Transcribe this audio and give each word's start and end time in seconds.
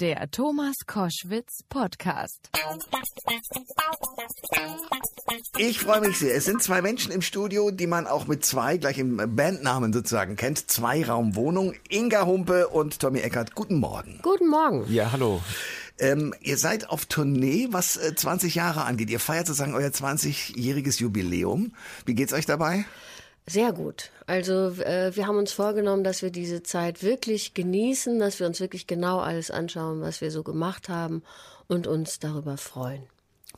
Der 0.00 0.30
Thomas 0.30 0.76
Koschwitz 0.86 1.64
Podcast. 1.68 2.50
Ich 5.58 5.80
freue 5.80 6.02
mich 6.02 6.20
sehr. 6.20 6.36
Es 6.36 6.44
sind 6.44 6.62
zwei 6.62 6.82
Menschen 6.82 7.10
im 7.10 7.20
Studio, 7.20 7.72
die 7.72 7.88
man 7.88 8.06
auch 8.06 8.28
mit 8.28 8.44
zwei, 8.44 8.76
gleich 8.76 8.98
im 8.98 9.16
Bandnamen 9.34 9.92
sozusagen 9.92 10.36
kennt. 10.36 10.70
Zweiraumwohnung. 10.70 11.74
Inga 11.88 12.26
Humpe 12.26 12.68
und 12.68 13.00
Tommy 13.00 13.18
Eckert. 13.18 13.56
Guten 13.56 13.80
Morgen. 13.80 14.20
Guten 14.22 14.48
Morgen. 14.48 14.86
Ja, 14.88 15.10
hallo. 15.10 15.42
Ähm, 15.98 16.32
ihr 16.42 16.58
seid 16.58 16.88
auf 16.90 17.06
Tournee, 17.06 17.66
was 17.72 17.96
äh, 17.96 18.14
20 18.14 18.54
Jahre 18.54 18.84
angeht. 18.84 19.10
Ihr 19.10 19.18
feiert 19.18 19.48
sozusagen 19.48 19.74
euer 19.74 19.90
20-jähriges 19.90 21.00
Jubiläum. 21.00 21.72
Wie 22.06 22.14
geht's 22.14 22.32
euch 22.32 22.46
dabei? 22.46 22.84
Sehr 23.48 23.72
gut. 23.72 24.10
Also 24.26 24.70
äh, 24.82 25.14
wir 25.16 25.26
haben 25.26 25.38
uns 25.38 25.52
vorgenommen, 25.52 26.04
dass 26.04 26.22
wir 26.22 26.30
diese 26.30 26.62
Zeit 26.62 27.02
wirklich 27.02 27.54
genießen, 27.54 28.18
dass 28.18 28.40
wir 28.40 28.46
uns 28.46 28.60
wirklich 28.60 28.86
genau 28.86 29.20
alles 29.20 29.50
anschauen, 29.50 30.00
was 30.00 30.20
wir 30.20 30.30
so 30.30 30.42
gemacht 30.42 30.88
haben 30.88 31.22
und 31.66 31.86
uns 31.86 32.18
darüber 32.18 32.56
freuen. 32.56 33.02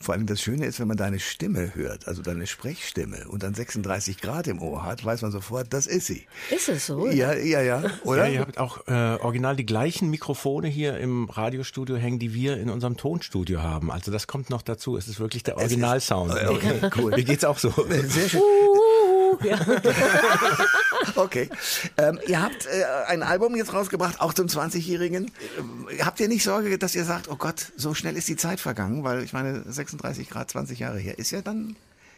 Vor 0.02 0.14
allem 0.14 0.24
das 0.24 0.40
Schöne 0.40 0.64
ist, 0.64 0.80
wenn 0.80 0.88
man 0.88 0.96
deine 0.96 1.18
Stimme 1.18 1.74
hört, 1.74 2.08
also 2.08 2.22
deine 2.22 2.46
Sprechstimme 2.46 3.28
und 3.28 3.42
dann 3.42 3.52
36 3.52 4.18
Grad 4.18 4.46
im 4.46 4.62
Ohr 4.62 4.82
hat, 4.82 5.04
weiß 5.04 5.20
man 5.20 5.30
sofort, 5.30 5.74
das 5.74 5.86
ist 5.86 6.06
sie. 6.06 6.26
Ist 6.50 6.70
es 6.70 6.86
so? 6.86 7.09
Ja, 7.09 7.34
ja, 7.34 7.60
ja. 7.60 7.82
Oder? 8.04 8.26
Ja, 8.26 8.32
ihr 8.32 8.40
habt 8.40 8.56
auch 8.56 8.86
äh, 8.86 9.18
original 9.20 9.56
die 9.56 9.66
gleichen 9.66 10.09
Mikrofone 10.09 10.68
hier 10.68 10.96
im 10.96 11.28
Radiostudio 11.28 11.96
hängen, 11.96 12.18
die 12.18 12.32
wir 12.32 12.56
in 12.56 12.70
unserem 12.70 12.96
Tonstudio 12.96 13.62
haben. 13.62 13.90
Also 13.90 14.10
das 14.10 14.26
kommt 14.26 14.48
noch 14.48 14.62
dazu. 14.62 14.96
Es 14.96 15.06
ist 15.06 15.20
wirklich 15.20 15.42
der 15.42 15.59
Originalsound. 15.59 16.30
Okay, 16.50 16.90
cool. 16.96 17.10
Mir 17.10 17.24
geht's 17.24 17.45
auch 17.45 17.59
so. 17.59 17.70
Sehr 17.88 18.28
schön. 18.28 18.40
Ja. 19.42 19.58
Okay. 21.16 21.48
Ähm, 21.96 22.20
ihr 22.28 22.42
habt 22.42 22.66
äh, 22.66 22.84
ein 23.08 23.22
Album 23.22 23.56
jetzt 23.56 23.72
rausgebracht, 23.72 24.20
auch 24.20 24.34
zum 24.34 24.46
20-Jährigen. 24.46 25.30
Ähm, 25.58 25.88
habt 26.02 26.20
ihr 26.20 26.28
nicht 26.28 26.44
Sorge, 26.44 26.78
dass 26.78 26.94
ihr 26.94 27.04
sagt, 27.04 27.28
oh 27.28 27.36
Gott, 27.36 27.72
so 27.76 27.95
schnell 27.95 28.16
ist 28.16 28.28
die 28.28 28.36
Zeit 28.36 28.60
vergangen? 28.60 29.02
Weil 29.02 29.22
ich 29.22 29.32
meine, 29.32 29.62
36 29.66 30.28
Grad, 30.28 30.50
20 30.50 30.78
Jahre 30.78 30.98
her, 30.98 31.18
ist 31.18 31.30
ja 31.30 31.40
dann 31.40 31.76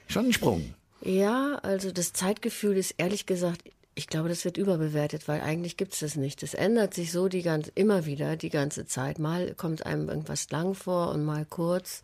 schon 0.08 0.26
ein 0.26 0.32
Sprung. 0.32 0.74
ja, 1.00 1.58
also 1.62 1.90
das 1.92 2.12
Zeitgefühl 2.12 2.76
ist 2.76 2.94
ehrlich 2.98 3.24
gesagt, 3.26 3.62
ich 3.94 4.06
glaube, 4.08 4.28
das 4.28 4.44
wird 4.44 4.56
überbewertet, 4.56 5.28
weil 5.28 5.40
eigentlich 5.42 5.76
gibt 5.76 5.92
es 5.94 6.00
das 6.00 6.16
nicht. 6.16 6.42
Das 6.42 6.54
ändert 6.54 6.94
sich 6.94 7.12
so 7.12 7.28
die 7.28 7.42
ganz, 7.42 7.70
immer 7.74 8.06
wieder 8.06 8.36
die 8.36 8.50
ganze 8.50 8.86
Zeit. 8.86 9.18
Mal 9.18 9.54
kommt 9.54 9.86
einem 9.86 10.08
irgendwas 10.08 10.50
lang 10.50 10.74
vor 10.74 11.10
und 11.10 11.24
mal 11.24 11.44
kurz. 11.44 12.02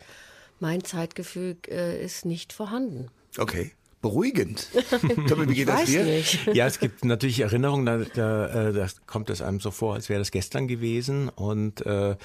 Mein 0.61 0.85
Zeitgefühl 0.85 1.57
äh, 1.69 2.03
ist 2.03 2.25
nicht 2.25 2.53
vorhanden. 2.53 3.09
Okay. 3.37 3.73
Beruhigend. 4.01 4.69
Tommy, 5.29 5.49
wie 5.49 5.55
geht 5.55 5.69
das 5.69 5.81
Weiß 5.81 5.87
dir? 5.87 6.05
nicht. 6.05 6.47
Ja, 6.55 6.67
es 6.67 6.79
gibt 6.79 7.05
natürlich 7.05 7.41
Erinnerungen, 7.41 7.85
da, 7.87 7.99
da, 7.99 8.69
äh, 8.69 8.73
da 8.73 8.87
kommt 9.07 9.29
es 9.31 9.43
einem 9.43 9.61
so 9.61 9.71
vor, 9.71 9.95
als 9.95 10.09
wäre 10.09 10.21
das 10.21 10.31
gestern 10.31 10.69
gewesen. 10.69 11.29
Und 11.29 11.85
äh, 11.85 12.17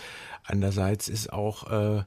andererseits 0.44 1.08
ist 1.10 1.34
auch 1.34 1.72
äh, 2.00 2.04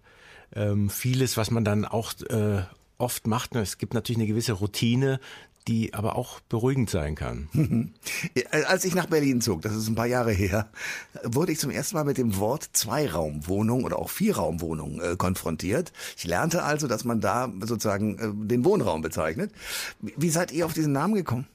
ähm, 0.54 0.88
vieles, 0.90 1.36
was 1.36 1.50
man 1.50 1.64
dann 1.64 1.84
auch 1.84 2.12
äh, 2.28 2.62
oft 2.98 3.26
macht. 3.26 3.54
ne, 3.54 3.60
Es 3.60 3.78
gibt 3.78 3.94
natürlich 3.94 4.18
eine 4.18 4.28
gewisse 4.28 4.52
Routine, 4.52 5.20
die 5.68 5.94
aber 5.94 6.16
auch 6.16 6.40
beruhigend 6.40 6.90
sein 6.90 7.14
kann. 7.14 7.48
Als 8.68 8.84
ich 8.84 8.94
nach 8.94 9.06
Berlin 9.06 9.40
zog, 9.40 9.62
das 9.62 9.74
ist 9.74 9.88
ein 9.88 9.94
paar 9.94 10.06
Jahre 10.06 10.32
her, 10.32 10.68
wurde 11.24 11.52
ich 11.52 11.58
zum 11.58 11.70
ersten 11.70 11.96
Mal 11.96 12.04
mit 12.04 12.18
dem 12.18 12.36
Wort 12.38 12.68
Zweiraumwohnung 12.72 13.84
oder 13.84 13.98
auch 13.98 14.10
Vierraumwohnung 14.10 15.00
äh, 15.00 15.16
konfrontiert. 15.16 15.92
Ich 16.16 16.24
lernte 16.24 16.62
also, 16.62 16.86
dass 16.86 17.04
man 17.04 17.20
da 17.20 17.52
sozusagen 17.60 18.18
äh, 18.18 18.46
den 18.48 18.64
Wohnraum 18.64 19.02
bezeichnet. 19.02 19.52
Wie 20.00 20.30
seid 20.30 20.52
ihr 20.52 20.66
auf 20.66 20.72
diesen 20.72 20.92
Namen 20.92 21.14
gekommen? 21.14 21.46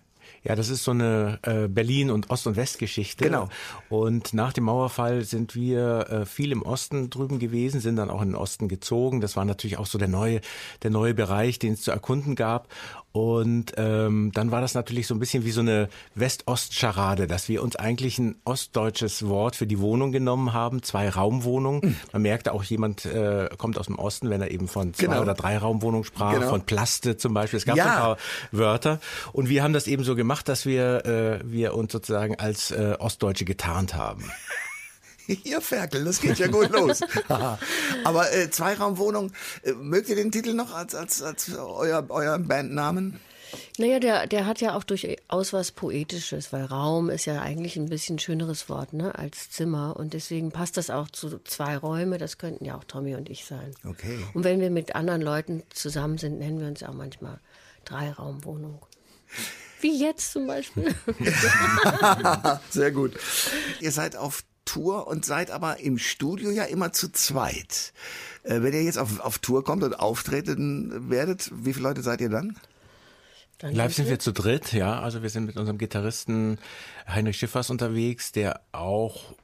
Ja, 0.43 0.55
das 0.55 0.69
ist 0.69 0.83
so 0.83 0.91
eine 0.91 1.39
äh, 1.43 1.67
Berlin- 1.67 2.09
und 2.09 2.31
Ost- 2.31 2.47
und 2.47 2.55
Westgeschichte. 2.55 3.25
Genau. 3.25 3.49
Und 3.89 4.33
nach 4.33 4.53
dem 4.53 4.63
Mauerfall 4.63 5.23
sind 5.23 5.53
wir 5.53 6.09
äh, 6.09 6.25
viel 6.25 6.51
im 6.51 6.63
Osten 6.63 7.11
drüben 7.11 7.37
gewesen, 7.37 7.79
sind 7.79 7.95
dann 7.97 8.09
auch 8.09 8.23
in 8.23 8.29
den 8.29 8.35
Osten 8.35 8.67
gezogen. 8.67 9.21
Das 9.21 9.35
war 9.35 9.45
natürlich 9.45 9.77
auch 9.77 9.85
so 9.85 9.99
der 9.99 10.07
neue, 10.07 10.41
der 10.81 10.89
neue 10.89 11.13
Bereich, 11.13 11.59
den 11.59 11.73
es 11.73 11.83
zu 11.83 11.91
erkunden 11.91 12.33
gab. 12.33 12.69
Und 13.13 13.73
ähm, 13.75 14.31
dann 14.33 14.51
war 14.51 14.61
das 14.61 14.73
natürlich 14.73 15.05
so 15.07 15.13
ein 15.13 15.19
bisschen 15.19 15.43
wie 15.43 15.51
so 15.51 15.59
eine 15.59 15.89
West-Ost-Scharade, 16.15 17.27
dass 17.27 17.49
wir 17.49 17.61
uns 17.61 17.75
eigentlich 17.75 18.17
ein 18.19 18.35
ostdeutsches 18.45 19.27
Wort 19.27 19.55
für 19.57 19.67
die 19.67 19.79
Wohnung 19.79 20.11
genommen 20.13 20.53
haben, 20.53 20.81
zwei 20.81 21.09
Raumwohnungen. 21.09 21.97
Man 22.13 22.21
merkte 22.21 22.53
auch, 22.53 22.63
jemand 22.63 23.05
äh, 23.05 23.49
kommt 23.57 23.77
aus 23.77 23.87
dem 23.87 23.99
Osten, 23.99 24.29
wenn 24.29 24.41
er 24.41 24.51
eben 24.51 24.67
von 24.69 24.93
zwei 24.93 25.07
Genau. 25.07 25.21
oder 25.21 25.33
drei 25.33 25.57
Raumwohnungen 25.57 26.05
sprach, 26.05 26.33
Genau. 26.33 26.49
von 26.49 26.61
Plaste 26.61 27.17
zum 27.17 27.33
Beispiel. 27.33 27.57
Es 27.57 27.65
gab 27.65 27.75
Ja. 27.75 27.83
so 27.83 27.89
ein 27.89 27.97
paar 27.97 28.17
Wörter. 28.51 28.99
Und 29.33 29.49
wir 29.49 29.61
haben 29.63 29.73
das 29.73 29.87
eben 29.87 30.03
so 30.05 30.15
gemacht, 30.15 30.47
dass 30.47 30.65
wir, 30.65 31.05
äh, 31.05 31.39
wir 31.43 31.75
uns 31.75 31.91
sozusagen 31.91 32.35
als 32.39 32.71
äh, 32.71 32.95
Ostdeutsche 32.97 33.43
getarnt 33.45 33.93
haben. 33.95 34.23
Ihr 35.43 35.61
Ferkel, 35.61 36.03
das 36.05 36.21
geht 36.21 36.39
ja 36.39 36.47
gut 36.47 36.69
los. 36.71 37.01
Aber 38.03 38.33
äh, 38.33 38.49
Zweiraumwohnung, 38.49 39.31
äh, 39.63 39.73
mögt 39.73 40.09
ihr 40.09 40.15
den 40.15 40.31
Titel 40.31 40.53
noch 40.53 40.73
als, 40.73 40.95
als, 40.95 41.21
als 41.21 41.55
euer, 41.55 42.05
euer 42.09 42.39
Bandnamen? 42.39 43.19
Naja, 43.77 43.99
der, 43.99 44.27
der 44.27 44.45
hat 44.45 44.61
ja 44.61 44.75
auch 44.75 44.83
durchaus 44.83 45.51
was 45.51 45.71
Poetisches, 45.71 46.53
weil 46.53 46.65
Raum 46.65 47.09
ist 47.09 47.25
ja 47.25 47.41
eigentlich 47.41 47.75
ein 47.75 47.89
bisschen 47.89 48.17
schöneres 48.17 48.69
Wort 48.69 48.93
ne, 48.93 49.13
als 49.15 49.49
Zimmer. 49.49 49.97
Und 49.97 50.13
deswegen 50.13 50.51
passt 50.51 50.77
das 50.77 50.89
auch 50.89 51.09
zu 51.09 51.39
zwei 51.43 51.75
Räume. 51.75 52.17
Das 52.17 52.37
könnten 52.37 52.63
ja 52.63 52.77
auch 52.77 52.85
Tommy 52.85 53.15
und 53.15 53.29
ich 53.29 53.43
sein. 53.43 53.73
Okay. 53.85 54.19
Und 54.33 54.45
wenn 54.45 54.61
wir 54.61 54.69
mit 54.69 54.95
anderen 54.95 55.21
Leuten 55.21 55.63
zusammen 55.69 56.17
sind, 56.17 56.39
nennen 56.39 56.61
wir 56.61 56.67
uns 56.67 56.81
auch 56.83 56.93
manchmal 56.93 57.39
Dreiraumwohnung. 57.83 58.85
Wie 59.81 59.99
jetzt 59.99 60.31
zum 60.31 60.47
Beispiel. 60.47 60.93
Sehr 62.69 62.91
gut. 62.91 63.17
Ihr 63.79 63.91
seid 63.91 64.15
auf 64.15 64.43
Tour 64.71 65.07
und 65.07 65.25
seid 65.25 65.51
aber 65.51 65.81
im 65.81 65.97
Studio 65.97 66.49
ja 66.49 66.63
immer 66.63 66.93
zu 66.93 67.11
zweit. 67.11 67.91
Äh, 68.43 68.61
wenn 68.61 68.73
ihr 68.73 68.83
jetzt 68.83 68.97
auf, 68.97 69.19
auf 69.19 69.39
Tour 69.39 69.65
kommt 69.65 69.83
und 69.83 69.99
auftreten 69.99 71.09
werdet, 71.09 71.51
wie 71.53 71.73
viele 71.73 71.89
Leute 71.89 72.01
seid 72.01 72.21
ihr 72.21 72.29
dann? 72.29 72.57
Dann 73.57 73.75
Live 73.75 73.93
sind 73.93 74.07
wir 74.07 74.17
zu 74.17 74.31
dritt, 74.31 74.71
ja. 74.71 75.01
Also 75.01 75.23
wir 75.23 75.29
sind 75.29 75.45
mit 75.45 75.57
unserem 75.57 75.77
Gitarristen 75.77 76.57
Heinrich 77.05 77.37
Schiffers 77.37 77.69
unterwegs, 77.69 78.31
der 78.31 78.61
auch 78.71 79.35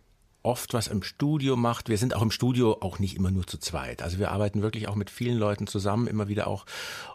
oft 0.47 0.73
was 0.73 0.87
im 0.87 1.03
Studio 1.03 1.57
macht. 1.57 1.89
Wir 1.89 1.97
sind 1.97 2.15
auch 2.15 2.21
im 2.21 2.31
Studio 2.31 2.77
auch 2.79 2.99
nicht 2.99 3.17
immer 3.17 3.31
nur 3.31 3.45
zu 3.45 3.57
zweit. 3.57 4.01
Also 4.01 4.17
wir 4.17 4.31
arbeiten 4.31 4.61
wirklich 4.61 4.87
auch 4.87 4.95
mit 4.95 5.09
vielen 5.09 5.37
Leuten 5.37 5.67
zusammen, 5.67 6.07
immer 6.07 6.29
wieder 6.29 6.47
auch, 6.47 6.65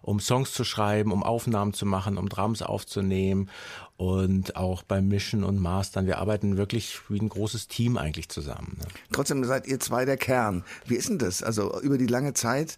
um 0.03 0.20
Songs 0.20 0.53
zu 0.53 0.65
schreiben, 0.65 1.12
um 1.12 1.22
Aufnahmen 1.22 1.72
zu 1.72 1.87
machen, 1.87 2.19
um 2.19 2.28
Drums 2.28 2.60
aufzunehmen 2.60 3.48
und 3.97 4.54
auch 4.56 4.82
beim 4.82 5.09
Mischen 5.09 5.44
und 5.44 5.59
Mastern. 5.59 6.06
Wir 6.06 6.19
arbeiten 6.19 6.59
wirklich 6.59 7.00
wie 7.09 7.20
ein 7.20 7.31
großes 7.31 7.69
Team 7.69 7.97
eigentlich 7.97 8.28
zusammen. 8.28 8.76
Ne? 8.78 8.87
Trotzdem 9.12 9.43
seid 9.44 9.66
ihr 9.66 9.81
zwei 9.81 10.04
der 10.04 10.19
Kern. 10.19 10.62
Wie 10.84 10.97
ist 10.97 11.09
denn 11.09 11.19
das? 11.19 11.43
Also 11.43 11.81
über 11.81 11.97
die 11.97 12.09
lange 12.09 12.34
Zeit, 12.34 12.76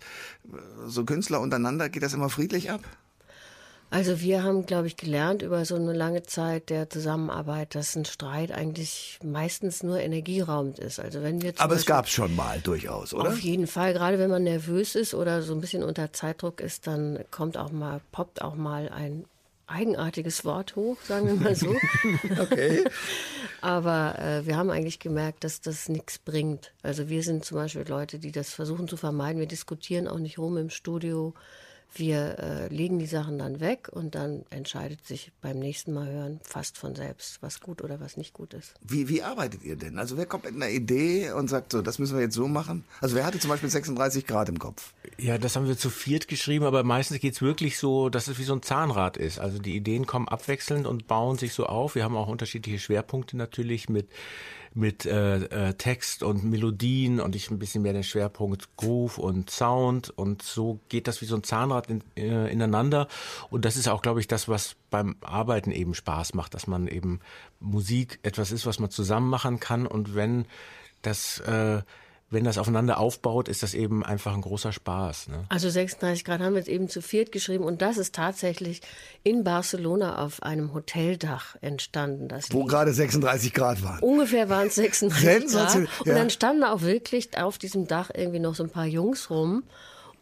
äh, 0.52 0.56
so 0.86 1.04
Künstler 1.04 1.40
untereinander, 1.40 1.88
geht 1.88 2.04
das 2.04 2.14
immer 2.14 2.30
friedlich 2.30 2.70
ab? 2.70 2.80
Also 3.90 4.20
wir 4.20 4.42
haben, 4.42 4.66
glaube 4.66 4.88
ich, 4.88 4.96
gelernt 4.96 5.42
über 5.42 5.64
so 5.64 5.76
eine 5.76 5.92
lange 5.92 6.24
Zeit 6.24 6.68
der 6.68 6.90
Zusammenarbeit, 6.90 7.76
dass 7.76 7.94
ein 7.94 8.04
Streit 8.04 8.50
eigentlich 8.50 9.20
meistens 9.22 9.84
nur 9.84 10.00
energieraubend 10.00 10.80
ist. 10.80 10.98
Also 10.98 11.22
wenn 11.22 11.42
wir 11.42 11.50
Aber 11.58 11.74
es 11.74 11.80
Beispiel- 11.82 11.94
gab 11.94 12.08
schon 12.08 12.34
mal 12.34 12.58
durchaus, 12.60 13.14
oder? 13.14 13.28
Auf 13.30 13.38
jeden 13.38 13.68
Fall, 13.68 13.92
gerade 13.92 14.18
wenn 14.18 14.30
man 14.30 14.42
nervös 14.42 14.96
ist 14.96 15.14
oder 15.14 15.42
so 15.42 15.54
ein 15.54 15.60
bisschen 15.60 15.84
unter 15.84 16.12
Zeitdruck 16.12 16.60
ist, 16.60 16.88
dann 16.88 17.20
kommt 17.30 17.56
auch 17.56 17.70
mal, 17.70 18.00
poppt 18.10 18.42
auch 18.42 18.56
mal 18.56 18.88
ein 18.88 19.26
eigenartiges 19.68 20.44
Wort 20.44 20.74
hoch, 20.76 20.96
sagen 21.06 21.26
wir 21.28 21.34
mal 21.36 21.54
so. 21.54 21.74
Okay. 22.42 22.84
Aber 23.60 24.18
äh, 24.18 24.44
wir 24.44 24.56
haben 24.56 24.68
eigentlich 24.70 24.98
gemerkt, 24.98 25.42
dass 25.44 25.60
das 25.62 25.88
nichts 25.88 26.18
bringt. 26.18 26.72
Also 26.82 27.08
wir 27.08 27.22
sind 27.22 27.44
zum 27.46 27.56
Beispiel 27.58 27.84
Leute, 27.88 28.18
die 28.18 28.32
das 28.32 28.52
versuchen 28.52 28.88
zu 28.88 28.96
vermeiden. 28.98 29.38
Wir 29.40 29.46
diskutieren 29.46 30.06
auch 30.08 30.18
nicht 30.18 30.36
rum 30.38 30.58
im 30.58 30.68
Studio. 30.68 31.32
Wir 31.94 32.38
äh, 32.38 32.74
legen 32.74 32.98
die 32.98 33.06
Sachen 33.06 33.38
dann 33.38 33.60
weg 33.60 33.88
und 33.90 34.14
dann 34.14 34.44
entscheidet 34.50 35.06
sich 35.06 35.32
beim 35.40 35.58
nächsten 35.58 35.92
Mal 35.92 36.10
hören 36.10 36.40
fast 36.42 36.76
von 36.76 36.94
selbst, 36.94 37.40
was 37.40 37.60
gut 37.60 37.82
oder 37.82 38.00
was 38.00 38.16
nicht 38.16 38.32
gut 38.32 38.52
ist. 38.54 38.74
Wie, 38.82 39.08
wie 39.08 39.22
arbeitet 39.22 39.62
ihr 39.62 39.76
denn? 39.76 39.98
Also 39.98 40.16
wer 40.16 40.26
kommt 40.26 40.44
mit 40.44 40.54
einer 40.54 40.70
Idee 40.70 41.30
und 41.30 41.48
sagt 41.48 41.72
so, 41.72 41.82
das 41.82 41.98
müssen 41.98 42.16
wir 42.16 42.22
jetzt 42.22 42.34
so 42.34 42.48
machen? 42.48 42.84
Also 43.00 43.14
wer 43.14 43.24
hatte 43.24 43.38
zum 43.38 43.50
Beispiel 43.50 43.70
36 43.70 44.26
Grad 44.26 44.48
im 44.48 44.58
Kopf? 44.58 44.92
Ja, 45.18 45.38
das 45.38 45.54
haben 45.54 45.68
wir 45.68 45.78
zu 45.78 45.90
viert 45.90 46.26
geschrieben, 46.26 46.64
aber 46.64 46.82
meistens 46.82 47.20
geht's 47.20 47.40
wirklich 47.40 47.78
so, 47.78 48.08
dass 48.08 48.26
es 48.26 48.38
wie 48.38 48.44
so 48.44 48.54
ein 48.54 48.62
Zahnrad 48.62 49.16
ist. 49.16 49.38
Also 49.38 49.58
die 49.58 49.76
Ideen 49.76 50.06
kommen 50.06 50.28
abwechselnd 50.28 50.86
und 50.86 51.06
bauen 51.06 51.38
sich 51.38 51.52
so 51.52 51.66
auf. 51.66 51.94
Wir 51.94 52.02
haben 52.02 52.16
auch 52.16 52.28
unterschiedliche 52.28 52.80
Schwerpunkte 52.80 53.36
natürlich 53.36 53.88
mit 53.88 54.08
mit 54.74 55.06
äh, 55.06 55.68
äh, 55.68 55.74
Text 55.74 56.24
und 56.24 56.44
Melodien 56.44 57.20
und 57.20 57.36
ich 57.36 57.50
ein 57.50 57.60
bisschen 57.60 57.82
mehr 57.82 57.92
den 57.92 58.02
Schwerpunkt 58.02 58.76
Groove 58.76 59.18
und 59.18 59.48
Sound. 59.48 60.10
Und 60.10 60.42
so 60.42 60.80
geht 60.88 61.06
das 61.06 61.20
wie 61.20 61.26
so 61.26 61.36
ein 61.36 61.44
Zahnrad 61.44 61.88
in, 61.88 62.02
äh, 62.16 62.50
ineinander. 62.50 63.06
Und 63.50 63.64
das 63.64 63.76
ist 63.76 63.88
auch, 63.88 64.02
glaube 64.02 64.18
ich, 64.18 64.26
das, 64.26 64.48
was 64.48 64.74
beim 64.90 65.16
Arbeiten 65.22 65.70
eben 65.70 65.94
Spaß 65.94 66.34
macht, 66.34 66.54
dass 66.54 66.66
man 66.66 66.88
eben 66.88 67.20
Musik 67.60 68.18
etwas 68.24 68.50
ist, 68.50 68.66
was 68.66 68.80
man 68.80 68.90
zusammen 68.90 69.30
machen 69.30 69.60
kann. 69.60 69.86
Und 69.86 70.16
wenn 70.16 70.46
das 71.02 71.38
äh, 71.40 71.82
wenn 72.34 72.44
das 72.44 72.58
aufeinander 72.58 72.98
aufbaut, 72.98 73.48
ist 73.48 73.62
das 73.62 73.72
eben 73.72 74.04
einfach 74.04 74.34
ein 74.34 74.42
großer 74.42 74.72
Spaß. 74.72 75.28
Ne? 75.28 75.44
Also 75.48 75.70
36 75.70 76.24
Grad 76.24 76.40
haben 76.40 76.52
wir 76.52 76.58
jetzt 76.58 76.68
eben 76.68 76.88
zu 76.88 77.00
viert 77.00 77.32
geschrieben 77.32 77.64
und 77.64 77.80
das 77.80 77.96
ist 77.96 78.14
tatsächlich 78.14 78.82
in 79.22 79.44
Barcelona 79.44 80.22
auf 80.22 80.42
einem 80.42 80.74
Hoteldach 80.74 81.56
entstanden. 81.62 82.28
Das 82.28 82.52
Wo 82.52 82.60
Lied. 82.60 82.68
gerade 82.68 82.92
36 82.92 83.54
Grad 83.54 83.82
waren. 83.82 84.00
Ungefähr 84.00 84.50
waren 84.50 84.66
es 84.66 84.74
36 84.74 85.52
Grad. 85.52 85.74
Und 85.76 85.88
ja. 86.04 86.14
dann 86.14 86.28
standen 86.28 86.64
auch 86.64 86.82
wirklich 86.82 87.38
auf 87.38 87.56
diesem 87.56 87.86
Dach 87.86 88.10
irgendwie 88.14 88.40
noch 88.40 88.54
so 88.54 88.64
ein 88.64 88.70
paar 88.70 88.86
Jungs 88.86 89.30
rum. 89.30 89.62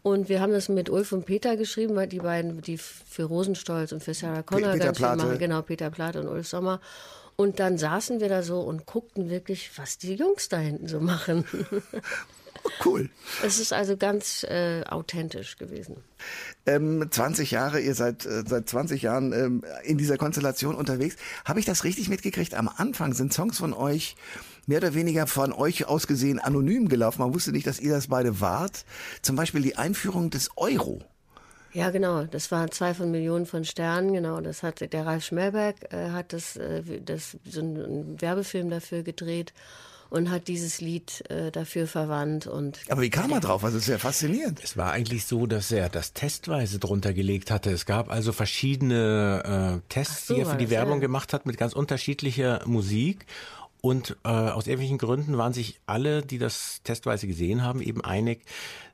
Und 0.02 0.28
wir 0.28 0.40
haben 0.40 0.52
das 0.52 0.68
mit 0.68 0.90
Ulf 0.90 1.12
und 1.12 1.26
Peter 1.26 1.56
geschrieben, 1.56 1.94
weil 1.94 2.08
die 2.08 2.18
beiden, 2.18 2.60
die 2.60 2.76
für 2.76 3.24
Rosenstolz 3.24 3.92
und 3.92 4.02
für 4.02 4.14
Sarah 4.14 4.42
Connor 4.42 4.72
Peter 4.72 4.84
ganz 4.86 4.98
viel 4.98 5.06
Plate. 5.06 5.24
machen. 5.24 5.38
Genau, 5.38 5.62
Peter 5.62 5.90
Platte 5.90 6.20
und 6.20 6.28
Ulf 6.28 6.48
Sommer. 6.48 6.80
Und 7.36 7.60
dann 7.60 7.78
saßen 7.78 8.20
wir 8.20 8.28
da 8.28 8.42
so 8.42 8.60
und 8.60 8.86
guckten 8.86 9.30
wirklich, 9.30 9.70
was 9.76 9.98
die 9.98 10.14
Jungs 10.14 10.48
da 10.48 10.58
hinten 10.58 10.88
so 10.88 11.00
machen. 11.00 11.44
Cool. 12.84 13.10
Es 13.44 13.58
ist 13.58 13.72
also 13.72 13.96
ganz 13.96 14.44
äh, 14.44 14.84
authentisch 14.84 15.56
gewesen. 15.56 15.96
Ähm, 16.66 17.06
20 17.10 17.50
Jahre, 17.50 17.80
ihr 17.80 17.94
seid 17.94 18.24
äh, 18.24 18.44
seit 18.46 18.68
20 18.68 19.02
Jahren 19.02 19.32
ähm, 19.32 19.64
in 19.84 19.98
dieser 19.98 20.16
Konstellation 20.16 20.74
unterwegs. 20.74 21.16
Habe 21.44 21.60
ich 21.60 21.66
das 21.66 21.84
richtig 21.84 22.08
mitgekriegt? 22.08 22.54
Am 22.54 22.68
Anfang 22.68 23.14
sind 23.14 23.32
Songs 23.32 23.58
von 23.58 23.72
euch 23.72 24.16
mehr 24.66 24.78
oder 24.78 24.94
weniger 24.94 25.26
von 25.26 25.52
euch 25.52 25.86
aus 25.86 26.06
gesehen 26.06 26.38
anonym 26.38 26.88
gelaufen. 26.88 27.20
Man 27.20 27.34
wusste 27.34 27.52
nicht, 27.52 27.66
dass 27.66 27.80
ihr 27.80 27.92
das 27.92 28.08
beide 28.08 28.40
wart. 28.40 28.84
Zum 29.22 29.36
Beispiel 29.36 29.62
die 29.62 29.76
Einführung 29.76 30.30
des 30.30 30.50
Euro. 30.56 31.02
Ja, 31.72 31.90
genau. 31.90 32.24
Das 32.24 32.50
war 32.50 32.70
zwei 32.70 32.94
von 32.94 33.10
Millionen 33.10 33.46
von 33.46 33.64
Sternen. 33.64 34.12
Genau, 34.12 34.40
das 34.40 34.62
hat 34.62 34.80
der 34.92 35.06
Ralf 35.06 35.24
Schmelberg 35.24 35.92
äh, 35.92 36.10
hat 36.10 36.32
das, 36.32 36.56
äh, 36.56 36.82
das 37.00 37.36
so 37.44 37.60
einen 37.60 38.20
Werbefilm 38.20 38.68
dafür 38.70 39.02
gedreht 39.02 39.52
und 40.12 40.30
hat 40.30 40.46
dieses 40.46 40.82
Lied 40.82 41.24
äh, 41.30 41.50
dafür 41.50 41.86
verwandt 41.86 42.46
und 42.46 42.80
Aber 42.90 43.00
wie 43.00 43.08
kam 43.08 43.32
er 43.32 43.40
drauf? 43.40 43.64
Also, 43.64 43.78
ist 43.78 43.88
ja 43.88 43.96
faszinierend. 43.96 44.60
Es 44.62 44.76
war 44.76 44.92
eigentlich 44.92 45.24
so, 45.24 45.46
dass 45.46 45.72
er 45.72 45.88
das 45.88 46.12
testweise 46.12 46.78
drunter 46.78 47.14
gelegt 47.14 47.50
hatte. 47.50 47.70
Es 47.70 47.86
gab 47.86 48.10
also 48.10 48.32
verschiedene 48.32 49.80
äh, 49.82 49.88
Tests, 49.88 50.26
so 50.26 50.34
die 50.34 50.40
er 50.40 50.46
für 50.46 50.58
die 50.58 50.68
Werbung 50.68 50.96
ja. 50.96 51.00
gemacht 51.00 51.32
hat 51.32 51.46
mit 51.46 51.56
ganz 51.56 51.72
unterschiedlicher 51.72 52.60
Musik. 52.66 53.24
Und 53.84 54.16
äh, 54.22 54.28
aus 54.28 54.68
irgendwelchen 54.68 54.98
Gründen 54.98 55.38
waren 55.38 55.52
sich 55.52 55.80
alle, 55.86 56.22
die 56.22 56.38
das 56.38 56.82
testweise 56.84 57.26
gesehen 57.26 57.64
haben, 57.64 57.82
eben 57.82 58.00
einig, 58.00 58.44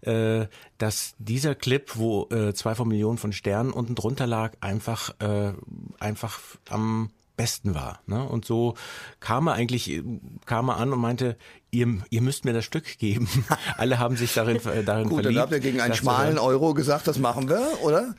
äh, 0.00 0.46
dass 0.78 1.14
dieser 1.18 1.54
Clip, 1.54 1.92
wo 1.96 2.26
äh, 2.30 2.54
zwei 2.54 2.74
von 2.74 2.88
Millionen 2.88 3.18
von 3.18 3.34
Sternen 3.34 3.70
unten 3.70 3.94
drunter 3.94 4.26
lag, 4.26 4.54
einfach 4.60 5.14
äh, 5.20 5.52
einfach 6.00 6.40
am 6.70 7.10
besten 7.38 7.74
war. 7.74 8.00
Ne? 8.06 8.22
Und 8.22 8.44
so 8.44 8.74
kam 9.20 9.46
er 9.46 9.54
eigentlich, 9.54 10.02
kam 10.44 10.68
er 10.68 10.76
an 10.76 10.92
und 10.92 11.00
meinte, 11.00 11.36
ihr, 11.70 11.86
ihr 12.10 12.20
müsst 12.20 12.44
mir 12.44 12.52
das 12.52 12.64
Stück 12.64 12.98
geben. 12.98 13.28
Alle 13.78 13.98
haben 13.98 14.16
sich 14.16 14.34
darin, 14.34 14.56
äh, 14.66 14.82
darin 14.82 15.08
Gut, 15.08 15.22
verliebt. 15.22 15.36
dann 15.36 15.42
habt 15.42 15.52
ihr 15.52 15.60
gegen 15.60 15.80
einen 15.80 15.90
das 15.90 15.98
schmalen. 15.98 16.36
Euro 16.38 16.74
gesagt, 16.74 17.06
das 17.06 17.18
machen 17.18 17.48
wir, 17.48 17.64
oder? 17.82 18.14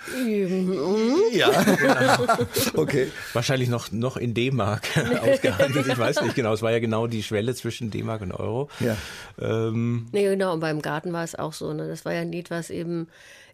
Ja. 1.33 1.49
okay. 2.75 3.11
Wahrscheinlich 3.33 3.69
noch, 3.69 3.91
noch 3.91 4.17
in 4.17 4.33
D-Mark 4.33 4.87
ausgehandelt. 5.21 5.87
Ich 5.87 5.97
weiß 5.97 6.21
nicht 6.21 6.35
genau. 6.35 6.53
Es 6.53 6.61
war 6.61 6.71
ja 6.71 6.79
genau 6.79 7.05
die 7.07 7.21
Schwelle 7.21 7.53
zwischen 7.53 7.91
D-Mark 7.91 8.21
und 8.21 8.31
Euro. 8.31 8.69
Ja. 8.79 8.95
Ähm, 9.39 10.07
Nee, 10.13 10.23
genau, 10.23 10.53
und 10.53 10.61
beim 10.61 10.81
Garten 10.81 11.11
war 11.13 11.25
es 11.25 11.35
auch 11.35 11.53
so. 11.53 11.73
Ne? 11.73 11.87
Das 11.89 12.05
war 12.05 12.13
ja 12.13 12.21
ein 12.21 12.31
Lied, 12.31 12.49
was 12.49 12.69
eben 12.69 13.07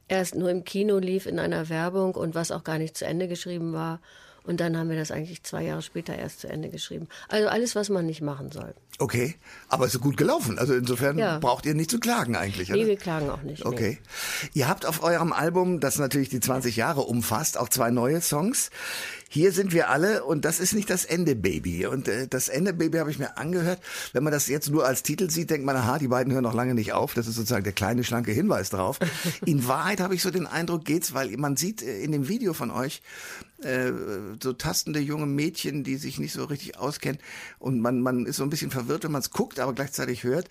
erst 0.07 0.35
nur 0.35 0.51
im 0.51 0.63
Kino 0.63 0.99
lief 0.99 1.25
in 1.25 1.39
einer 1.39 1.69
Werbung 1.69 2.13
und 2.13 2.35
was 2.35 2.51
auch 2.51 2.63
gar 2.63 2.77
nicht 2.77 2.95
zu 2.95 3.05
Ende 3.05 3.27
geschrieben 3.27 3.73
war. 3.73 3.99
Und 4.45 4.59
dann 4.59 4.77
haben 4.77 4.89
wir 4.89 4.97
das 4.97 5.11
eigentlich 5.11 5.43
zwei 5.43 5.63
Jahre 5.63 5.81
später 5.81 6.15
erst 6.15 6.41
zu 6.41 6.47
Ende 6.47 6.69
geschrieben. 6.69 7.07
Also 7.29 7.47
alles, 7.47 7.75
was 7.75 7.89
man 7.89 8.05
nicht 8.05 8.21
machen 8.21 8.51
soll. 8.51 8.73
Okay. 8.99 9.35
Aber 9.69 9.85
es 9.85 9.95
ist 9.95 10.01
gut 10.01 10.17
gelaufen. 10.17 10.57
Also 10.59 10.73
insofern 10.75 11.17
Ja. 11.17 11.39
braucht 11.39 11.65
ihr 11.65 11.73
nicht 11.73 11.89
zu 11.91 11.99
klagen 11.99 12.35
eigentlich, 12.35 12.69
oder? 12.71 12.79
Nee, 12.79 12.87
wir 12.87 12.97
klagen 12.97 13.29
auch 13.29 13.41
nicht. 13.41 13.63
nee. 13.65 13.69
Okay. 13.69 13.97
Ihr 14.53 14.67
habt 14.67 14.85
auf 14.85 15.03
eurem 15.03 15.33
Album, 15.33 15.79
das 15.79 15.97
natürlich 15.99 16.29
die 16.29 16.39
20 16.39 16.75
Jahre 16.75 17.01
umfasst, 17.01 17.57
auch 17.57 17.69
zwei 17.69 17.89
neue 17.91 18.21
Songs. 18.21 18.69
Hier 19.29 19.51
sind 19.51 19.73
wir 19.73 19.89
alle 19.89 20.23
und 20.23 20.45
das 20.45 20.59
ist 20.59 20.73
nicht 20.73 20.89
das 20.89 21.05
Ende 21.05 21.35
Baby. 21.35 21.85
Und 21.87 22.07
äh, 22.07 22.27
das 22.27 22.47
Ende 22.47 22.73
Baby 22.73 22.99
habe 22.99 23.11
ich 23.11 23.19
mir 23.19 23.37
angehört. 23.37 23.81
Wenn 24.13 24.23
man 24.23 24.31
das 24.31 24.47
jetzt 24.47 24.69
nur 24.69 24.85
als 24.85 25.03
Titel 25.03 25.29
sieht, 25.29 25.49
denkt 25.49 25.65
man, 25.65 25.75
aha, 25.75 25.97
die 25.97 26.07
beiden 26.07 26.31
hören 26.31 26.43
noch 26.43 26.53
lange 26.53 26.73
nicht 26.73 26.93
auf. 26.93 27.13
Das 27.13 27.27
ist 27.27 27.35
sozusagen 27.35 27.63
der 27.63 27.73
kleine, 27.73 28.03
schlanke 28.03 28.31
Hinweis 28.31 28.69
drauf. 28.69 28.99
In 29.45 29.67
Wahrheit 29.67 29.99
habe 29.99 30.15
ich 30.15 30.21
so 30.21 30.31
den 30.31 30.47
Eindruck, 30.47 30.85
geht's, 30.85 31.13
weil 31.13 31.35
man 31.37 31.57
sieht 31.57 31.81
äh, 31.81 31.99
in 31.99 32.11
dem 32.11 32.27
Video 32.27 32.53
von 32.53 32.71
euch, 32.71 33.01
äh, 33.63 33.91
so 34.41 34.53
tastende 34.53 34.99
junge 34.99 35.25
Mädchen, 35.25 35.83
die 35.83 35.95
sich 35.95 36.19
nicht 36.19 36.33
so 36.33 36.43
richtig 36.45 36.77
auskennen 36.77 37.19
und 37.57 37.79
man, 37.79 38.01
man 38.01 38.25
ist 38.25 38.37
so 38.37 38.43
ein 38.43 38.49
bisschen 38.49 38.71
verwirrt, 38.71 39.03
wenn 39.03 39.11
man 39.11 39.21
es 39.21 39.31
guckt, 39.31 39.59
aber 39.59 39.73
gleichzeitig 39.73 40.23
hört. 40.23 40.49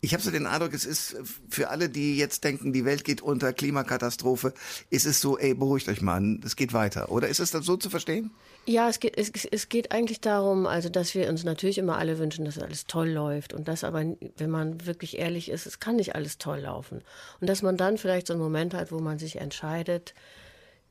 Ich 0.00 0.12
habe 0.12 0.22
so 0.22 0.30
den 0.30 0.46
Eindruck, 0.46 0.74
es 0.74 0.84
ist 0.84 1.16
für 1.48 1.70
alle, 1.70 1.88
die 1.88 2.16
jetzt 2.16 2.44
denken, 2.44 2.72
die 2.72 2.84
Welt 2.84 3.04
geht 3.04 3.20
unter, 3.20 3.52
Klimakatastrophe, 3.52 4.54
ist 4.90 5.06
es 5.06 5.20
so, 5.20 5.36
ey, 5.38 5.54
beruhigt 5.54 5.88
euch 5.88 6.00
mal, 6.02 6.38
es 6.44 6.54
geht 6.54 6.72
weiter. 6.72 7.10
Oder 7.10 7.28
ist 7.28 7.40
es 7.40 7.50
dann 7.50 7.62
so 7.62 7.76
zu 7.76 7.90
verstehen? 7.90 8.30
Ja, 8.64 8.88
es 8.88 9.00
geht, 9.00 9.18
es, 9.18 9.32
es 9.44 9.68
geht 9.68 9.90
eigentlich 9.90 10.20
darum, 10.20 10.66
also 10.66 10.88
dass 10.88 11.14
wir 11.14 11.28
uns 11.28 11.42
natürlich 11.42 11.78
immer 11.78 11.98
alle 11.98 12.18
wünschen, 12.18 12.44
dass 12.44 12.58
alles 12.58 12.86
toll 12.86 13.08
läuft 13.08 13.54
und 13.54 13.66
das 13.66 13.82
aber, 13.82 14.04
wenn 14.36 14.50
man 14.50 14.86
wirklich 14.86 15.18
ehrlich 15.18 15.50
ist, 15.50 15.66
es 15.66 15.80
kann 15.80 15.96
nicht 15.96 16.14
alles 16.14 16.38
toll 16.38 16.60
laufen. 16.60 17.02
Und 17.40 17.48
dass 17.48 17.62
man 17.62 17.76
dann 17.76 17.98
vielleicht 17.98 18.28
so 18.28 18.34
einen 18.34 18.42
Moment 18.42 18.74
hat, 18.74 18.92
wo 18.92 19.00
man 19.00 19.18
sich 19.18 19.36
entscheidet, 19.36 20.14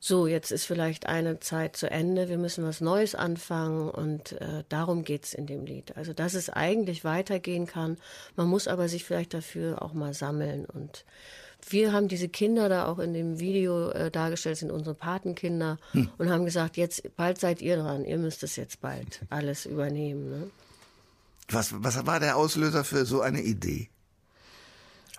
so, 0.00 0.28
jetzt 0.28 0.52
ist 0.52 0.64
vielleicht 0.64 1.06
eine 1.06 1.40
Zeit 1.40 1.76
zu 1.76 1.90
Ende, 1.90 2.28
wir 2.28 2.38
müssen 2.38 2.64
was 2.64 2.80
Neues 2.80 3.14
anfangen 3.14 3.90
und 3.90 4.32
äh, 4.32 4.62
darum 4.68 5.02
geht's 5.02 5.34
in 5.34 5.46
dem 5.46 5.64
Lied. 5.64 5.96
Also, 5.96 6.12
dass 6.12 6.34
es 6.34 6.50
eigentlich 6.50 7.04
weitergehen 7.04 7.66
kann, 7.66 7.96
man 8.36 8.48
muss 8.48 8.68
aber 8.68 8.88
sich 8.88 9.04
vielleicht 9.04 9.34
dafür 9.34 9.82
auch 9.82 9.92
mal 9.92 10.14
sammeln 10.14 10.66
und 10.66 11.04
wir 11.68 11.92
haben 11.92 12.06
diese 12.06 12.28
Kinder 12.28 12.68
da 12.68 12.86
auch 12.86 13.00
in 13.00 13.12
dem 13.12 13.40
Video 13.40 13.90
äh, 13.90 14.10
dargestellt, 14.10 14.58
sind 14.58 14.70
unsere 14.70 14.94
Patenkinder 14.94 15.78
und 16.16 16.30
haben 16.30 16.44
gesagt, 16.44 16.76
jetzt 16.76 17.16
bald 17.16 17.38
seid 17.38 17.60
ihr 17.60 17.76
dran, 17.76 18.04
ihr 18.04 18.18
müsst 18.18 18.42
es 18.44 18.56
jetzt 18.56 18.80
bald 18.80 19.22
alles 19.30 19.66
übernehmen. 19.66 20.30
Ne? 20.30 20.50
Was, 21.48 21.74
was 21.82 22.06
war 22.06 22.20
der 22.20 22.36
Auslöser 22.36 22.84
für 22.84 23.04
so 23.04 23.20
eine 23.20 23.42
Idee? 23.42 23.88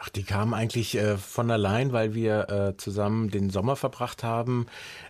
Ach, 0.02 0.08
die 0.10 0.24
kamen 0.24 0.54
eigentlich 0.54 0.96
äh, 0.96 1.18
von 1.18 1.52
allein, 1.52 1.92
weil 1.92 2.14
wir 2.14 2.50
äh, 2.50 2.78
zusammen 2.78 3.30
den 3.30 3.50
Sommer 3.50 3.76
verbracht 3.76 4.24
haben 4.24 4.68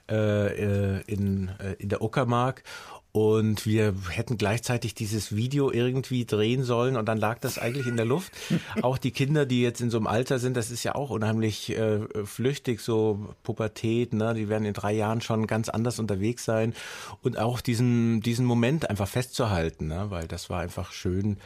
äh, 0.09 0.95
äh, 0.95 1.01
in, 1.05 1.49
äh, 1.59 1.73
in 1.77 1.89
der 1.89 2.01
Uckermark. 2.01 2.63
Und 3.11 3.65
wir 3.65 3.93
hätten 4.09 4.37
gleichzeitig 4.37 4.93
dieses 4.93 5.35
Video 5.35 5.71
irgendwie 5.71 6.25
drehen 6.25 6.63
sollen 6.63 6.95
und 6.95 7.07
dann 7.07 7.17
lag 7.17 7.39
das 7.39 7.57
eigentlich 7.57 7.87
in 7.87 7.97
der 7.97 8.05
Luft. 8.05 8.31
Auch 8.81 8.97
die 8.99 9.11
Kinder, 9.11 9.45
die 9.45 9.61
jetzt 9.61 9.81
in 9.81 9.89
so 9.89 9.97
einem 9.97 10.07
Alter 10.07 10.37
sind, 10.37 10.55
das 10.55 10.69
ist 10.69 10.83
ja 10.83 10.93
auch 10.93 11.09
unheimlich 11.09 11.75
äh, 11.75 12.01
flüchtig, 12.25 12.81
so 12.81 13.33
Pubertät, 13.41 14.13
ne? 14.13 14.35
die 14.35 14.47
werden 14.47 14.65
in 14.65 14.73
drei 14.73 14.93
Jahren 14.93 15.21
schon 15.21 15.47
ganz 15.47 15.69
anders 15.69 15.97
unterwegs 15.99 16.45
sein. 16.45 16.75
Und 17.23 17.39
auch 17.39 17.61
diesen, 17.61 18.21
diesen 18.21 18.45
Moment 18.45 18.89
einfach 18.89 19.07
festzuhalten, 19.07 19.87
ne? 19.87 20.05
weil 20.09 20.27
das 20.27 20.51
war 20.51 20.61
einfach 20.61 20.91
schön 20.91 21.37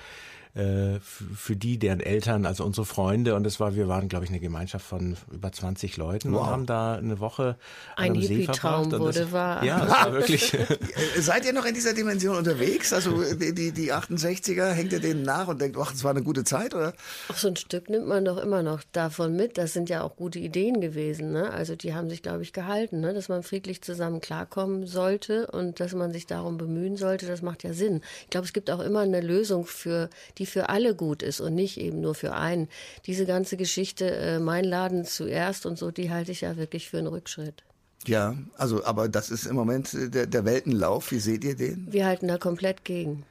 äh, 0.55 0.99
für 0.99 1.55
die, 1.55 1.79
deren 1.79 1.99
Eltern, 1.99 2.45
also 2.45 2.63
unsere 2.63 2.85
Freunde. 2.85 3.33
Und 3.33 3.47
es 3.47 3.59
war, 3.59 3.75
wir 3.75 3.87
waren, 3.87 4.07
glaube 4.07 4.25
ich, 4.25 4.29
eine 4.29 4.39
Gemeinschaft 4.39 4.85
von 4.85 5.17
über 5.31 5.51
20 5.51 5.97
Leuten 5.97 6.29
und 6.29 6.35
Wow. 6.35 6.45
haben 6.45 6.65
da 6.67 6.95
eine 6.95 7.19
Woche 7.19 7.57
Ein 7.95 8.11
am 8.11 8.21
See 8.21 8.35
Hippie-Traum 8.41 8.89
verbracht. 8.89 8.93
Und 8.93 8.99
wurde 8.99 9.19
das, 9.21 9.31
wahr. 9.31 9.63
Ja, 9.63 9.79
das 9.79 9.89
war 9.89 10.13
wirklich. 10.13 10.55
Seid 11.17 11.45
ihr 11.45 11.53
noch 11.53 11.65
in 11.65 11.73
dieser 11.73 11.93
Dimension 11.93 12.37
unterwegs? 12.37 12.93
Also 12.93 13.23
die, 13.33 13.53
die, 13.53 13.71
die 13.71 13.91
68er, 13.91 14.71
hängt 14.71 14.93
ihr 14.93 14.99
denen 14.99 15.23
nach 15.23 15.47
und 15.47 15.59
denkt, 15.59 15.75
ach, 15.79 15.91
es 15.91 16.03
war 16.03 16.11
eine 16.11 16.21
gute 16.21 16.43
Zeit, 16.43 16.75
oder? 16.75 16.93
Auch 17.29 17.37
so 17.37 17.47
ein 17.47 17.55
Stück 17.55 17.89
nimmt 17.89 18.07
man 18.07 18.23
doch 18.23 18.37
immer 18.37 18.61
noch 18.61 18.83
davon 18.91 19.35
mit. 19.35 19.57
Das 19.57 19.73
sind 19.73 19.89
ja 19.89 20.03
auch 20.03 20.15
gute 20.15 20.37
Ideen 20.37 20.81
gewesen. 20.81 21.31
Ne? 21.31 21.49
Also 21.49 21.75
die 21.75 21.95
haben 21.95 22.09
sich, 22.09 22.21
glaube 22.21 22.43
ich, 22.43 22.53
gehalten, 22.53 22.99
ne? 22.99 23.13
dass 23.15 23.27
man 23.27 23.41
friedlich 23.41 23.81
zusammen 23.81 24.21
klarkommen 24.21 24.85
sollte 24.85 25.47
und 25.47 25.79
dass 25.79 25.93
man 25.93 26.11
sich 26.11 26.27
darum 26.27 26.57
bemühen 26.57 26.95
sollte. 26.95 27.25
Das 27.25 27.41
macht 27.41 27.63
ja 27.63 27.73
Sinn. 27.73 28.01
Ich 28.25 28.29
glaube, 28.29 28.45
es 28.45 28.53
gibt 28.53 28.69
auch 28.69 28.81
immer 28.81 28.99
eine 28.99 29.21
Lösung, 29.21 29.65
für, 29.65 30.09
die 30.37 30.42
für 30.45 30.69
alle 30.69 30.95
gut 30.95 31.23
ist 31.23 31.41
und 31.41 31.55
nicht 31.55 31.79
eben 31.79 32.01
nur 32.01 32.15
für 32.15 32.33
einen. 32.33 32.67
Diese 33.05 33.25
ganze 33.25 33.57
Geschichte, 33.57 34.09
äh, 34.11 34.39
mein 34.39 34.65
Laden 34.65 35.05
zuerst 35.05 35.65
und 35.65 35.77
so, 35.77 35.91
die 35.91 36.11
halte 36.11 36.31
ich 36.31 36.41
ja 36.41 36.57
wirklich 36.57 36.89
für 36.89 36.97
einen 36.97 37.07
Rückschritt. 37.07 37.63
Ja, 38.05 38.35
also, 38.57 38.83
aber 38.85 39.07
das 39.07 39.29
ist 39.29 39.45
im 39.45 39.55
Moment 39.55 39.93
äh, 39.93 40.09
der, 40.09 40.27
der 40.27 40.45
Weltenlauf. 40.45 41.11
Wie 41.11 41.19
seht 41.19 41.43
ihr 41.43 41.55
den? 41.55 41.91
Wir 41.91 42.05
halten 42.05 42.27
da 42.27 42.37
komplett 42.37 42.83
gegen. 42.83 43.25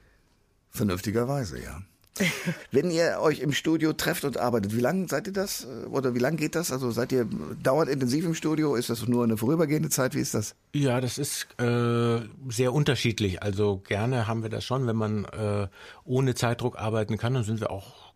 Vernünftigerweise, 0.71 1.63
ja. 1.63 1.83
Wenn 2.71 2.91
ihr 2.91 3.19
euch 3.21 3.41
im 3.41 3.53
Studio 3.53 3.93
trefft 3.93 4.25
und 4.25 4.37
arbeitet, 4.37 4.77
wie 4.77 4.81
lange 4.81 5.09
seid 5.09 5.27
ihr 5.27 5.33
das? 5.33 5.65
Äh, 5.65 5.87
Oder 5.87 6.15
wie 6.15 6.19
lange 6.19 6.37
geht 6.37 6.55
das? 6.55 6.71
Also 6.71 6.91
seid 6.91 7.13
ihr 7.13 7.27
dauernd 7.63 7.91
intensiv 7.91 8.25
im 8.25 8.35
Studio? 8.35 8.75
Ist 8.75 8.91
das 8.91 9.07
nur 9.07 9.25
eine 9.25 9.37
vorübergehende 9.37 9.89
Zeit? 9.89 10.15
Wie 10.15 10.21
ist 10.21 10.35
das? 10.35 10.55
Ja, 10.75 11.01
das 11.01 11.19
ist 11.19 11.47
äh, 11.59 12.21
sehr 12.49 12.73
unterschiedlich. 12.73 13.43
Also 13.43 13.79
gerne 13.79 14.27
haben 14.27 14.43
wir 14.43 14.51
das 14.51 14.65
schon, 14.65 14.87
wenn 14.87 14.97
man 14.97 15.25
äh, 15.25 15.69
ohne 16.05 16.35
Zeitdruck 16.35 16.79
arbeiten 16.79 17.17
kann, 17.17 17.35
dann 17.35 17.45
sind 17.45 17.61
wir 17.61 17.71
auch 17.71 18.13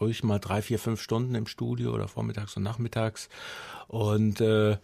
ruhig 0.00 0.24
mal 0.24 0.38
drei, 0.38 0.62
vier, 0.62 0.78
fünf 0.78 1.00
Stunden 1.00 1.34
im 1.34 1.46
Studio 1.46 1.92
oder 1.92 2.08
vormittags 2.08 2.56
und 2.56 2.62
nachmittags. 2.62 3.28
Und 3.86 4.40
äh, 4.40 4.76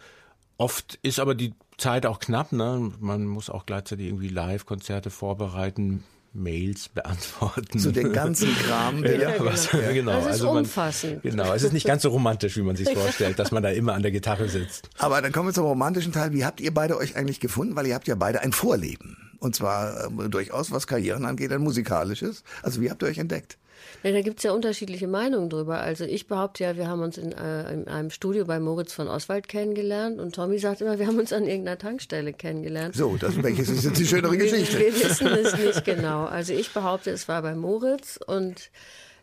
oft 0.57 0.99
ist 1.03 1.19
aber 1.19 1.35
die 1.35 1.55
Zeit 1.79 2.07
auch 2.07 2.19
knapp. 2.19 2.53
Ne? 2.53 2.93
Man 3.01 3.27
muss 3.27 3.51
auch 3.51 3.67
gleichzeitig 3.67 4.07
irgendwie 4.07 4.29
Live-Konzerte 4.29 5.11
vorbereiten, 5.11 6.05
Mails 6.33 6.89
beantworten. 6.89 7.79
So 7.79 7.91
den 7.91 8.13
ganzen 8.13 8.55
Kram. 8.57 9.05
ja, 9.05 9.13
Ja, 9.13 9.45
was, 9.45 9.69
genau. 9.71 9.93
genau. 9.93 10.13
Das 10.13 10.25
ist 10.27 10.31
also 10.33 10.47
man, 10.47 10.59
umfassend. 10.59 11.23
Genau, 11.23 11.53
es 11.53 11.63
ist 11.63 11.73
nicht 11.73 11.87
ganz 11.87 12.03
so 12.03 12.11
romantisch, 12.11 12.57
wie 12.57 12.63
man 12.63 12.77
sich 12.77 12.89
vorstellt, 12.95 13.39
dass 13.39 13.51
man 13.51 13.63
da 13.63 13.71
immer 13.71 13.95
an 13.95 14.03
der 14.03 14.13
Gitarre 14.13 14.49
sitzt. 14.49 14.89
Aber 14.99 15.21
dann 15.23 15.33
kommen 15.33 15.49
wir 15.49 15.53
zum 15.53 15.65
romantischen 15.65 16.13
Teil. 16.13 16.33
Wie 16.33 16.45
habt 16.45 16.61
ihr 16.61 16.73
beide 16.73 16.97
euch 16.97 17.17
eigentlich 17.17 17.41
gefunden? 17.41 17.75
Weil 17.77 17.87
ihr 17.87 17.95
habt 17.95 18.07
ja 18.09 18.15
beide 18.15 18.41
ein 18.41 18.53
Vorleben. 18.53 19.30
Und 19.41 19.57
zwar 19.57 20.05
äh, 20.05 20.29
durchaus, 20.29 20.71
was 20.71 20.87
Karrieren 20.87 21.25
angeht, 21.25 21.51
ein 21.53 21.63
musikalisches. 21.63 22.45
Also 22.63 22.81
wie 22.81 22.91
habt 22.91 23.03
ihr 23.03 23.09
euch 23.09 23.19
entdeckt? 23.19 23.59
Ja, 24.03 24.13
da 24.13 24.21
gibt's 24.21 24.43
ja 24.43 24.53
unterschiedliche 24.53 25.09
Meinungen 25.09 25.51
drüber. 25.51 25.81
Also 25.81 26.05
ich 26.05 26.27
behaupte 26.27 26.65
ja, 26.65 26.77
wir 26.77 26.87
haben 26.87 27.01
uns 27.01 27.19
in, 27.19 27.33
äh, 27.33 27.73
in 27.73 27.89
einem 27.89 28.11
Studio 28.11 28.45
bei 28.45 28.61
Moritz 28.61 28.93
von 28.93 29.09
Oswald 29.09 29.49
kennengelernt 29.49 30.21
und 30.21 30.35
Tommy 30.35 30.59
sagt 30.59 30.81
immer, 30.83 30.99
wir 30.99 31.07
haben 31.07 31.19
uns 31.19 31.33
an 31.33 31.45
irgendeiner 31.45 31.79
Tankstelle 31.79 32.33
kennengelernt. 32.33 32.95
So, 32.95 33.17
das 33.17 33.43
welches 33.43 33.69
ist 33.69 33.85
jetzt 33.85 33.99
die 33.99 34.07
schönere 34.07 34.33
Wir, 34.39 34.39
Geschichte. 34.39 34.79
wir 34.79 34.95
wissen 34.95 35.27
es 35.29 35.57
nicht 35.57 35.85
genau. 35.85 36.25
Also 36.25 36.53
ich 36.53 36.73
behaupte, 36.73 37.11
es 37.11 37.29
war 37.29 37.43
bei 37.43 37.55
Moritz 37.55 38.19
und 38.27 38.71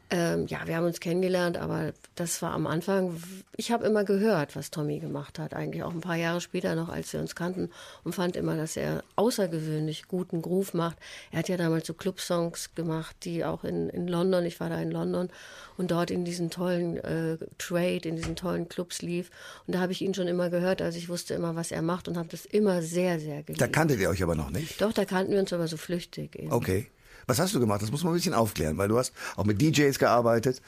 ähm, 0.10 0.48
ja, 0.48 0.66
wir 0.66 0.78
haben 0.78 0.86
uns 0.86 1.02
kennengelernt, 1.02 1.58
aber 1.58 1.92
das 2.16 2.42
war 2.42 2.54
am 2.54 2.66
Anfang, 2.66 3.22
ich 3.58 3.72
habe 3.72 3.86
immer 3.86 4.06
gehört, 4.06 4.56
was 4.56 4.72
Tommy 4.72 5.00
gemacht 5.00 5.38
hat, 5.38 5.54
eigentlich 5.54 5.84
auch 5.84 5.94
ein 5.94 6.00
paar 6.00 6.16
Jahre 6.16 6.40
später 6.40 6.76
noch, 6.76 6.88
als 6.88 7.12
wir 7.12 7.20
uns 7.20 7.36
kannten 7.36 7.70
und 8.06 8.16
fand 8.16 8.38
immer, 8.38 8.56
dass 8.56 8.78
er 8.78 9.04
außergewöhnlich 9.18 10.08
guten 10.08 10.42
Groove 10.42 10.74
macht. 10.74 10.98
Er 11.32 11.40
hat 11.40 11.50
ja 11.50 11.58
damals 11.58 11.88
so 11.88 11.94
Clubsongs 11.94 12.74
gemacht, 12.74 13.18
die 13.24 13.44
auch 13.44 13.66
in, 13.66 13.90
in 13.90 14.08
London, 14.08 14.46
ich 14.46 14.60
war 14.62 14.70
da 14.70 14.82
in 14.82 14.92
London 14.92 15.30
und 15.76 15.92
dort 15.92 16.10
in 16.10 16.24
diesen 16.24 16.50
tollen 16.50 16.98
äh, 16.98 17.38
Trade, 17.58 18.08
in 18.08 18.16
diesen 18.16 18.38
tollen 18.38 18.70
Clubs 18.70 19.02
lief 19.02 19.30
und 19.66 19.76
da 19.76 19.80
habe 19.80 19.92
ich 19.92 20.02
ihn 20.02 20.14
schon 20.14 20.28
immer 20.28 20.50
gehört, 20.50 20.82
also 20.82 20.98
ich 20.98 21.10
wusste 21.10 21.34
immer, 21.34 21.56
was 21.58 21.72
er 21.72 21.82
macht 21.82 22.08
und 22.08 22.18
habe 22.18 22.30
das 22.30 22.46
immer 22.46 22.82
sehr, 22.82 23.20
sehr 23.20 23.44
geliebt. 23.44 23.60
Da 23.62 23.68
kanntet 23.68 24.00
ihr 24.00 24.10
euch 24.10 24.24
aber 24.24 24.36
noch 24.36 24.52
nicht. 24.52 24.82
Doch, 24.82 24.94
da 24.94 25.04
kannten 25.04 25.34
wir 25.34 25.40
uns 25.40 25.52
aber 25.52 25.68
so 25.68 25.76
flüchtig 25.76 26.38
eben. 26.38 26.54
Okay. 26.54 26.88
Was 27.27 27.39
hast 27.39 27.53
du 27.53 27.60
gemacht? 27.60 27.81
Das 27.81 27.91
muss 27.91 28.05
man 28.05 28.13
ein 28.13 28.15
bisschen 28.15 28.34
aufklären, 28.34 28.77
weil 28.77 28.88
du 28.88 28.98
hast 28.98 29.13
auch 29.36 29.43
mit 29.43 29.62
DJs 29.62 30.00
gearbeitet. 30.00 30.62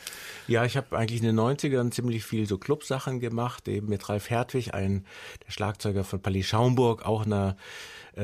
Ja, 0.48 0.66
ich 0.66 0.76
habe 0.76 0.98
eigentlich 0.98 1.22
in 1.22 1.28
den 1.28 1.40
90ern 1.40 1.90
ziemlich 1.92 2.26
viel 2.26 2.48
so 2.48 2.58
Clubsachen 2.58 3.22
gemacht, 3.22 3.68
eben 3.70 3.88
mit 3.88 4.10
Ralf 4.10 4.30
Hertwig, 4.30 4.74
ein 4.74 5.06
der 5.48 5.52
Schlagzeuger 5.52 6.04
von 6.04 6.22
Palais 6.22 6.44
Schaumburg, 6.44 7.06
auch 7.06 7.26
eine 7.26 7.56
äh, 8.18 8.24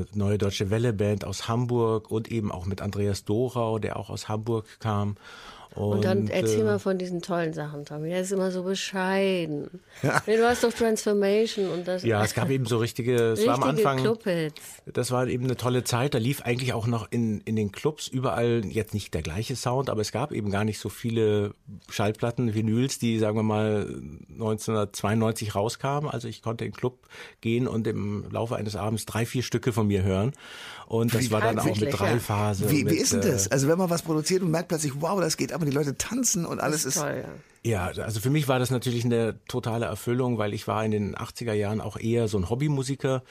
äh, 0.00 0.06
neue 0.12 0.38
deutsche 0.38 0.70
Welle-Band 0.70 1.24
aus 1.24 1.46
Hamburg 1.46 2.10
und 2.10 2.32
eben 2.32 2.50
auch 2.50 2.66
mit 2.66 2.82
Andreas 2.82 3.24
Dorau, 3.24 3.78
der 3.78 3.96
auch 3.96 4.10
aus 4.10 4.28
Hamburg 4.28 4.66
kam. 4.80 5.14
Und, 5.74 5.96
Und 5.96 6.04
dann 6.04 6.28
erzähl 6.28 6.60
äh, 6.60 6.64
mal 6.64 6.78
von 6.78 6.98
diesen 6.98 7.22
tollen 7.22 7.54
Sachen, 7.54 7.86
Tommy. 7.86 8.10
Der 8.10 8.20
ist 8.20 8.30
immer 8.30 8.50
so 8.50 8.62
bescheiden. 8.62 9.80
Nee, 10.26 10.36
du 10.36 10.46
hast 10.46 10.62
doch 10.64 10.72
Transformation 10.72 11.70
und 11.70 11.88
das. 11.88 12.02
Ja, 12.02 12.22
es 12.22 12.34
gab 12.34 12.50
eben 12.50 12.66
so 12.66 12.76
richtige, 12.78 13.32
es 13.32 13.46
war 13.46 13.54
am 13.54 13.62
richtige 13.62 13.88
Anfang, 13.88 14.02
Clubhits. 14.02 14.60
das 14.92 15.10
war 15.10 15.26
eben 15.26 15.44
eine 15.44 15.56
tolle 15.56 15.84
Zeit. 15.84 16.14
Da 16.14 16.18
lief 16.18 16.42
eigentlich 16.42 16.74
auch 16.74 16.86
noch 16.86 17.10
in, 17.10 17.40
in 17.42 17.56
den 17.56 17.72
Clubs 17.72 18.08
überall 18.08 18.62
jetzt 18.66 18.92
nicht 18.92 19.14
der 19.14 19.22
gleiche 19.22 19.56
Sound, 19.56 19.88
aber 19.88 20.02
es 20.02 20.12
gab 20.12 20.32
eben 20.32 20.50
gar 20.50 20.64
nicht 20.64 20.78
so 20.78 20.90
viele 20.90 21.54
Schallplatten, 21.88 22.54
Vinyls, 22.54 22.98
die, 22.98 23.18
sagen 23.18 23.36
wir 23.36 23.42
mal, 23.42 23.86
1992 24.32 25.54
rauskamen. 25.54 26.10
Also 26.10 26.28
ich 26.28 26.42
konnte 26.42 26.64
in 26.64 26.72
den 26.72 26.76
Club 26.76 27.08
gehen 27.40 27.66
und 27.66 27.86
im 27.86 28.26
Laufe 28.30 28.56
eines 28.56 28.76
Abends 28.76 29.06
drei, 29.06 29.24
vier 29.24 29.42
Stücke 29.42 29.72
von 29.72 29.86
mir 29.86 30.02
hören. 30.02 30.32
Und 30.86 31.14
das 31.14 31.30
war 31.30 31.40
dann 31.40 31.58
auch 31.58 31.64
mit 31.64 31.78
ja. 31.78 31.90
Dreiphase. 31.90 32.70
Wie, 32.70 32.84
mit, 32.84 32.92
wie 32.92 32.98
ist 32.98 33.14
denn 33.14 33.22
äh, 33.22 33.30
das? 33.30 33.48
Also 33.48 33.66
wenn 33.66 33.78
man 33.78 33.88
was 33.88 34.02
produziert 34.02 34.42
und 34.42 34.50
merkt 34.50 34.68
plötzlich, 34.68 34.92
wow, 35.00 35.18
das 35.20 35.38
geht 35.38 35.52
aber 35.62 35.70
die 35.70 35.76
Leute 35.76 35.96
tanzen 35.96 36.44
und 36.44 36.60
alles 36.60 36.84
ist. 36.84 36.98
Toll, 36.98 37.22
ja. 37.22 37.28
Ja, 37.64 38.02
also 38.02 38.18
für 38.18 38.30
mich 38.30 38.48
war 38.48 38.58
das 38.58 38.70
natürlich 38.72 39.04
eine 39.04 39.38
totale 39.46 39.86
Erfüllung, 39.86 40.36
weil 40.36 40.52
ich 40.52 40.66
war 40.66 40.84
in 40.84 40.90
den 40.90 41.14
80er 41.14 41.52
Jahren 41.52 41.80
auch 41.80 41.96
eher 41.96 42.26
so 42.26 42.36
ein 42.36 42.50
Hobbymusiker, 42.50 43.22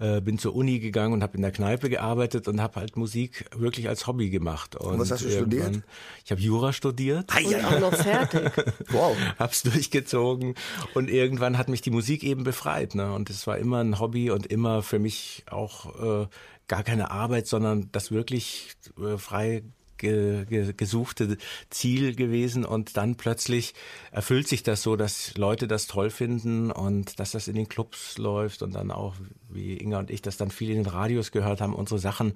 äh, 0.00 0.20
bin 0.20 0.36
zur 0.38 0.56
Uni 0.56 0.80
gegangen 0.80 1.12
und 1.12 1.22
habe 1.22 1.36
in 1.36 1.42
der 1.42 1.52
Kneipe 1.52 1.88
gearbeitet 1.88 2.48
und 2.48 2.60
habe 2.60 2.80
halt 2.80 2.96
Musik 2.96 3.44
wirklich 3.56 3.88
als 3.88 4.08
Hobby 4.08 4.30
gemacht. 4.30 4.74
Und, 4.74 4.98
was 4.98 5.12
hast 5.12 5.24
du 5.24 5.30
studiert? 5.30 5.82
Ich 6.24 6.32
habe 6.32 6.40
Jura 6.40 6.72
studiert. 6.72 7.26
Ah, 7.28 7.38
Und 7.38 7.50
ja. 7.50 7.68
auch 7.68 7.80
noch 7.80 7.94
fertig. 7.94 8.50
Wow. 8.90 9.16
Hab's 9.38 9.62
durchgezogen 9.62 10.54
und 10.94 11.08
irgendwann 11.10 11.56
hat 11.56 11.68
mich 11.68 11.80
die 11.80 11.90
Musik 11.90 12.24
eben 12.24 12.42
befreit, 12.42 12.96
ne? 12.96 13.12
Und 13.12 13.30
es 13.30 13.46
war 13.46 13.58
immer 13.58 13.78
ein 13.78 14.00
Hobby 14.00 14.30
und 14.30 14.46
immer 14.46 14.82
für 14.82 14.98
mich 14.98 15.44
auch 15.50 16.24
äh, 16.24 16.26
gar 16.66 16.82
keine 16.82 17.10
Arbeit, 17.10 17.46
sondern 17.46 17.90
das 17.92 18.10
wirklich 18.10 18.76
äh, 18.98 19.18
frei 19.18 19.62
ge, 19.98 20.44
ge, 20.46 20.72
gesuchte 20.76 21.36
Ziel 21.70 22.14
gewesen 22.14 22.64
und 22.64 22.96
dann 22.96 23.16
plötzlich 23.16 23.74
erfüllt 24.10 24.48
sich 24.48 24.62
das 24.62 24.82
so, 24.82 24.96
dass 24.96 25.36
Leute 25.36 25.68
das 25.68 25.86
toll 25.86 26.10
finden 26.10 26.70
und 26.70 27.20
dass 27.20 27.32
das 27.32 27.48
in 27.48 27.54
den 27.54 27.68
Clubs 27.68 28.18
läuft 28.18 28.62
und 28.62 28.74
dann 28.74 28.90
auch, 28.90 29.14
wie 29.50 29.76
Inga 29.76 29.98
und 29.98 30.10
ich 30.10 30.22
das 30.22 30.36
dann 30.36 30.50
viel 30.50 30.70
in 30.70 30.76
den 30.82 30.86
Radios 30.86 31.30
gehört 31.32 31.60
haben, 31.60 31.74
unsere 31.74 31.98
Sachen, 31.98 32.34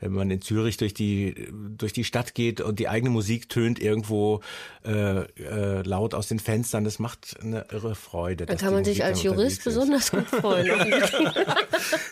wenn 0.00 0.12
man 0.12 0.30
in 0.30 0.40
Zürich 0.42 0.76
durch 0.76 0.92
die 0.94 1.48
durch 1.76 1.92
die 1.92 2.04
Stadt 2.04 2.34
geht 2.34 2.60
und 2.60 2.78
die 2.78 2.88
eigene 2.88 3.10
Musik 3.10 3.48
tönt 3.48 3.78
irgendwo 3.78 4.40
äh, 4.84 5.20
äh, 5.20 5.82
laut 5.82 6.14
aus 6.14 6.28
den 6.28 6.38
Fenstern, 6.38 6.84
das 6.84 6.98
macht 6.98 7.36
eine 7.40 7.66
irre 7.70 7.94
Freude. 7.94 8.46
Dann 8.46 8.56
dass 8.56 8.62
kann 8.64 8.74
man 8.74 8.84
sich 8.84 9.04
als 9.04 9.22
Jurist 9.22 9.64
besonders 9.64 10.10
gut 10.10 10.26
freuen. 10.30 10.68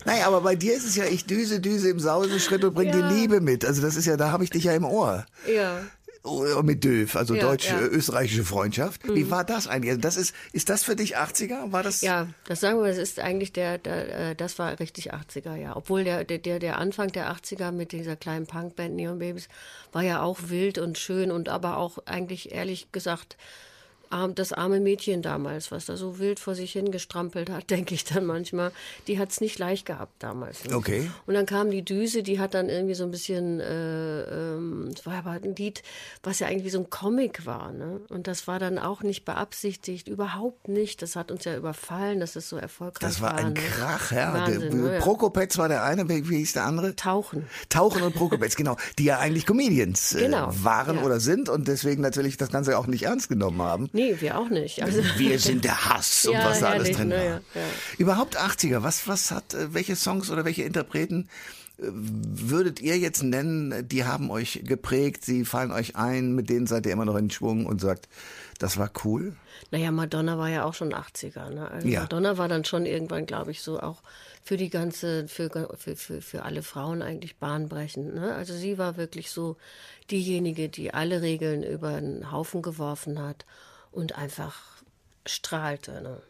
Naja, 0.04 0.26
aber 0.26 0.40
bei 0.42 0.54
dir 0.54 0.74
ist 0.74 0.84
es 0.86 0.96
ja, 0.96 1.04
ich 1.04 1.24
düse, 1.26 1.60
düse 1.60 1.88
im 1.90 1.98
Sausenschritt 1.98 2.62
und 2.64 2.74
bring 2.74 2.88
Ja. 2.88 3.08
die 3.08 3.14
Liebe 3.14 3.40
mit. 3.40 3.64
Also 3.64 3.82
das 3.82 3.96
ist 3.96 4.06
ja, 4.06 4.16
da 4.16 4.30
habe 4.30 4.44
ich 4.44 4.50
dich 4.50 4.64
ja 4.64 4.72
im 4.74 4.84
Ohr. 4.84 5.24
ja. 5.52 5.80
Oder 6.24 6.62
mit 6.62 6.82
Döf, 6.84 7.16
also 7.16 7.34
Ja, 7.34 7.42
deutsch-österreichische 7.42 8.44
Freundschaft. 8.44 9.02
Wie 9.06 9.30
war 9.30 9.44
das 9.44 9.66
eigentlich? 9.66 9.90
Also 9.90 10.00
das 10.00 10.16
ist, 10.16 10.34
ist 10.52 10.70
das 10.70 10.82
für 10.82 10.96
dich 10.96 11.18
80er? 11.18 11.70
War 11.70 11.82
das? 11.82 12.00
Ja, 12.00 12.28
das 12.46 12.60
sagen 12.60 12.80
wir, 12.80 12.88
das 12.88 12.96
ist 12.96 13.20
eigentlich 13.20 13.52
der, 13.52 13.76
der 13.76 14.30
äh, 14.30 14.34
das 14.34 14.58
war 14.58 14.80
richtig 14.80 15.12
80er, 15.12 15.54
ja. 15.54 15.76
Obwohl 15.76 16.02
der, 16.02 16.24
der, 16.24 16.38
der, 16.38 16.78
Anfang 16.78 17.12
der 17.12 17.30
80er 17.30 17.72
mit 17.72 17.92
dieser 17.92 18.16
kleinen 18.16 18.46
Punkband 18.46 18.94
Neon 18.94 19.18
Babies 19.18 19.48
war 19.92 20.02
ja 20.02 20.22
auch 20.22 20.38
wild 20.48 20.78
und 20.78 20.96
schön 20.96 21.30
und 21.30 21.50
aber 21.50 21.76
auch 21.76 21.98
eigentlich 22.06 22.52
ehrlich 22.52 22.90
gesagt 22.90 23.36
das 24.34 24.52
arme 24.52 24.80
Mädchen 24.80 25.22
damals, 25.22 25.70
was 25.70 25.86
da 25.86 25.96
so 25.96 26.18
wild 26.18 26.40
vor 26.40 26.54
sich 26.54 26.72
hingestrampelt 26.72 27.50
hat, 27.50 27.70
denke 27.70 27.94
ich 27.94 28.04
dann 28.04 28.24
manchmal, 28.24 28.72
die 29.06 29.18
hat 29.18 29.30
es 29.30 29.40
nicht 29.40 29.58
leicht 29.58 29.86
gehabt 29.86 30.22
damals. 30.22 30.64
Nicht? 30.64 30.74
Okay. 30.74 31.10
Und 31.26 31.34
dann 31.34 31.46
kam 31.46 31.70
die 31.70 31.84
Düse, 31.84 32.22
die 32.22 32.40
hat 32.40 32.54
dann 32.54 32.68
irgendwie 32.68 32.94
so 32.94 33.04
ein 33.04 33.10
bisschen, 33.10 33.60
äh, 33.60 34.22
ähm, 34.22 34.90
es 34.94 35.04
war 35.06 35.14
aber 35.14 35.30
ein 35.32 35.54
Lied, 35.56 35.82
was 36.22 36.38
ja 36.38 36.46
eigentlich 36.46 36.64
wie 36.64 36.70
so 36.70 36.78
ein 36.78 36.90
Comic 36.90 37.46
war, 37.46 37.72
ne? 37.72 38.00
Und 38.08 38.26
das 38.26 38.46
war 38.46 38.58
dann 38.58 38.78
auch 38.78 39.02
nicht 39.02 39.24
beabsichtigt, 39.24 40.08
überhaupt 40.08 40.68
nicht. 40.68 41.02
Das 41.02 41.16
hat 41.16 41.30
uns 41.30 41.44
ja 41.44 41.56
überfallen, 41.56 42.20
dass 42.20 42.36
es 42.36 42.48
so 42.48 42.56
erfolgreich 42.56 43.00
Das 43.00 43.20
war 43.20 43.34
ein 43.34 43.52
ne? 43.52 43.54
Krach, 43.54 44.12
ja. 44.12 44.32
Wahnsinn, 44.34 44.60
der, 44.60 44.92
ne? 44.92 44.98
Prokopetz 44.98 45.58
war 45.58 45.68
der 45.68 45.84
eine, 45.84 46.08
wie, 46.08 46.28
wie 46.28 46.38
hieß 46.38 46.54
der 46.54 46.64
andere? 46.64 46.94
Tauchen. 46.96 47.46
Tauchen 47.68 48.02
und 48.02 48.14
Prokopetz, 48.14 48.56
genau, 48.56 48.76
die 48.98 49.04
ja 49.04 49.18
eigentlich 49.18 49.46
Comedians 49.46 50.14
äh, 50.14 50.24
Genau, 50.24 50.50
waren 50.62 50.96
ja. 50.96 51.02
oder 51.02 51.20
sind 51.20 51.48
und 51.48 51.68
deswegen 51.68 52.02
natürlich 52.02 52.36
das 52.36 52.50
Ganze 52.50 52.78
auch 52.78 52.86
nicht 52.86 53.04
ernst 53.04 53.28
genommen 53.28 53.60
haben. 53.62 53.88
Nee, 53.92 54.03
wir 54.20 54.38
auch 54.38 54.48
nicht. 54.48 54.82
Also, 54.82 55.02
Wir 55.16 55.38
sind 55.38 55.64
der 55.64 55.84
Hass 55.88 56.26
und 56.26 56.34
Ja, 56.34 56.44
was 56.46 56.60
da 56.60 56.70
alles 56.70 56.90
drin 56.92 57.08
ne, 57.08 57.16
war. 57.16 57.24
ja, 57.24 57.32
ja. 57.54 57.62
Überhaupt 57.98 58.38
80er, 58.38 58.82
was, 58.82 59.06
was 59.08 59.30
hat, 59.30 59.54
äh, 59.54 59.72
welche 59.74 59.96
Songs 59.96 60.30
oder 60.30 60.44
welche 60.44 60.62
Interpreten 60.62 61.28
äh, 61.78 61.82
würdet 61.90 62.80
ihr 62.80 62.98
jetzt 62.98 63.22
nennen, 63.22 63.86
die 63.88 64.04
haben 64.04 64.30
euch 64.30 64.62
geprägt, 64.64 65.24
sie 65.24 65.44
fallen 65.44 65.72
euch 65.72 65.96
ein, 65.96 66.34
mit 66.34 66.48
denen 66.50 66.66
seid 66.66 66.86
ihr 66.86 66.92
immer 66.92 67.04
noch 67.04 67.16
in 67.16 67.30
Schwung 67.30 67.66
und 67.66 67.80
sagt, 67.80 68.08
das 68.58 68.78
war 68.78 68.90
cool? 69.04 69.34
Naja, 69.70 69.90
Madonna 69.90 70.38
war 70.38 70.48
ja 70.48 70.64
auch 70.64 70.74
schon 70.74 70.94
80er. 70.94 71.50
Ne? 71.50 71.68
Also 71.70 71.88
Ja. 71.88 72.02
Madonna 72.02 72.38
war 72.38 72.48
dann 72.48 72.64
schon 72.64 72.86
irgendwann, 72.86 73.26
glaube 73.26 73.50
ich, 73.50 73.62
so 73.62 73.80
auch 73.80 74.02
für 74.44 74.56
die 74.56 74.68
ganze, 74.70 75.26
für, 75.26 75.50
für, 75.76 75.96
für, 75.96 76.20
für 76.20 76.42
alle 76.42 76.62
Frauen 76.62 77.02
eigentlich 77.02 77.36
bahnbrechend. 77.36 78.14
Ne? 78.14 78.34
Also 78.34 78.54
sie 78.54 78.78
war 78.78 78.96
wirklich 78.96 79.30
so 79.30 79.56
diejenige, 80.10 80.68
die 80.68 80.92
alle 80.92 81.22
Regeln 81.22 81.62
über 81.62 81.98
den 82.00 82.30
Haufen 82.30 82.60
geworfen 82.62 83.20
hat 83.20 83.46
und 83.94 84.16
einfach 84.16 84.56
strahlte. 85.26 86.02
Ne? 86.02 86.20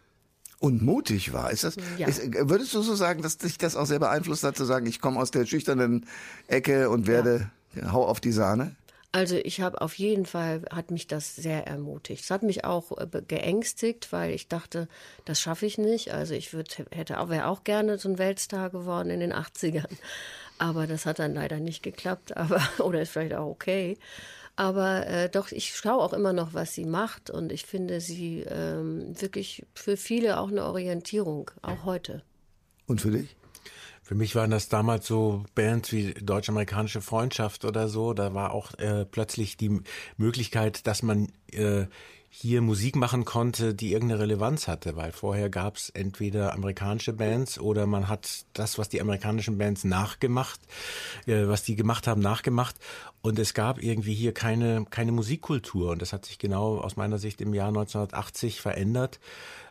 Und 0.61 0.83
mutig 0.83 1.33
war. 1.33 1.51
Ist 1.51 1.65
das, 1.65 1.77
Ja. 1.99 2.07
ist, 2.09 2.23
würdest 2.49 2.75
du 2.75 2.83
so 2.83 2.95
sagen, 2.95 3.23
dass 3.23 3.39
dich 3.39 3.59
das 3.59 3.77
auch 3.77 3.87
sehr 3.87 3.99
beeinflusst 3.99 4.45
hat, 4.45 4.57
zu 4.57 4.65
sagen, 4.65 4.87
ich 4.87 5.01
komme 5.01 5.21
aus 5.21 5.31
der 5.31 5.47
schüchternen 5.47 6.07
Ecke 6.47 6.91
und 6.91 7.07
werde, 7.07 7.51
hau 7.91 8.07
auf 8.07 8.21
die 8.21 8.33
Sahne? 8.33 8.75
Also 9.13 9.37
ich 9.37 9.61
habe 9.61 9.81
auf 9.81 9.95
jeden 9.95 10.27
Fall, 10.27 10.63
hat 10.73 10.91
mich 10.91 11.07
das 11.07 11.37
sehr 11.37 11.69
ermutigt. 11.69 12.25
Es 12.25 12.31
hat 12.33 12.43
mich 12.43 12.65
auch 12.65 12.99
äh, 12.99 13.07
geängstigt, 13.29 14.11
weil 14.11 14.33
ich 14.35 14.49
dachte, 14.49 14.89
das 15.25 15.41
schaffe 15.41 15.67
ich 15.67 15.79
nicht. 15.79 16.13
Also 16.13 16.35
ich 16.35 16.53
würd, 16.53 16.85
hätte 16.91 17.21
auch, 17.21 17.29
wäre 17.29 17.47
auch 17.47 17.63
gerne 17.63 17.97
so 17.99 18.09
ein 18.09 18.19
Weltstar 18.19 18.71
geworden 18.71 19.11
in 19.11 19.21
den 19.21 19.33
80ern. 19.33 19.87
Aber 20.59 20.89
das 20.89 21.07
hat 21.07 21.21
dann 21.21 21.35
leider 21.35 21.61
nicht 21.61 21.85
geklappt, 21.85 22.37
aber, 22.37 22.61
oder 22.79 23.03
ist 23.03 23.11
vielleicht 23.13 23.35
auch 23.35 23.47
okay. 23.47 23.99
Aber 24.57 25.07
äh, 25.07 25.29
doch, 25.29 25.51
ich 25.51 25.75
schaue 25.75 26.03
auch 26.03 26.13
immer 26.13 26.33
noch, 26.33 26.55
was 26.55 26.75
sie 26.75 26.85
macht 26.85 27.29
und 27.31 27.51
ich 27.51 27.67
finde 27.67 28.01
sie 28.01 28.41
ähm, 28.41 29.21
wirklich 29.21 29.67
für 29.75 29.97
viele 29.97 30.39
auch 30.39 30.49
eine 30.49 30.65
Orientierung, 30.65 31.51
auch 31.63 31.85
heute. 31.85 32.23
Und 32.87 33.01
für 33.01 33.11
dich? 33.11 33.37
Für 34.03 34.15
mich 34.15 34.35
waren 34.37 34.51
das 34.51 34.69
damals 34.69 35.07
so 35.07 35.45
Bands 35.55 35.91
wie 35.91 36.13
Deutsch-Amerikanische 36.13 37.01
Freundschaft 37.01 37.65
oder 37.65 37.89
so. 37.89 38.13
Da 38.13 38.35
war 38.35 38.53
auch 38.53 38.75
äh, 38.79 39.07
plötzlich 39.07 39.57
die 39.57 39.81
Möglichkeit, 40.19 40.87
dass 40.87 41.03
man 41.03 41.33
äh, 41.51 41.87
hier 42.37 42.63
Musik 42.63 42.97
machen 42.97 43.25
konnte, 43.25 43.75
die 43.75 43.93
irgendeine 43.93 44.21
Relevanz 44.21 44.67
hatte, 44.67 44.97
weil 44.97 45.13
vorher 45.13 45.49
gab 45.51 45.77
es 45.77 45.89
entweder 45.91 46.53
amerikanische 46.53 47.13
Bands 47.13 47.61
oder 47.61 47.87
man 47.87 48.09
hat 48.09 48.45
das, 48.55 48.77
was 48.77 48.89
die 48.89 49.01
amerikanischen 49.01 49.57
Bands 49.57 49.85
nachgemacht, 49.85 50.61
äh, 51.27 51.47
was 51.47 51.63
die 51.63 51.77
gemacht 51.77 52.09
haben, 52.09 52.21
nachgemacht 52.21 52.75
und 53.23 53.39
es 53.39 53.55
gab 53.55 53.81
irgendwie 53.81 54.15
hier 54.15 54.35
keine, 54.35 54.85
keine 54.91 55.13
Musikkultur 55.13 55.93
und 55.93 56.03
das 56.03 56.13
hat 56.13 56.27
sich 56.27 56.39
genau 56.39 56.79
aus 56.79 56.97
meiner 56.97 57.19
Sicht 57.19 57.41
im 57.41 57.55
Jahr 57.55 57.69
1980 57.69 58.61
verändert. 58.61 59.21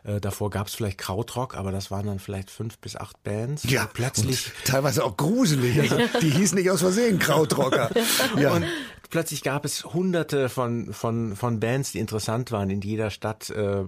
Äh, 0.02 0.20
davor 0.20 0.48
gab 0.48 0.68
es 0.68 0.74
vielleicht 0.74 0.96
Krautrock, 0.98 1.54
aber 1.56 1.70
das 1.70 1.90
waren 1.90 2.06
dann 2.06 2.18
vielleicht 2.18 2.50
fünf 2.50 2.78
bis 2.78 2.96
acht 2.96 3.22
Bands. 3.24 3.64
Ja, 3.64 3.88
plötzlich 3.92 4.50
teilweise 4.64 5.04
auch 5.04 5.18
gruselig. 5.18 5.80
Also, 5.80 5.98
die 6.22 6.30
hießen 6.30 6.56
nicht 6.56 6.70
aus 6.70 6.80
Versehen 6.80 7.18
Krautrocker. 7.18 7.90
Ja. 8.38 8.52
Und 8.52 8.64
plötzlich 9.10 9.42
gab 9.42 9.64
es 9.64 9.84
hunderte 9.84 10.48
von, 10.48 10.92
von, 10.92 11.36
von 11.36 11.60
Bands, 11.60 11.92
die 11.92 11.98
interessant 11.98 12.52
waren. 12.52 12.70
In 12.70 12.80
jeder 12.80 13.10
Stadt 13.10 13.50
äh, 13.50 13.80
äh, 13.80 13.86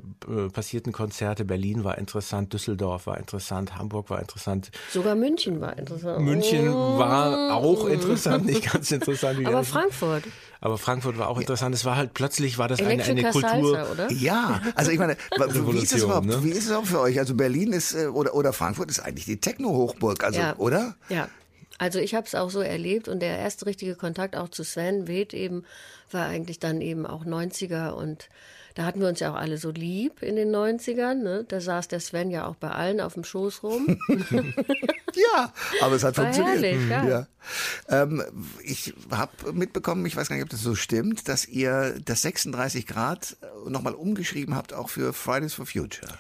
passierten 0.53 0.93
Konzerte. 0.93 1.45
Berlin 1.45 1.85
war 1.85 1.99
interessant, 1.99 2.53
Düsseldorf 2.53 3.07
war 3.07 3.19
interessant, 3.19 3.77
Hamburg 3.77 4.11
war 4.11 4.21
interessant. 4.21 4.71
Sogar 4.91 5.15
München 5.15 5.61
war 5.61 5.79
interessant. 5.79 6.25
München 6.25 6.69
oh. 6.69 6.99
war 6.99 7.55
auch 7.55 7.87
interessant, 7.87 8.47
nicht 8.47 8.73
ganz 8.73 8.91
interessant. 8.91 9.45
Aber 9.47 9.65
Frankfurt. 9.65 10.25
Aber 10.61 10.79
Frankfurt 10.79 11.19
war 11.19 11.29
auch 11.29 11.39
interessant. 11.39 11.75
Es 11.75 11.85
war 11.85 11.97
halt 11.97 12.15
plötzlich 12.15 12.59
war 12.59 12.69
das 12.69 12.81
eine, 12.81 13.03
eine 13.03 13.23
Kultur. 13.31 13.41
Salsa, 13.43 13.93
oder? 13.93 14.13
Ja, 14.13 14.63
also 14.75 14.91
ich 14.91 14.99
meine, 14.99 15.17
wie 15.39 15.79
ist 15.79 15.93
es 15.93 16.03
überhaupt? 16.03 16.27
Ne? 16.27 16.43
Wie 16.43 16.51
ist 16.51 16.67
es 16.67 16.73
auch 16.73 16.87
für 16.87 17.01
euch? 17.01 17.19
Also 17.19 17.35
Berlin 17.35 17.73
ist 17.73 17.95
äh, 17.95 18.07
oder 18.07 18.35
oder 18.35 18.53
Frankfurt 18.53 18.91
ist 18.91 19.01
eigentlich 19.01 19.27
die 19.27 19.39
Techno-Hochburg, 19.39 20.25
also 20.25 20.41
ja. 20.41 20.57
oder? 20.57 20.97
Ja, 21.09 21.29
also 21.79 21.99
ich 21.99 22.15
habe 22.15 22.27
es 22.27 22.35
auch 22.35 22.51
so 22.51 22.61
erlebt 22.61 23.09
und 23.09 23.21
der 23.21 23.39
erste 23.39 23.67
richtige 23.67 23.95
Kontakt 23.95 24.37
auch 24.37 24.49
zu 24.49 24.65
Sven 24.65 25.07
Weht 25.07 25.35
eben 25.35 25.65
war 26.11 26.27
eigentlich 26.27 26.59
dann 26.59 26.81
eben 26.81 27.07
auch 27.07 27.25
90er 27.25 27.91
und 27.91 28.29
da 28.77 28.85
hatten 28.85 29.01
wir 29.01 29.09
uns 29.09 29.21
ja 29.21 29.33
auch 29.33 29.37
alle 29.37 29.57
so 29.57 29.71
lieb 29.71 30.23
in 30.23 30.37
den 30.37 30.55
90ern. 30.55 31.15
Ne? 31.15 31.47
Da 31.49 31.63
saß 31.63 31.89
der 31.89 31.99
Sven 31.99 32.31
ja 32.31 32.47
auch 32.47 32.57
bei 32.57 32.71
allen 32.71 33.01
auf 33.01 33.15
dem 33.15 33.25
Schoß 33.25 33.63
rum. 33.63 33.99
ja, 35.15 35.53
aber 35.81 35.95
es 35.95 36.05
hat 36.05 36.19
War 36.19 36.25
funktioniert. 36.25 36.63
herrlich, 36.63 36.91
ja. 36.91 37.09
ja. 37.09 37.27
Ähm, 37.89 38.23
ich 38.63 38.93
habe 39.11 39.55
mitbekommen, 39.55 40.05
ich 40.05 40.15
weiß 40.15 40.29
gar 40.29 40.37
nicht, 40.37 40.43
ob 40.43 40.51
das 40.51 40.61
so 40.61 40.75
stimmt, 40.75 41.27
dass 41.27 41.49
ihr 41.49 41.99
das 42.05 42.21
36 42.21 42.87
Grad 42.87 43.39
nochmal 43.67 43.95
umgeschrieben 43.95 44.55
habt, 44.55 44.75
auch 44.75 44.91
für 44.91 45.15
Fridays 45.15 45.55
for 45.55 45.65
Future. 45.65 46.13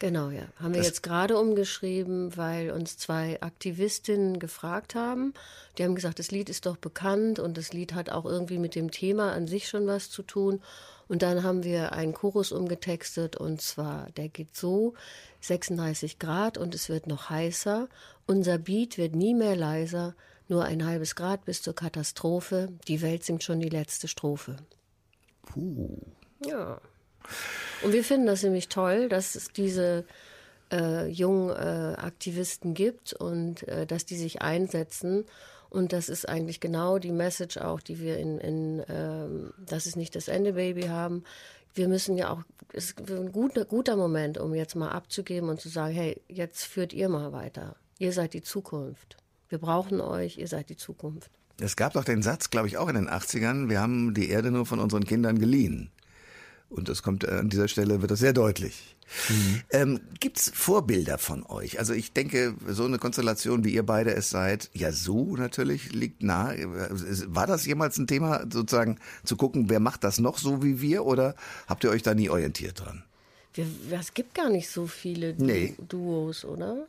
Genau, 0.00 0.30
ja. 0.30 0.42
Haben 0.58 0.72
wir 0.74 0.78
Das- 0.78 0.88
jetzt 0.88 1.02
gerade 1.02 1.38
umgeschrieben, 1.38 2.36
weil 2.36 2.70
uns 2.72 2.98
zwei 2.98 3.40
Aktivistinnen 3.40 4.38
gefragt 4.38 4.94
haben. 4.94 5.32
Die 5.78 5.84
haben 5.84 5.94
gesagt, 5.94 6.18
das 6.18 6.30
Lied 6.30 6.48
ist 6.48 6.66
doch 6.66 6.76
bekannt 6.76 7.38
und 7.38 7.56
das 7.56 7.72
Lied 7.72 7.94
hat 7.94 8.10
auch 8.10 8.24
irgendwie 8.24 8.58
mit 8.58 8.74
dem 8.74 8.90
Thema 8.90 9.32
an 9.32 9.46
sich 9.46 9.68
schon 9.68 9.86
was 9.86 10.10
zu 10.10 10.22
tun. 10.22 10.60
Und 11.06 11.22
dann 11.22 11.42
haben 11.42 11.62
wir 11.64 11.92
einen 11.92 12.12
Chorus 12.14 12.50
umgetextet 12.50 13.36
und 13.36 13.60
zwar, 13.60 14.10
der 14.16 14.28
geht 14.28 14.56
so, 14.56 14.94
36 15.40 16.18
Grad 16.18 16.58
und 16.58 16.74
es 16.74 16.88
wird 16.88 17.06
noch 17.06 17.30
heißer. 17.30 17.88
Unser 18.26 18.58
Beat 18.58 18.96
wird 18.98 19.14
nie 19.14 19.34
mehr 19.34 19.54
leiser, 19.54 20.14
nur 20.48 20.64
ein 20.64 20.84
halbes 20.86 21.14
Grad 21.14 21.44
bis 21.44 21.62
zur 21.62 21.74
Katastrophe. 21.74 22.68
Die 22.88 23.00
Welt 23.02 23.22
singt 23.24 23.42
schon 23.44 23.60
die 23.60 23.68
letzte 23.68 24.08
Strophe. 24.08 24.56
Puh. 25.42 25.98
Ja. 26.44 26.80
Und 27.82 27.92
wir 27.92 28.04
finden 28.04 28.26
das 28.26 28.42
nämlich 28.42 28.68
toll, 28.68 29.08
dass 29.08 29.34
es 29.34 29.48
diese 29.52 30.04
äh, 30.72 31.06
jungen 31.08 31.50
äh, 31.50 31.96
Aktivisten 31.96 32.74
gibt 32.74 33.12
und 33.12 33.66
äh, 33.68 33.86
dass 33.86 34.06
die 34.06 34.16
sich 34.16 34.42
einsetzen. 34.42 35.24
Und 35.70 35.92
das 35.92 36.08
ist 36.08 36.28
eigentlich 36.28 36.60
genau 36.60 36.98
die 36.98 37.12
Message 37.12 37.58
auch, 37.58 37.80
die 37.80 38.00
wir 38.00 38.18
in, 38.18 38.38
in 38.38 38.84
ähm, 38.88 39.52
Das 39.58 39.86
ist 39.86 39.96
nicht 39.96 40.14
das 40.14 40.28
Ende, 40.28 40.52
Baby 40.52 40.82
haben. 40.84 41.24
Wir 41.74 41.88
müssen 41.88 42.16
ja 42.16 42.30
auch, 42.30 42.42
es 42.72 42.92
ist 42.92 43.10
ein 43.10 43.32
guter, 43.32 43.64
guter 43.64 43.96
Moment, 43.96 44.38
um 44.38 44.54
jetzt 44.54 44.76
mal 44.76 44.90
abzugeben 44.90 45.48
und 45.48 45.60
zu 45.60 45.68
sagen, 45.68 45.92
hey, 45.92 46.20
jetzt 46.28 46.62
führt 46.62 46.92
ihr 46.92 47.08
mal 47.08 47.32
weiter. 47.32 47.74
Ihr 47.98 48.12
seid 48.12 48.34
die 48.34 48.42
Zukunft. 48.42 49.16
Wir 49.48 49.58
brauchen 49.58 50.00
euch, 50.00 50.38
ihr 50.38 50.48
seid 50.48 50.68
die 50.68 50.76
Zukunft. 50.76 51.30
Es 51.60 51.76
gab 51.76 51.92
doch 51.92 52.04
den 52.04 52.22
Satz, 52.22 52.50
glaube 52.50 52.68
ich, 52.68 52.78
auch 52.78 52.88
in 52.88 52.96
den 52.96 53.08
80ern, 53.08 53.68
wir 53.68 53.80
haben 53.80 54.14
die 54.14 54.30
Erde 54.30 54.50
nur 54.50 54.66
von 54.66 54.80
unseren 54.80 55.04
Kindern 55.04 55.38
geliehen. 55.38 55.90
Und 56.68 56.88
das 56.88 57.02
kommt 57.02 57.24
äh, 57.24 57.30
an 57.30 57.48
dieser 57.48 57.68
Stelle, 57.68 58.00
wird 58.00 58.10
das 58.10 58.18
sehr 58.18 58.32
deutlich. 58.32 58.96
Ähm, 59.70 60.00
Gibt 60.18 60.38
es 60.38 60.50
Vorbilder 60.54 61.18
von 61.18 61.44
euch? 61.44 61.78
Also 61.78 61.92
ich 61.92 62.12
denke, 62.12 62.54
so 62.66 62.84
eine 62.84 62.98
Konstellation, 62.98 63.64
wie 63.64 63.74
ihr 63.74 63.84
beide 63.84 64.14
es 64.14 64.30
seid, 64.30 64.70
ja 64.72 64.92
so 64.92 65.36
natürlich 65.36 65.92
liegt 65.92 66.22
nahe. 66.22 66.66
War 67.28 67.46
das 67.46 67.66
jemals 67.66 67.98
ein 67.98 68.06
Thema, 68.06 68.44
sozusagen 68.50 68.98
zu 69.24 69.36
gucken, 69.36 69.68
wer 69.68 69.80
macht 69.80 70.04
das 70.04 70.18
noch 70.18 70.38
so 70.38 70.62
wie 70.62 70.80
wir 70.80 71.04
oder 71.04 71.34
habt 71.66 71.84
ihr 71.84 71.90
euch 71.90 72.02
da 72.02 72.14
nie 72.14 72.30
orientiert 72.30 72.80
dran? 72.80 73.04
Wir, 73.52 73.66
es 73.98 74.14
gibt 74.14 74.34
gar 74.34 74.50
nicht 74.50 74.68
so 74.68 74.86
viele 74.86 75.34
du 75.34 75.44
Nee. 75.44 75.74
Duos, 75.88 76.44
oder? 76.44 76.86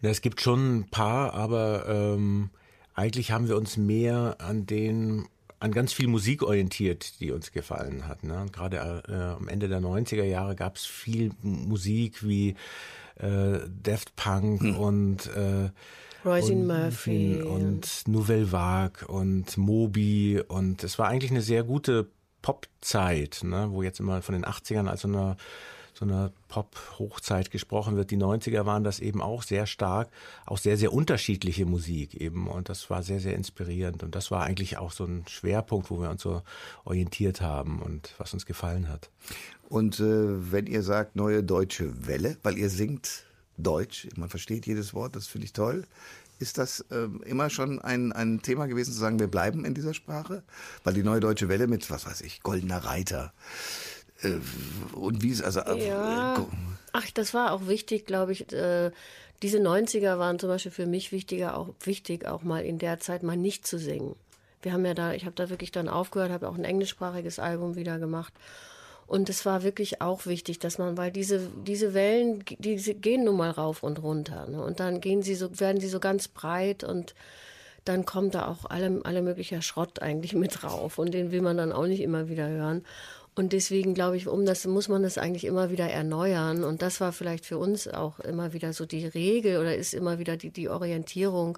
Ja, 0.00 0.10
es 0.10 0.20
gibt 0.20 0.40
schon 0.40 0.78
ein 0.78 0.88
paar, 0.90 1.34
aber 1.34 1.86
ähm, 1.88 2.50
eigentlich 2.94 3.32
haben 3.32 3.48
wir 3.48 3.56
uns 3.56 3.76
mehr 3.76 4.36
an 4.38 4.66
den 4.66 5.26
an 5.60 5.72
ganz 5.72 5.92
viel 5.92 6.06
Musik 6.06 6.42
orientiert, 6.42 7.20
die 7.20 7.32
uns 7.32 7.52
gefallen 7.52 8.06
hat. 8.06 8.24
Ne? 8.24 8.40
Und 8.40 8.52
Gerade 8.52 9.02
äh, 9.08 9.36
am 9.36 9.48
Ende 9.48 9.68
der 9.68 9.80
90er 9.80 10.24
Jahre 10.24 10.54
gab 10.54 10.76
es 10.76 10.86
viel 10.86 11.32
Musik 11.42 12.26
wie 12.26 12.54
äh, 13.16 13.58
Daft 13.82 14.14
Punk 14.16 14.62
und 14.78 15.26
äh, 15.34 15.70
Roisin 16.24 16.62
und, 16.62 16.66
Murphy. 16.66 17.42
und 17.42 18.02
Nouvelle 18.06 18.52
Vague 18.52 19.06
und 19.06 19.56
Moby 19.56 20.42
und 20.46 20.82
es 20.84 20.98
war 20.98 21.08
eigentlich 21.08 21.30
eine 21.30 21.42
sehr 21.42 21.62
gute 21.62 22.08
Popzeit, 22.42 23.40
ne, 23.42 23.68
wo 23.70 23.82
jetzt 23.82 24.00
immer 24.00 24.22
von 24.22 24.34
den 24.34 24.44
80ern 24.44 24.88
als 24.88 25.02
so 25.02 25.08
einer 25.08 25.36
so 25.98 26.04
einer 26.04 26.32
Pop-Hochzeit 26.48 27.50
gesprochen 27.50 27.96
wird. 27.96 28.10
Die 28.10 28.16
90er 28.16 28.64
waren 28.66 28.84
das 28.84 29.00
eben 29.00 29.20
auch 29.20 29.42
sehr 29.42 29.66
stark, 29.66 30.08
auch 30.46 30.58
sehr, 30.58 30.76
sehr 30.76 30.92
unterschiedliche 30.92 31.66
Musik 31.66 32.14
eben. 32.14 32.46
Und 32.46 32.68
das 32.68 32.88
war 32.88 33.02
sehr, 33.02 33.20
sehr 33.20 33.34
inspirierend. 33.34 34.02
Und 34.02 34.14
das 34.14 34.30
war 34.30 34.44
eigentlich 34.44 34.78
auch 34.78 34.92
so 34.92 35.04
ein 35.04 35.24
Schwerpunkt, 35.28 35.90
wo 35.90 36.00
wir 36.00 36.10
uns 36.10 36.22
so 36.22 36.42
orientiert 36.84 37.40
haben 37.40 37.82
und 37.82 38.14
was 38.18 38.32
uns 38.32 38.46
gefallen 38.46 38.88
hat. 38.88 39.10
Und 39.68 39.98
äh, 39.98 40.52
wenn 40.52 40.66
ihr 40.66 40.82
sagt 40.82 41.16
neue 41.16 41.42
deutsche 41.42 42.06
Welle, 42.06 42.36
weil 42.42 42.56
ihr 42.56 42.70
singt 42.70 43.24
Deutsch, 43.56 44.08
man 44.16 44.28
versteht 44.28 44.66
jedes 44.66 44.94
Wort, 44.94 45.16
das 45.16 45.26
finde 45.26 45.46
ich 45.46 45.52
toll. 45.52 45.84
Ist 46.38 46.58
das 46.58 46.84
ähm, 46.92 47.20
immer 47.26 47.50
schon 47.50 47.80
ein, 47.80 48.12
ein 48.12 48.40
Thema 48.42 48.66
gewesen 48.66 48.92
zu 48.92 49.00
sagen, 49.00 49.18
wir 49.18 49.26
bleiben 49.26 49.64
in 49.64 49.74
dieser 49.74 49.92
Sprache? 49.92 50.44
Weil 50.84 50.94
die 50.94 51.02
neue 51.02 51.18
deutsche 51.18 51.48
Welle 51.48 51.66
mit, 51.66 51.90
was 51.90 52.06
weiß 52.06 52.20
ich, 52.20 52.44
Goldener 52.44 52.84
Reiter 52.84 53.32
äh, 53.34 53.97
und 54.92 55.22
wie 55.22 55.30
es, 55.30 55.42
also 55.42 55.60
äh, 55.60 55.88
Ja. 55.88 56.46
Ach, 56.92 57.06
das 57.14 57.34
war 57.34 57.52
auch 57.52 57.66
wichtig, 57.66 58.06
glaube 58.06 58.32
ich. 58.32 58.52
Äh, 58.52 58.90
diese 59.42 59.58
90er 59.58 60.18
waren 60.18 60.38
zum 60.38 60.48
Beispiel 60.48 60.72
für 60.72 60.86
mich 60.86 61.12
wichtiger, 61.12 61.56
auch 61.56 61.68
wichtig, 61.84 62.26
auch 62.26 62.42
mal 62.42 62.64
in 62.64 62.78
der 62.78 62.98
Zeit 62.98 63.22
mal 63.22 63.36
nicht 63.36 63.66
zu 63.66 63.78
singen. 63.78 64.16
Wir 64.62 64.72
haben 64.72 64.84
ja 64.84 64.94
da, 64.94 65.12
ich 65.12 65.24
habe 65.24 65.36
da 65.36 65.50
wirklich 65.50 65.70
dann 65.70 65.88
aufgehört, 65.88 66.32
habe 66.32 66.48
auch 66.48 66.56
ein 66.56 66.64
englischsprachiges 66.64 67.38
Album 67.38 67.76
wieder 67.76 67.98
gemacht. 67.98 68.32
Und 69.06 69.30
es 69.30 69.46
war 69.46 69.62
wirklich 69.62 70.02
auch 70.02 70.26
wichtig, 70.26 70.58
dass 70.58 70.76
man, 70.76 70.98
weil 70.98 71.10
diese, 71.10 71.48
diese 71.64 71.94
Wellen, 71.94 72.44
die, 72.58 72.76
gehen 72.76 73.24
nun 73.24 73.36
mal 73.36 73.50
rauf 73.50 73.82
und 73.82 74.02
runter. 74.02 74.46
Ne? 74.48 74.62
Und 74.62 74.80
dann 74.80 75.00
gehen 75.00 75.22
sie 75.22 75.34
so, 75.34 75.60
werden 75.60 75.80
sie 75.80 75.88
so 75.88 76.00
ganz 76.00 76.28
breit 76.28 76.84
und 76.84 77.14
dann 77.86 78.04
kommt 78.04 78.34
da 78.34 78.48
auch 78.48 78.68
alle, 78.68 79.00
alle 79.04 79.22
möglicher 79.22 79.62
Schrott 79.62 80.02
eigentlich 80.02 80.34
mit 80.34 80.62
drauf. 80.62 80.98
Und 80.98 81.14
den 81.14 81.30
will 81.30 81.40
man 81.40 81.56
dann 81.56 81.72
auch 81.72 81.86
nicht 81.86 82.00
immer 82.00 82.28
wieder 82.28 82.48
hören. 82.48 82.84
Und 83.38 83.52
deswegen 83.52 83.94
glaube 83.94 84.16
ich, 84.16 84.26
um 84.26 84.44
das 84.44 84.66
muss 84.66 84.88
man 84.88 85.04
das 85.04 85.16
eigentlich 85.16 85.44
immer 85.44 85.70
wieder 85.70 85.88
erneuern. 85.88 86.64
Und 86.64 86.82
das 86.82 87.00
war 87.00 87.12
vielleicht 87.12 87.46
für 87.46 87.56
uns 87.56 87.86
auch 87.86 88.18
immer 88.18 88.52
wieder 88.52 88.72
so 88.72 88.84
die 88.84 89.06
Regel 89.06 89.58
oder 89.58 89.76
ist 89.76 89.94
immer 89.94 90.18
wieder 90.18 90.36
die, 90.36 90.50
die 90.50 90.68
Orientierung. 90.68 91.56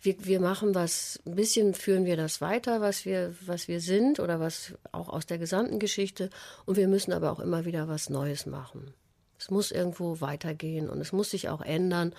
Wir, 0.00 0.16
wir 0.24 0.40
machen 0.40 0.74
was, 0.74 1.20
ein 1.26 1.34
bisschen 1.34 1.74
führen 1.74 2.06
wir 2.06 2.16
das 2.16 2.40
weiter, 2.40 2.80
was 2.80 3.04
wir, 3.04 3.34
was 3.44 3.68
wir 3.68 3.82
sind 3.82 4.18
oder 4.18 4.40
was 4.40 4.72
auch 4.92 5.10
aus 5.10 5.26
der 5.26 5.36
gesamten 5.36 5.78
Geschichte. 5.78 6.30
Und 6.64 6.78
wir 6.78 6.88
müssen 6.88 7.12
aber 7.12 7.32
auch 7.32 7.40
immer 7.40 7.66
wieder 7.66 7.86
was 7.86 8.08
Neues 8.08 8.46
machen. 8.46 8.94
Es 9.38 9.50
muss 9.50 9.72
irgendwo 9.72 10.22
weitergehen 10.22 10.88
und 10.88 11.02
es 11.02 11.12
muss 11.12 11.32
sich 11.32 11.50
auch 11.50 11.60
ändern 11.60 12.14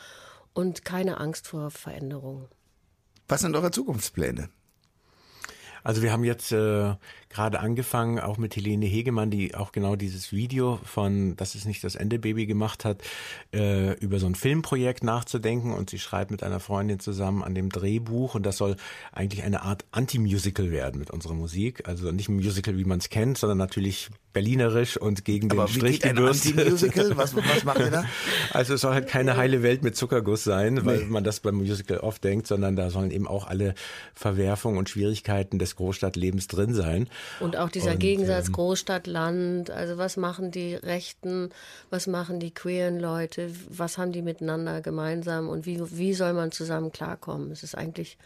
und 0.54 0.86
keine 0.86 1.20
Angst 1.20 1.48
vor 1.48 1.72
Veränderungen. 1.72 2.50
was 3.28 3.42
sind 3.42 3.56
eure 3.56 3.72
Zukunftspläne? 3.72 4.50
Also 5.84 6.02
wir 6.02 6.12
haben 6.12 6.24
jetzt 6.24 6.52
äh, 6.52 6.96
gerade 7.30 7.60
angefangen, 7.60 8.20
auch 8.20 8.38
mit 8.38 8.56
Helene 8.56 8.86
Hegemann, 8.86 9.32
die 9.32 9.56
auch 9.56 9.72
genau 9.72 9.96
dieses 9.96 10.32
Video 10.32 10.80
von 10.84 11.36
Das 11.38 11.56
ist 11.56 11.65
nicht 11.65 11.84
das 11.84 11.96
Ende 11.96 12.20
Baby 12.20 12.46
gemacht 12.46 12.86
hat, 12.86 13.02
äh, 13.54 13.94
über 14.00 14.20
so 14.20 14.28
ein 14.28 14.36
Filmprojekt 14.36 15.04
nachzudenken 15.04 15.74
und 15.74 15.89
sie 15.89 16.00
schreibt 16.00 16.32
mit 16.32 16.44
einer 16.44 16.60
Freundin 16.60 17.00
zusammen 17.00 17.44
an 17.44 17.56
dem 17.56 17.70
Drehbuch 17.70 18.36
und 18.36 18.46
das 18.46 18.58
soll 18.58 18.76
eigentlich 19.12 19.44
eine 19.44 19.62
Art 19.63 19.86
Anti-Musical 19.91 20.72
werden 20.72 21.00
mit 21.00 21.12
unserer 21.12 21.34
Musik. 21.34 21.88
Also 21.88 22.12
nicht 22.12 22.30
ein 22.30 22.36
Musical, 22.36 22.78
wie 22.78 22.86
man 22.86 23.00
es 23.00 23.10
kennt, 23.10 23.38
sondern 23.38 23.58
natürlich 23.58 24.10
berlinerisch 24.34 24.98
und 24.98 25.26
gegen 25.26 25.52
Aber 25.52 25.65
den 25.65 25.74
Strich 25.74 26.00
gebürstet. 26.02 26.58
Anti-Musical? 26.58 27.17
Was, 27.17 27.36
was 27.36 27.63
macht 27.63 27.80
ihr 27.80 27.91
da? 27.91 28.06
Also 28.52 28.74
es 28.74 28.82
soll 28.82 28.94
halt 28.94 29.08
keine 29.08 29.38
heile 29.38 29.63
Welt 29.63 29.84
mit 29.84 29.96
Zuckerguss 29.96 30.44
sein, 30.44 30.86
weil 30.86 31.06
man 31.06 31.24
das 31.24 31.39
beim 31.39 31.56
Musical 31.56 32.00
oft 32.00 32.24
denkt, 32.24 32.48
sondern 32.48 32.76
da 32.76 32.89
sollen 32.89 33.12
eben 33.12 33.28
auch 33.28 33.48
alle 33.48 33.76
Verwerfungen 34.13 34.78
und 34.78 34.89
Schwierigkeiten 34.89 35.58
des 35.60 35.71
des 35.72 35.76
Großstadtlebens 35.76 36.48
drin 36.48 36.74
sein. 36.74 37.08
Und 37.40 37.58
auch 37.58 37.70
dieser 37.70 37.94
Und, 37.94 38.00
Gegensatz 38.00 38.48
ähm, 38.48 38.54
Großstadt-Land, 38.54 39.72
also 39.72 39.98
was 39.98 40.18
machen 40.18 40.52
die 40.52 40.76
Rechten, 40.76 41.50
was 41.90 42.08
machen 42.08 42.40
die 42.40 42.52
queeren 42.52 43.00
Leute, 43.00 43.52
was 43.70 43.98
haben 43.98 44.12
die 44.12 44.22
miteinander 44.22 44.82
gemeinsam 44.82 45.50
und 45.50 45.66
wie, 45.66 45.80
wie 45.92 46.14
soll 46.14 46.34
man 46.34 46.52
zusammen 46.52 46.92
klarkommen? 46.92 47.52
Es 47.52 47.64
ist 47.64 47.76
eigentlich 47.76 48.18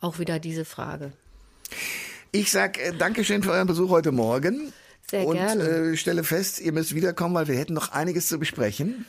auch 0.00 0.18
wieder 0.18 0.38
diese 0.38 0.64
Frage. 0.64 1.12
Ich 2.30 2.50
sag 2.50 2.78
äh, 2.78 2.92
Dankeschön 2.96 3.42
für 3.42 3.52
euren 3.52 3.66
Besuch 3.66 3.90
heute 3.90 4.12
Morgen. 4.12 4.72
Sehr 5.10 5.26
und 5.26 5.36
gerne. 5.36 5.64
äh, 5.64 5.96
stelle 5.96 6.24
fest, 6.24 6.60
ihr 6.60 6.72
müsst 6.72 6.94
wiederkommen, 6.94 7.34
weil 7.34 7.48
wir 7.48 7.56
hätten 7.56 7.74
noch 7.74 7.92
einiges 7.92 8.28
zu 8.28 8.38
besprechen. 8.38 9.04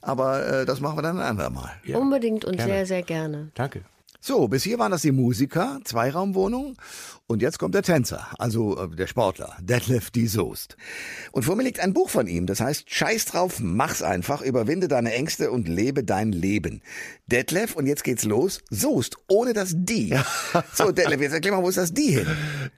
Aber 0.00 0.46
äh, 0.46 0.64
das 0.66 0.80
machen 0.80 0.98
wir 0.98 1.02
dann 1.02 1.18
ein 1.18 1.26
andermal. 1.26 1.72
Ja, 1.84 1.98
Unbedingt 1.98 2.44
und 2.44 2.56
gerne. 2.56 2.72
sehr, 2.72 2.86
sehr 2.86 3.02
gerne. 3.02 3.50
Danke. 3.54 3.82
So, 4.26 4.48
bis 4.48 4.62
hier 4.64 4.78
waren 4.78 4.90
das 4.90 5.02
die 5.02 5.12
Musiker, 5.12 5.80
Zweiraumwohnung. 5.84 6.78
Und 7.26 7.42
jetzt 7.42 7.58
kommt 7.58 7.74
der 7.74 7.82
Tänzer, 7.82 8.26
also 8.38 8.74
äh, 8.78 8.88
der 8.88 9.06
Sportler, 9.06 9.54
Detlef 9.60 10.10
D. 10.10 10.24
Soest. 10.24 10.78
Und 11.32 11.42
vor 11.42 11.56
mir 11.56 11.62
liegt 11.62 11.78
ein 11.78 11.92
Buch 11.92 12.08
von 12.08 12.26
ihm, 12.26 12.46
das 12.46 12.58
heißt 12.58 12.90
Scheiß 12.90 13.26
drauf, 13.26 13.60
mach's 13.60 14.00
einfach, 14.00 14.40
überwinde 14.40 14.88
deine 14.88 15.12
Ängste 15.12 15.50
und 15.50 15.68
lebe 15.68 16.04
dein 16.04 16.32
Leben. 16.32 16.80
Detlef, 17.26 17.76
und 17.76 17.86
jetzt 17.86 18.02
geht's 18.02 18.24
los, 18.24 18.62
Soest, 18.70 19.18
ohne 19.28 19.52
das 19.52 19.74
Die. 19.76 20.18
So, 20.72 20.90
Detlef, 20.90 21.20
jetzt 21.20 21.34
erklär 21.34 21.52
mal, 21.52 21.62
wo 21.62 21.68
ist 21.68 21.76
das 21.76 21.92
Die 21.92 22.12
hin? 22.12 22.26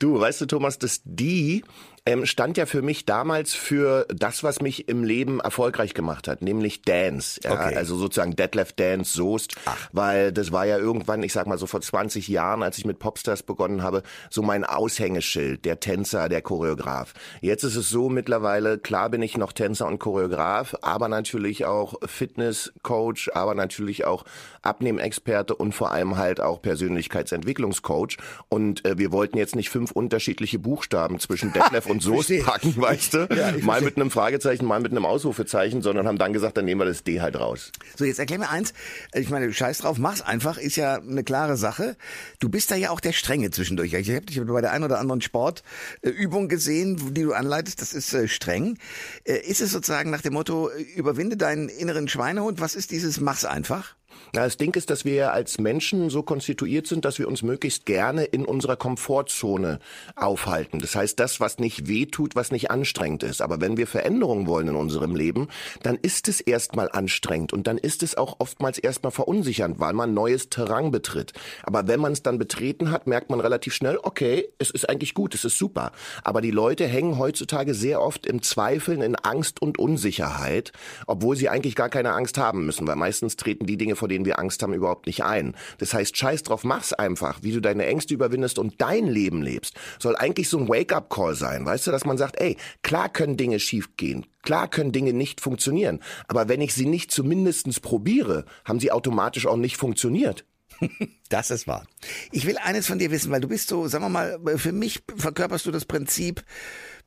Du, 0.01 0.19
weißt 0.19 0.41
du, 0.41 0.47
Thomas, 0.47 0.81
das 0.81 1.01
Die 1.05 1.63
ähm, 2.07 2.25
stand 2.25 2.57
ja 2.57 2.67
für 2.67 2.83
mich 2.83 3.05
damals 3.05 3.55
für 3.55 4.07
das, 4.09 4.45
was 4.45 4.61
mich 4.61 4.89
im 4.89 5.03
Leben 5.03 5.41
erfolgreich 5.41 5.93
gemacht 5.93 6.29
hat, 6.29 6.41
nämlich 6.41 6.83
Dance. 6.83 7.41
Ja, 7.43 7.57
Okay. 7.57 7.77
Also 7.77 7.97
sozusagen 7.97 8.37
Detlef 8.37 8.73
Dance 8.73 9.13
Soest, 9.13 9.57
weil 9.93 10.33
das 10.33 10.53
war 10.53 10.67
ja 10.67 10.79
irgendwann, 10.79 11.23
ich 11.23 11.33
sag 11.33 11.47
mal 11.47 11.59
so 11.59 11.67
vor 11.67 11.81
20 11.81 12.29
Jahren, 12.29 12.63
als 12.63 12.79
ich 12.79 12.85
mit 12.85 12.99
Popstars 12.99 13.43
begonnen 13.43 13.83
habe, 13.83 14.03
so 14.31 14.43
mein 14.43 14.65
Aushängeschild, 14.65 15.65
der 15.65 15.81
Tänzer, 15.81 16.29
der 16.29 16.43
Choreograf. 16.43 17.15
Jetzt 17.41 17.65
ist 17.65 17.77
es 17.77 17.89
so 17.89 18.09
mittlerweile, 18.09 18.79
klar 18.79 19.09
bin 19.11 19.23
ich 19.23 19.37
noch 19.37 19.53
Tänzer 19.53 19.87
und 19.87 19.99
Choreograf, 19.99 20.77
aber 20.83 21.09
natürlich 21.09 21.65
auch 21.65 21.95
Fitnesscoach, 22.07 23.31
aber 23.35 23.55
natürlich 23.55 24.05
auch 24.05 24.25
Abnehmexperte 24.63 25.55
und 25.55 25.73
vor 25.73 25.93
allem 25.93 26.17
halt 26.17 26.41
auch 26.41 26.61
Persönlichkeitsentwicklungscoach. 26.61 28.19
Und 28.49 28.85
äh, 28.85 28.99
wir 28.99 29.13
wollten 29.13 29.39
jetzt 29.39 29.57
nicht 29.57 29.71
fünf 29.71 29.93
unterschiedliche 29.93 30.59
Buchstaben 30.59 31.19
zwischen 31.19 31.53
Detlef 31.55 31.87
und 31.87 31.96
Soest 32.01 32.29
verstehe. 32.29 32.43
packen, 32.45 32.77
weißt 32.81 33.15
du? 33.15 33.19
Ja, 33.35 33.51
ich 33.51 33.63
mal 33.65 33.75
verstehe. 33.75 33.85
mit 33.87 33.97
einem 33.97 34.11
Fragezeichen, 34.11 34.65
mal 34.67 34.81
mit 34.81 34.93
einem 34.93 35.05
Ausrufezeichen, 35.05 35.83
sondern 35.83 36.07
haben 36.07 36.19
dann 36.19 36.33
gesagt, 36.33 36.57
dann 36.57 36.65
nehmen 36.65 36.81
wir 36.81 36.85
das 36.87 37.05
D 37.05 37.21
halt 37.21 37.39
raus. 37.39 37.73
So, 37.97 38.05
jetzt 38.05 38.19
erklär 38.19 38.39
mir 38.39 38.51
eins. 38.51 38.73
Ich 39.15 39.31
meine, 39.31 39.53
scheiß 39.53 39.79
drauf, 39.79 39.99
mach's 39.99 40.23
einfach, 40.23 40.59
ist 40.59 40.77
ja 40.77 40.97
eine 40.97 41.25
klare 41.25 41.57
Sache. 41.57 41.97
Du 42.41 42.49
bist 42.49 42.71
da 42.71 42.75
ja 42.77 42.91
auch 42.91 43.01
der 43.01 43.13
Strenge 43.13 43.51
zwischendurch. 43.51 43.93
Ich 43.95 44.11
habe 44.11 44.27
dich 44.27 44.41
bei 44.45 44.61
der 44.61 44.73
einen 44.73 44.85
oder 44.85 44.99
anderen 44.99 45.21
Sportübung 45.21 46.49
gesehen, 46.49 47.15
die 47.15 47.23
du 47.23 47.33
anleitest. 47.33 47.81
Das 47.81 47.93
ist 47.93 48.13
äh, 48.15 48.29
streng. 48.29 48.79
Äh, 49.25 49.39
Ist 49.39 49.61
es 49.61 49.73
sozusagen 49.73 50.11
nach 50.11 50.23
dem 50.23 50.33
Motto, 50.35 50.69
äh, 50.71 50.83
überwinde 50.97 51.37
deinen 51.37 51.69
inneren 51.69 52.09
Schweinehund? 52.09 52.61
Was 52.61 52.75
ist 52.75 52.91
dieses 52.91 53.21
mach's 53.21 53.45
einfach? 53.45 53.95
Na, 54.33 54.45
das 54.45 54.57
Ding 54.57 54.75
ist, 54.75 54.91
dass 54.91 55.05
wir 55.05 55.33
als 55.33 55.59
Menschen 55.59 56.11
so 56.11 56.23
konstituiert 56.23 56.87
sind, 56.87 57.05
dass 57.05 57.19
wir 57.19 57.29
uns 57.29 57.43
möglichst 57.43 57.87
gerne 57.87 58.25
in 58.25 58.45
unserer 58.45 58.77
Komfortzone 58.77 59.79
aufhalten. 60.17 60.79
Das 60.79 60.95
heißt, 60.95 61.19
das, 61.21 61.41
was 61.41 61.59
nicht 61.59 61.89
weh 61.89 62.07
tut, 62.07 62.35
was 62.35 62.51
nicht 62.51 62.71
anstrengend 62.71 63.23
ist. 63.23 63.41
Aber 63.41 63.61
wenn 63.61 63.77
wir 63.77 63.87
Veränderungen 63.87 64.47
wollen 64.47 64.69
in 64.69 64.77
unserem 64.77 65.15
Leben, 65.15 65.49
dann 65.83 65.97
ist 65.97 66.29
es 66.29 66.41
erstmal 66.41 66.91
anstrengend 66.91 67.53
und 67.53 67.67
dann 67.67 67.79
ist 67.79 68.03
es 68.03 68.17
auch 68.17 68.37
oftmals 68.41 68.79
erstmal 68.79 69.13
verunsichernd, 69.13 69.79
weil 69.79 69.93
man 69.93 70.15
neues 70.15 70.51
Terrain 70.51 70.91
betritt. 70.91 71.33
Aber 71.63 71.87
wenn 71.87 72.01
man 72.01 72.13
es 72.13 72.23
dann 72.23 72.39
betreten 72.39 72.91
hat, 72.91 73.07
merkt 73.07 73.31
man 73.31 73.41
relativ 73.41 73.75
schnell, 73.75 73.99
okay, 74.03 74.49
es 74.59 74.71
ist 74.71 74.89
eigentlich 74.89 75.15
gut, 75.15 75.35
es 75.35 75.45
ist 75.45 75.59
super. 75.59 75.93
Aber 76.25 76.41
die 76.41 76.51
Leute 76.51 76.87
hängen 76.87 77.19
heutzutage 77.19 77.75
sehr 77.75 78.01
oft 78.01 78.27
im 78.27 78.43
Zweifeln, 78.43 79.03
in 79.03 79.15
Angst 79.17 79.63
und 79.63 79.79
Unsicherheit, 79.79 80.73
obwohl 81.07 81.37
sie 81.37 81.49
eigentlich 81.49 81.77
gar 81.77 81.89
keine 81.89 82.13
Angst 82.13 82.39
haben 82.39 82.67
müssen, 82.67 82.87
weil 82.87 82.97
meistens 82.97 83.37
treten 83.37 83.67
die 83.67 83.77
Dinge, 83.77 83.97
vor 83.97 84.09
denen 84.17 84.25
wir 84.25 84.39
Angst 84.39 84.63
haben, 84.63 84.73
überhaupt 84.73 85.07
nicht 85.07 85.25
ein. 85.25 85.55
Das 85.79 85.93
heißt, 85.95 86.17
scheiß 86.17 86.43
drauf, 86.43 86.65
mach's 86.65 86.93
einfach, 86.93 87.41
wie 87.43 87.53
du 87.53 87.61
deine 87.61 87.87
Ängste 87.87 88.15
überwindest 88.15 88.59
und 88.59 88.81
dein 88.81 89.07
Leben 89.07 89.43
lebst. 89.43 89.75
Soll 89.99 90.17
eigentlich 90.17 90.49
so 90.49 90.59
ein 90.59 90.69
Wake-up-Call 90.69 91.35
sein, 91.35 91.67
weißt 91.67 91.87
du, 91.87 91.91
dass 91.91 92.05
man 92.05 92.19
sagt, 92.19 92.41
ey, 92.41 92.57
klar 92.83 93.09
können 93.09 93.37
Dinge 93.37 93.61
schiefgehen, 93.61 94.27
klar 94.43 94.69
können 94.69 94.93
Dinge 94.93 95.13
nicht 95.13 95.41
funktionieren, 95.41 96.01
aber 96.29 96.49
wenn 96.49 96.61
ich 96.61 96.75
sie 96.75 96.87
nicht 96.87 97.11
zumindestens 97.11 97.81
probiere, 97.81 98.45
haben 98.65 98.81
sie 98.81 98.91
automatisch 98.93 99.47
auch 99.47 99.57
nicht 99.57 99.77
funktioniert. 99.77 100.45
Das 101.29 101.51
ist 101.51 101.67
wahr. 101.67 101.85
Ich 102.31 102.47
will 102.47 102.57
eines 102.57 102.87
von 102.87 103.01
dir 103.01 103.11
wissen, 103.11 103.33
weil 103.33 103.41
du 103.41 103.49
bist 103.49 103.69
so, 103.69 103.89
sagen 103.89 104.05
wir 104.05 104.09
mal, 104.09 104.39
für 104.59 104.71
mich 104.71 105.03
verkörperst 105.17 105.67
du 105.67 105.73
das 105.73 105.85
Prinzip, 105.85 106.45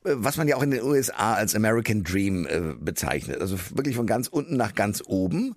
äh, 0.04 0.12
was 0.16 0.36
man 0.36 0.46
ja 0.46 0.56
auch 0.56 0.62
in 0.62 0.70
den 0.70 0.82
USA 0.82 1.34
als 1.34 1.54
American 1.54 2.04
Dream 2.04 2.46
äh, 2.46 2.74
bezeichnet. 2.78 3.40
Also 3.40 3.58
wirklich 3.74 3.96
von 3.96 4.06
ganz 4.06 4.28
unten 4.28 4.56
nach 4.56 4.74
ganz 4.74 5.02
oben. 5.06 5.56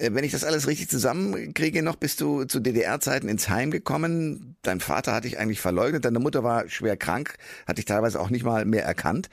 Äh, 0.00 0.14
Wenn 0.14 0.24
ich 0.24 0.32
das 0.32 0.44
alles 0.44 0.66
richtig 0.66 0.88
zusammenkriege, 0.88 1.82
noch 1.82 1.96
bist 1.96 2.20
du 2.20 2.44
zu 2.44 2.60
DDR-Zeiten 2.60 3.28
ins 3.28 3.48
Heim 3.48 3.70
gekommen. 3.70 4.56
Dein 4.62 4.80
Vater 4.80 5.12
hat 5.12 5.24
dich 5.24 5.38
eigentlich 5.38 5.60
verleugnet, 5.60 6.04
deine 6.04 6.18
Mutter 6.18 6.42
war 6.42 6.68
schwer 6.68 6.96
krank, 6.96 7.36
hat 7.66 7.78
dich 7.78 7.84
teilweise 7.84 8.20
auch 8.20 8.30
nicht 8.30 8.44
mal 8.44 8.64
mehr 8.64 8.84
erkannt. 8.84 9.28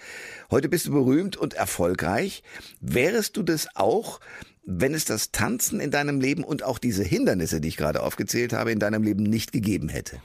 Heute 0.52 0.70
bist 0.70 0.88
du 0.88 0.92
berühmt 0.92 1.38
und 1.38 1.54
erfolgreich. 1.54 2.44
Wärest 2.82 3.38
du 3.38 3.44
das 3.44 3.68
auch, 3.76 4.20
wenn 4.66 4.94
es 4.94 5.06
das 5.06 5.32
Tanzen 5.32 5.80
in 5.80 5.92
deinem 5.92 6.20
Leben 6.20 6.44
und 6.44 6.64
auch 6.64 6.78
diese 6.78 7.04
Hindernisse, 7.04 7.62
die 7.62 7.70
ich 7.70 7.78
gerade 7.78 8.04
aufgezählt 8.04 8.52
habe, 8.52 8.72
in 8.72 8.80
deinem 8.80 9.02
Leben 9.02 9.24
nicht 9.24 9.54
gegeben 9.54 9.88
hätte? 9.88 10.18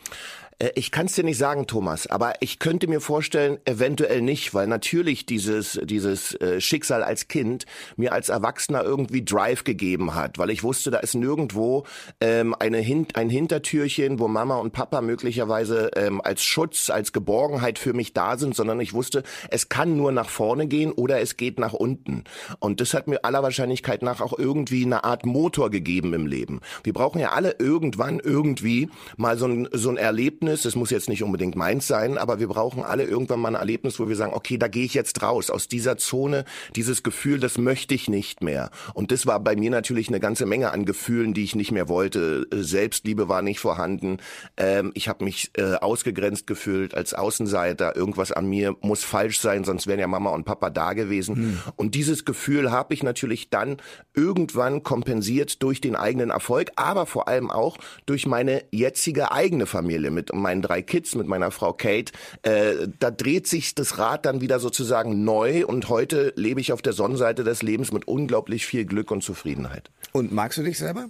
Äh, 0.59 0.71
Ich 0.75 0.91
kann 0.91 1.07
es 1.07 1.15
dir 1.15 1.25
nicht 1.25 1.39
sagen, 1.39 1.67
Thomas, 1.67 2.07
aber 2.07 2.35
ich 2.41 2.59
könnte 2.59 2.87
mir 2.89 3.01
vorstellen, 3.01 3.59
eventuell 3.65 4.21
nicht, 4.21 4.55
weil 4.55 4.67
natürlich 4.67 5.27
dieses, 5.27 5.81
dieses 5.85 6.35
äh, 6.41 6.61
Schicksal 6.61 7.03
als 7.03 7.29
Kind 7.29 7.67
mir 7.97 8.13
als 8.13 8.29
Erwachsener 8.29 8.83
irgendwie 8.83 9.25
Drive 9.25 9.65
gegeben 9.65 10.15
hat, 10.15 10.39
weil 10.39 10.51
ich 10.51 10.63
wusste, 10.63 10.91
da 10.91 10.99
ist 10.99 11.15
nirgendwo 11.15 11.85
ähm, 12.21 12.55
eine 12.59 12.79
Hin 12.79 13.07
ein 13.15 13.31
Hintertürchen, 13.31 14.19
wo 14.19 14.29
Mama 14.29 14.57
und 14.57 14.73
Papa 14.73 15.01
möglicherweise 15.01 15.91
ähm, 15.97 16.21
als 16.23 16.43
Schutz, 16.43 16.91
als 16.91 17.13
Geborgenheit 17.13 17.79
für 17.79 17.93
mich 17.93 18.13
da 18.13 18.37
sind, 18.39 18.55
sondern 18.55 18.81
ich 18.81 18.95
wusste, 18.95 19.23
es 19.51 19.69
kann 19.69 19.97
nur 19.97 20.13
nach 20.13 20.29
vorne 20.29 20.67
gehen 20.67 20.93
oder 20.93 21.21
es 21.21 21.37
geht 21.37 21.59
nach 21.59 21.73
unten. 21.73 22.25
Und 22.59 22.81
das 22.81 22.95
hat 22.95 23.09
mir 23.09 23.25
aller 23.25 23.43
Wahrscheinlichkeit 23.43 24.03
nach 24.03 24.21
auch 24.21 24.39
irgendwie 24.39 24.85
eine 24.85 25.05
Art 25.05 25.27
Motor 25.27 25.71
gegeben 25.71 26.15
im 26.15 26.27
Leben. 26.27 26.61
Wir 26.85 26.93
brauchen 26.93 27.21
ja 27.21 27.33
alle 27.33 27.57
irgendwann 27.59 28.21
irgendwie 28.21 28.89
mal 29.17 29.37
so 29.37 29.47
ein, 29.47 29.69
so 29.73 29.91
ein 29.91 29.97
Erlebnis, 29.97 30.42
das 30.47 30.75
muss 30.77 30.91
jetzt 30.91 31.09
nicht 31.09 31.23
unbedingt 31.23 31.57
meins 31.57 31.87
sein, 31.87 32.19
aber 32.19 32.39
wir 32.39 32.49
brauchen 32.49 32.83
alle 32.83 33.05
irgendwann 33.05 33.41
mal 33.41 33.49
ein 33.49 33.61
Erlebnis, 33.61 33.99
wo 33.99 34.09
wir 34.09 34.17
sagen, 34.17 34.35
okay, 34.35 34.59
da 34.59 34.69
gehe 34.69 34.85
ich 34.85 34.95
jetzt 34.95 35.23
raus 35.23 35.51
aus 35.51 35.69
dieser 35.69 35.97
Zone, 35.97 36.45
dieses 36.77 37.03
Gefühl, 37.03 37.41
das 37.41 37.59
möchte 37.59 37.95
ich 37.95 38.09
nicht 38.09 38.43
mehr. 38.43 38.71
Und 38.95 39.13
das 39.13 39.27
war 39.27 39.41
bei 39.41 39.57
mir 39.57 39.71
natürlich 39.71 40.09
eine 40.09 40.21
ganze 40.21 40.47
Menge 40.47 40.71
an 40.73 40.85
Gefühlen, 40.85 41.35
die 41.35 41.45
ich 41.45 41.55
nicht 41.55 41.73
mehr 41.73 41.89
wollte. 41.89 42.47
Äh, 42.53 42.63
Selbstliebe 42.63 43.29
war 43.29 43.43
nicht 43.43 43.61
vorhanden. 43.61 44.19
Ähm, 44.57 44.93
ich 44.95 45.09
habe 45.09 45.25
mich 45.25 45.51
äh, 45.57 45.75
ausgegrenzt 45.75 46.47
gefühlt 46.47 46.95
als 46.95 47.15
Außenseiter. 47.15 47.97
Irgendwas 47.97 48.33
an 48.33 48.47
mir 48.47 48.77
muss 48.81 49.05
falsch 49.05 49.41
sein, 49.41 49.65
sonst 49.65 49.87
wären 49.87 50.01
ja 50.01 50.07
Mama 50.07 50.31
und 50.31 50.45
Papa 50.45 50.71
da 50.71 50.93
gewesen. 50.93 51.63
Und 51.77 51.95
dieses 51.95 52.25
Gefühl 52.25 52.71
habe 52.71 52.95
ich 52.95 53.03
natürlich 53.03 53.51
dann 53.51 53.77
irgendwann 54.15 54.83
kompensiert 54.83 55.63
durch 55.63 55.81
den 55.81 55.97
eigenen 55.97 56.31
Erfolg, 56.31 56.73
aber 56.77 57.07
vor 57.07 57.29
allem 57.29 57.51
auch 57.51 57.79
durch 58.07 58.27
meine 58.27 58.65
jetzige 58.71 59.33
eigene 59.33 59.67
Familie 59.67 60.11
mit 60.11 60.32
meinen 60.33 60.63
drei 60.63 60.83
Kids, 60.83 61.15
mit 61.15 61.27
meiner 61.27 61.51
Frau 61.51 61.73
Kate. 61.73 62.13
Äh, 62.43 62.89
da 62.99 63.11
dreht 63.11 63.47
sich 63.47 63.75
das 63.75 63.99
Rad 63.99 64.27
dann 64.27 64.41
wieder 64.41 64.59
sozusagen 64.59 65.25
neu 65.25 65.67
und 65.67 65.89
heute 65.89 66.33
lebe 66.37 66.61
ich 66.61 66.73
auf 66.73 66.83
der 66.83 66.93
Sonnenseite 66.93 67.45
des 67.45 67.63
Lebens 67.63 67.93
mit 67.93 68.09
unglaublich 68.09 68.67
viel 68.67 68.85
Glück 68.85 69.11
und 69.11 69.23
Zufriedenheit. 69.23 69.91
Und 70.13 70.33
magst 70.33 70.59
du 70.59 70.63
dich 70.63 70.79
selber? 70.79 71.09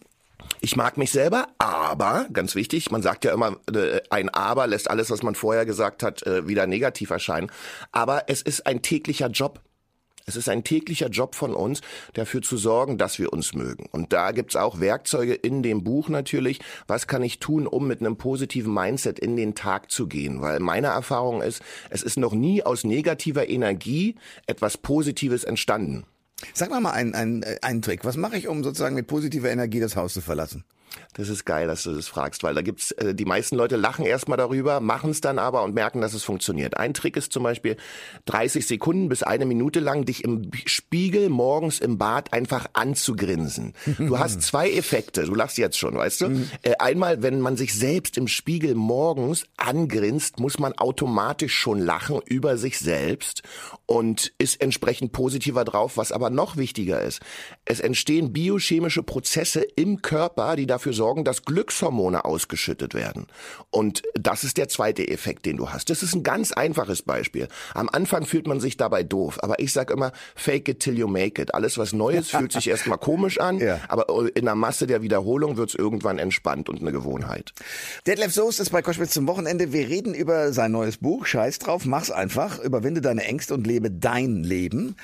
Ich 0.60 0.76
mag 0.76 0.96
mich 0.96 1.10
selber, 1.10 1.48
aber, 1.58 2.26
ganz 2.32 2.54
wichtig, 2.54 2.90
man 2.90 3.02
sagt 3.02 3.24
ja 3.24 3.32
immer, 3.32 3.56
äh, 3.72 4.00
ein 4.10 4.28
Aber 4.28 4.66
lässt 4.66 4.90
alles, 4.90 5.10
was 5.10 5.22
man 5.22 5.34
vorher 5.34 5.66
gesagt 5.66 6.02
hat, 6.02 6.26
äh, 6.26 6.46
wieder 6.46 6.66
negativ 6.66 7.10
erscheinen. 7.10 7.50
Aber 7.90 8.24
es 8.28 8.42
ist 8.42 8.66
ein 8.66 8.82
täglicher 8.82 9.28
Job. 9.28 9.60
Es 10.26 10.36
ist 10.36 10.48
ein 10.48 10.64
täglicher 10.64 11.08
Job 11.08 11.34
von 11.34 11.54
uns, 11.54 11.80
dafür 12.14 12.42
zu 12.42 12.56
sorgen, 12.56 12.98
dass 12.98 13.18
wir 13.18 13.32
uns 13.32 13.54
mögen. 13.54 13.86
Und 13.90 14.12
da 14.12 14.32
gibt's 14.32 14.56
auch 14.56 14.80
Werkzeuge 14.80 15.34
in 15.34 15.62
dem 15.62 15.84
Buch 15.84 16.08
natürlich. 16.08 16.60
Was 16.86 17.06
kann 17.06 17.22
ich 17.22 17.38
tun, 17.38 17.66
um 17.66 17.86
mit 17.86 18.00
einem 18.00 18.16
positiven 18.16 18.72
Mindset 18.72 19.18
in 19.18 19.36
den 19.36 19.54
Tag 19.54 19.90
zu 19.90 20.06
gehen? 20.06 20.40
Weil 20.40 20.60
meine 20.60 20.88
Erfahrung 20.88 21.42
ist, 21.42 21.62
es 21.90 22.02
ist 22.02 22.16
noch 22.16 22.32
nie 22.32 22.62
aus 22.62 22.84
negativer 22.84 23.48
Energie 23.48 24.16
etwas 24.46 24.78
Positives 24.78 25.44
entstanden. 25.44 26.04
Sag 26.54 26.70
mal 26.70 26.80
mal 26.80 26.90
einen, 26.90 27.14
einen, 27.14 27.42
äh, 27.42 27.58
einen 27.62 27.82
Trick. 27.82 28.04
Was 28.04 28.16
mache 28.16 28.36
ich, 28.36 28.48
um 28.48 28.64
sozusagen 28.64 28.94
mit 28.94 29.06
positiver 29.06 29.50
Energie 29.50 29.80
das 29.80 29.96
Haus 29.96 30.12
zu 30.12 30.20
verlassen? 30.20 30.64
Das 31.14 31.28
ist 31.28 31.44
geil, 31.44 31.66
dass 31.66 31.82
du 31.82 31.94
das 31.94 32.06
fragst, 32.06 32.42
weil 32.42 32.54
da 32.54 32.62
gibt's 32.62 32.92
äh, 32.92 33.14
die 33.14 33.24
meisten 33.24 33.56
Leute 33.56 33.76
lachen 33.76 34.04
erstmal 34.04 34.38
darüber, 34.38 34.80
machen 34.80 35.10
es 35.10 35.20
dann 35.20 35.38
aber 35.38 35.62
und 35.62 35.74
merken, 35.74 36.00
dass 36.00 36.14
es 36.14 36.24
funktioniert. 36.24 36.76
Ein 36.76 36.94
Trick 36.94 37.16
ist 37.16 37.32
zum 37.32 37.42
Beispiel 37.42 37.76
30 38.26 38.66
Sekunden 38.66 39.08
bis 39.08 39.22
eine 39.22 39.44
Minute 39.44 39.80
lang 39.80 40.04
dich 40.04 40.24
im 40.24 40.50
Spiegel 40.66 41.28
morgens 41.28 41.80
im 41.80 41.98
Bad 41.98 42.32
einfach 42.32 42.66
anzugrinsen. 42.72 43.74
Du 43.98 44.18
hast 44.18 44.42
zwei 44.42 44.70
Effekte. 44.70 45.24
Du 45.24 45.34
lachst 45.34 45.58
jetzt 45.58 45.78
schon, 45.78 45.94
weißt 45.94 46.22
du? 46.22 46.28
Mhm. 46.30 46.50
Äh, 46.62 46.76
einmal, 46.78 47.22
wenn 47.22 47.40
man 47.40 47.56
sich 47.56 47.74
selbst 47.74 48.16
im 48.16 48.28
Spiegel 48.28 48.74
morgens 48.74 49.44
angrinst, 49.56 50.40
muss 50.40 50.58
man 50.58 50.72
automatisch 50.72 51.54
schon 51.54 51.78
lachen 51.78 52.20
über 52.24 52.56
sich 52.56 52.78
selbst 52.78 53.42
und 53.86 54.32
ist 54.38 54.60
entsprechend 54.60 55.12
positiver 55.12 55.64
drauf. 55.64 55.96
Was 55.96 56.12
aber 56.12 56.30
noch 56.30 56.56
wichtiger 56.56 57.02
ist, 57.02 57.20
es 57.64 57.80
entstehen 57.80 58.32
biochemische 58.32 59.02
Prozesse 59.02 59.60
im 59.76 60.02
Körper, 60.02 60.56
die 60.56 60.66
dafür 60.66 60.81
sorgen, 60.90 61.24
dass 61.24 61.44
Glückshormone 61.44 62.24
ausgeschüttet 62.24 62.94
werden. 62.94 63.26
Und 63.70 64.02
das 64.14 64.42
ist 64.42 64.56
der 64.56 64.68
zweite 64.68 65.06
Effekt, 65.06 65.46
den 65.46 65.56
du 65.56 65.70
hast. 65.70 65.90
Das 65.90 66.02
ist 66.02 66.14
ein 66.14 66.24
ganz 66.24 66.50
einfaches 66.50 67.02
Beispiel. 67.02 67.46
Am 67.74 67.88
Anfang 67.88 68.26
fühlt 68.26 68.48
man 68.48 68.58
sich 68.58 68.76
dabei 68.76 69.04
doof, 69.04 69.38
aber 69.42 69.60
ich 69.60 69.72
sage 69.72 69.92
immer, 69.92 70.12
fake 70.34 70.68
it 70.68 70.80
till 70.80 70.98
you 70.98 71.06
make 71.06 71.40
it. 71.40 71.54
Alles 71.54 71.78
was 71.78 71.92
Neues 71.92 72.30
fühlt 72.30 72.52
sich 72.52 72.68
erstmal 72.68 72.98
komisch 72.98 73.38
an, 73.38 73.58
ja. 73.58 73.78
aber 73.88 74.06
in 74.34 74.44
der 74.44 74.56
Masse 74.56 74.86
der 74.88 75.02
Wiederholung 75.02 75.56
wird 75.56 75.70
es 75.70 75.74
irgendwann 75.74 76.18
entspannt 76.18 76.68
und 76.68 76.80
eine 76.80 76.90
Gewohnheit. 76.90 77.52
Detlef 78.06 78.32
Soest 78.32 78.60
ist 78.60 78.70
bei 78.70 78.82
Koschwitz 78.82 79.12
zum 79.12 79.28
Wochenende. 79.28 79.72
Wir 79.72 79.88
reden 79.88 80.14
über 80.14 80.52
sein 80.52 80.72
neues 80.72 80.96
Buch. 80.96 81.26
Scheiß 81.26 81.58
drauf, 81.58 81.84
mach's 81.84 82.10
einfach. 82.10 82.58
Überwinde 82.58 83.00
deine 83.00 83.24
Ängste 83.24 83.54
und 83.54 83.66
lebe 83.66 83.90
dein 83.90 84.42
Leben. 84.42 84.96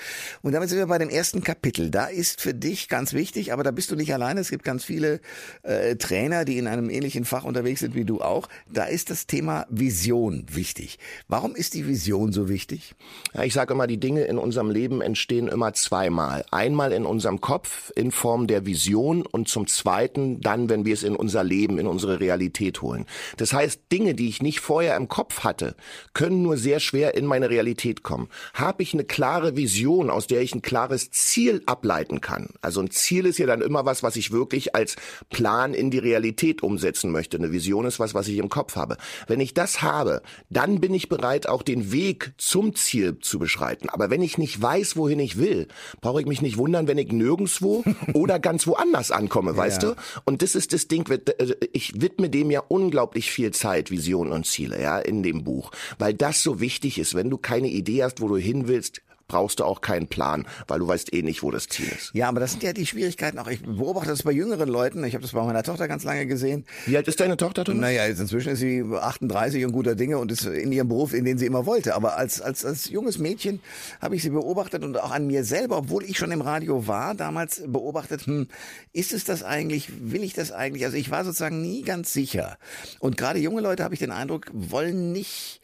Und 0.42 0.52
damit 0.52 0.68
sind 0.68 0.78
wir 0.78 0.86
bei 0.86 0.98
dem 0.98 1.10
ersten 1.10 1.44
Kapitel. 1.44 1.90
Da 1.90 2.06
ist 2.06 2.40
für 2.40 2.54
dich 2.54 2.88
ganz 2.88 3.12
wichtig, 3.12 3.52
aber 3.52 3.62
da 3.62 3.70
bist 3.70 3.90
du 3.90 3.96
nicht 3.96 4.12
alleine. 4.14 4.40
Es 4.40 4.50
gibt 4.50 4.64
ganz 4.64 4.84
viele 4.84 5.20
äh, 5.68 5.96
Trainer, 5.96 6.44
die 6.44 6.58
in 6.58 6.66
einem 6.66 6.90
ähnlichen 6.90 7.24
Fach 7.24 7.44
unterwegs 7.44 7.80
sind 7.80 7.94
wie 7.94 8.04
du 8.04 8.20
auch. 8.20 8.48
Da 8.72 8.84
ist 8.84 9.10
das 9.10 9.26
Thema 9.26 9.66
Vision 9.68 10.46
wichtig. 10.50 10.98
Warum 11.28 11.54
ist 11.54 11.74
die 11.74 11.86
Vision 11.86 12.32
so 12.32 12.48
wichtig? 12.48 12.94
Ja, 13.34 13.42
ich 13.42 13.52
sage 13.52 13.74
immer, 13.74 13.86
die 13.86 14.00
Dinge 14.00 14.24
in 14.24 14.38
unserem 14.38 14.70
Leben 14.70 15.02
entstehen 15.02 15.48
immer 15.48 15.74
zweimal. 15.74 16.44
Einmal 16.50 16.92
in 16.92 17.04
unserem 17.04 17.40
Kopf 17.40 17.92
in 17.94 18.10
Form 18.10 18.46
der 18.46 18.64
Vision 18.64 19.26
und 19.26 19.48
zum 19.48 19.66
Zweiten 19.66 20.40
dann, 20.40 20.68
wenn 20.68 20.86
wir 20.86 20.94
es 20.94 21.02
in 21.02 21.14
unser 21.14 21.44
Leben, 21.44 21.78
in 21.78 21.86
unsere 21.86 22.18
Realität 22.18 22.80
holen. 22.80 23.04
Das 23.36 23.52
heißt, 23.52 23.82
Dinge, 23.92 24.14
die 24.14 24.28
ich 24.28 24.42
nicht 24.42 24.60
vorher 24.60 24.96
im 24.96 25.08
Kopf 25.08 25.44
hatte, 25.44 25.76
können 26.14 26.42
nur 26.42 26.56
sehr 26.56 26.80
schwer 26.80 27.14
in 27.14 27.26
meine 27.26 27.50
Realität 27.50 28.02
kommen. 28.02 28.28
Habe 28.54 28.82
ich 28.82 28.94
eine 28.94 29.04
klare 29.04 29.56
Vision, 29.56 30.08
aus 30.08 30.26
der 30.26 30.40
ich 30.40 30.54
ein 30.54 30.62
klares 30.62 31.10
Ziel 31.10 31.62
ableiten 31.66 32.20
kann. 32.22 32.48
Also 32.62 32.80
ein 32.80 32.90
Ziel 32.90 33.26
ist 33.26 33.38
ja 33.38 33.46
dann 33.46 33.60
immer 33.60 33.84
was, 33.84 34.02
was 34.02 34.16
ich 34.16 34.30
wirklich 34.30 34.74
als 34.74 34.96
Plan 35.28 35.57
in 35.66 35.90
die 35.90 35.98
Realität 35.98 36.62
umsetzen 36.62 37.10
möchte. 37.10 37.36
Eine 37.36 37.52
Vision 37.52 37.86
ist 37.86 38.00
was, 38.00 38.14
was 38.14 38.28
ich 38.28 38.38
im 38.38 38.48
Kopf 38.48 38.76
habe. 38.76 38.96
Wenn 39.26 39.40
ich 39.40 39.54
das 39.54 39.82
habe, 39.82 40.22
dann 40.50 40.80
bin 40.80 40.94
ich 40.94 41.08
bereit, 41.08 41.48
auch 41.48 41.62
den 41.62 41.92
Weg 41.92 42.32
zum 42.38 42.74
Ziel 42.74 43.18
zu 43.20 43.38
beschreiten. 43.38 43.88
Aber 43.88 44.10
wenn 44.10 44.22
ich 44.22 44.38
nicht 44.38 44.60
weiß, 44.60 44.96
wohin 44.96 45.18
ich 45.18 45.38
will, 45.38 45.68
brauche 46.00 46.20
ich 46.20 46.26
mich 46.26 46.42
nicht 46.42 46.56
wundern, 46.56 46.86
wenn 46.86 46.98
ich 46.98 47.12
nirgendswo 47.12 47.84
oder 48.14 48.38
ganz 48.38 48.66
woanders 48.66 49.10
ankomme, 49.10 49.56
weißt 49.56 49.82
ja. 49.82 49.90
du? 49.90 49.96
Und 50.24 50.42
das 50.42 50.54
ist 50.54 50.72
das 50.72 50.88
Ding, 50.88 51.08
äh, 51.10 51.54
ich 51.72 52.00
widme 52.00 52.30
dem 52.30 52.50
ja 52.50 52.62
unglaublich 52.68 53.30
viel 53.30 53.50
Zeit, 53.52 53.90
Vision 53.90 54.32
und 54.32 54.46
Ziele, 54.46 54.80
ja, 54.80 54.98
in 54.98 55.22
dem 55.22 55.44
Buch. 55.44 55.70
Weil 55.98 56.14
das 56.14 56.42
so 56.42 56.60
wichtig 56.60 56.98
ist. 56.98 57.14
Wenn 57.14 57.30
du 57.30 57.38
keine 57.38 57.68
Idee 57.68 58.04
hast, 58.04 58.20
wo 58.20 58.28
du 58.28 58.36
hin 58.36 58.68
willst, 58.68 59.02
brauchst 59.28 59.60
du 59.60 59.64
auch 59.64 59.80
keinen 59.80 60.08
Plan, 60.08 60.46
weil 60.66 60.80
du 60.80 60.88
weißt 60.88 61.12
eh 61.12 61.22
nicht, 61.22 61.42
wo 61.42 61.50
das 61.50 61.68
Ziel 61.68 61.88
ist. 61.88 62.10
Ja, 62.14 62.28
aber 62.28 62.40
das 62.40 62.52
sind 62.52 62.62
ja 62.62 62.72
die 62.72 62.86
Schwierigkeiten 62.86 63.38
auch. 63.38 63.46
Ich 63.46 63.62
beobachte 63.62 64.08
das 64.08 64.22
bei 64.22 64.32
jüngeren 64.32 64.68
Leuten. 64.68 65.04
Ich 65.04 65.14
habe 65.14 65.22
das 65.22 65.32
bei 65.32 65.44
meiner 65.44 65.62
Tochter 65.62 65.86
ganz 65.86 66.04
lange 66.04 66.26
gesehen. 66.26 66.64
Wie 66.86 66.96
alt 66.96 67.06
ist 67.06 67.20
deine 67.20 67.36
Tochter, 67.36 67.64
Thomas? 67.64 67.80
Naja, 67.80 68.06
inzwischen 68.06 68.52
ist 68.52 68.60
sie 68.60 68.82
38 68.82 69.64
und 69.64 69.72
guter 69.72 69.94
Dinge 69.94 70.18
und 70.18 70.32
ist 70.32 70.46
in 70.46 70.72
ihrem 70.72 70.88
Beruf, 70.88 71.12
in 71.12 71.24
den 71.24 71.38
sie 71.38 71.46
immer 71.46 71.66
wollte. 71.66 71.94
Aber 71.94 72.16
als, 72.16 72.40
als, 72.40 72.64
als 72.64 72.88
junges 72.88 73.18
Mädchen 73.18 73.60
habe 74.00 74.16
ich 74.16 74.22
sie 74.22 74.30
beobachtet 74.30 74.82
und 74.82 74.98
auch 74.98 75.10
an 75.10 75.26
mir 75.26 75.44
selber, 75.44 75.78
obwohl 75.78 76.04
ich 76.04 76.16
schon 76.16 76.32
im 76.32 76.40
Radio 76.40 76.86
war, 76.86 77.14
damals 77.14 77.62
beobachtet, 77.66 78.26
hm, 78.26 78.48
ist 78.92 79.12
es 79.12 79.24
das 79.24 79.42
eigentlich, 79.42 79.90
will 80.00 80.24
ich 80.24 80.32
das 80.32 80.52
eigentlich? 80.52 80.84
Also 80.84 80.96
ich 80.96 81.10
war 81.10 81.24
sozusagen 81.24 81.60
nie 81.60 81.82
ganz 81.82 82.12
sicher. 82.12 82.58
Und 82.98 83.16
gerade 83.16 83.38
junge 83.38 83.60
Leute, 83.60 83.84
habe 83.84 83.94
ich 83.94 84.00
den 84.00 84.10
Eindruck, 84.10 84.46
wollen 84.52 85.12
nicht 85.12 85.60